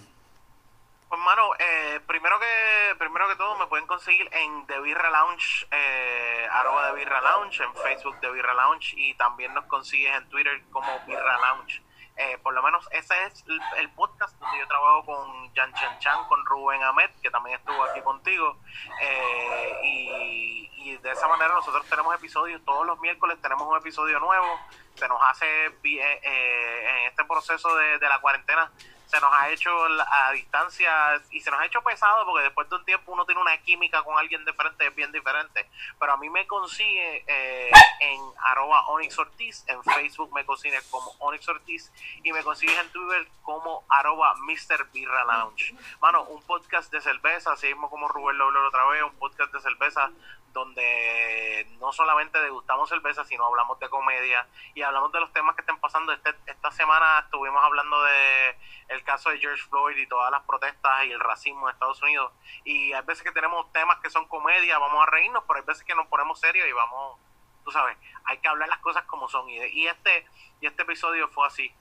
[1.09, 5.67] Pues, mano, eh, primero que primero que todo me pueden conseguir en The Birra Lounge,
[5.71, 10.29] eh, arroba The Birra Lounge, en Facebook The Birra Lounge y también nos consigues en
[10.29, 11.81] Twitter como Birra Lounge.
[12.21, 13.43] Eh, por lo menos ese es
[13.77, 17.83] el, podcast donde yo trabajo con Jan Chen Chan, con Rubén Ahmed, que también estuvo
[17.83, 18.57] aquí contigo.
[19.01, 24.59] Eh, y, de esa manera nosotros tenemos episodios, todos los miércoles tenemos un episodio nuevo.
[24.95, 25.45] Se nos hace
[25.83, 28.71] eh, en este proceso de la cuarentena
[29.11, 29.69] se nos ha hecho
[30.07, 33.41] a distancia y se nos ha hecho pesado porque después de un tiempo uno tiene
[33.41, 35.69] una química con alguien diferente, es bien diferente.
[35.99, 41.13] Pero a mí me consigue eh, en arroba Onyx Ortiz, en Facebook me consigue como
[41.19, 41.91] Onyx Ortiz
[42.23, 44.89] y me consigues en Twitter como arroba Mr.
[44.93, 45.75] Birra Lounge.
[45.99, 49.51] Mano, un podcast de cerveza, así mismo como Rubén lo habló otra vez, un podcast
[49.51, 50.09] de cerveza
[50.53, 55.61] donde no solamente degustamos cerveza, sino hablamos de comedia y hablamos de los temas que
[55.61, 56.11] estén pasando.
[56.11, 58.57] Este, esta semana estuvimos hablando de
[58.89, 62.31] el caso de George Floyd y todas las protestas y el racismo en Estados Unidos.
[62.63, 65.83] Y hay veces que tenemos temas que son comedia, vamos a reírnos, pero hay veces
[65.83, 67.17] que nos ponemos serios y vamos,
[67.63, 69.49] tú sabes, hay que hablar las cosas como son.
[69.49, 70.27] Y, este
[70.59, 71.73] y este episodio fue así,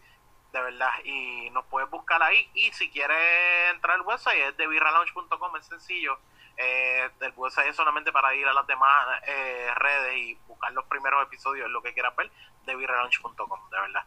[0.52, 0.92] de verdad.
[1.04, 2.48] Y nos puedes buscar ahí.
[2.54, 6.18] Y si quieres entrar al website, es de birralaunch.com, es sencillo
[6.60, 10.84] eh, el website es solamente para ir a las demás eh, redes y buscar los
[10.86, 12.30] primeros episodios, lo que quieras ver,
[12.66, 14.02] de virrelaunch.com, de verdad.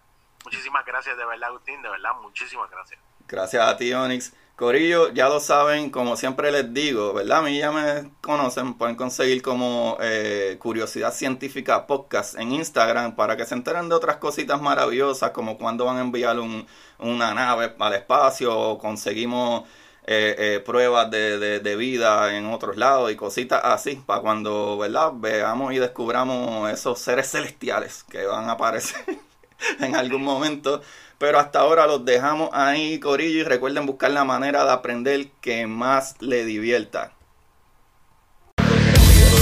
[0.45, 2.99] Muchísimas gracias, de verdad, Agustín, de verdad, muchísimas gracias.
[3.27, 4.33] Gracias a ti, Onyx.
[4.55, 7.39] Corillo, ya lo saben, como siempre les digo, ¿verdad?
[7.39, 13.35] A mí ya me conocen, pueden conseguir como eh, Curiosidad Científica Podcast en Instagram para
[13.35, 16.67] que se enteren de otras cositas maravillosas, como cuando van a enviar un,
[16.99, 19.67] una nave al espacio o conseguimos
[20.05, 25.11] eh, eh, pruebas de, de, vida en otros lados y cositas así, para cuando, ¿verdad?
[25.15, 29.05] Veamos y descubramos esos seres celestiales que van a aparecer
[29.79, 30.81] en algún momento.
[31.17, 35.67] Pero hasta ahora los dejamos ahí, Corillo, y recuerden buscar la manera de aprender que
[35.67, 37.13] más le divierta.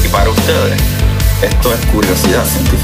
[0.06, 0.80] Y para ustedes,
[1.42, 2.81] esto es curiosidad científica.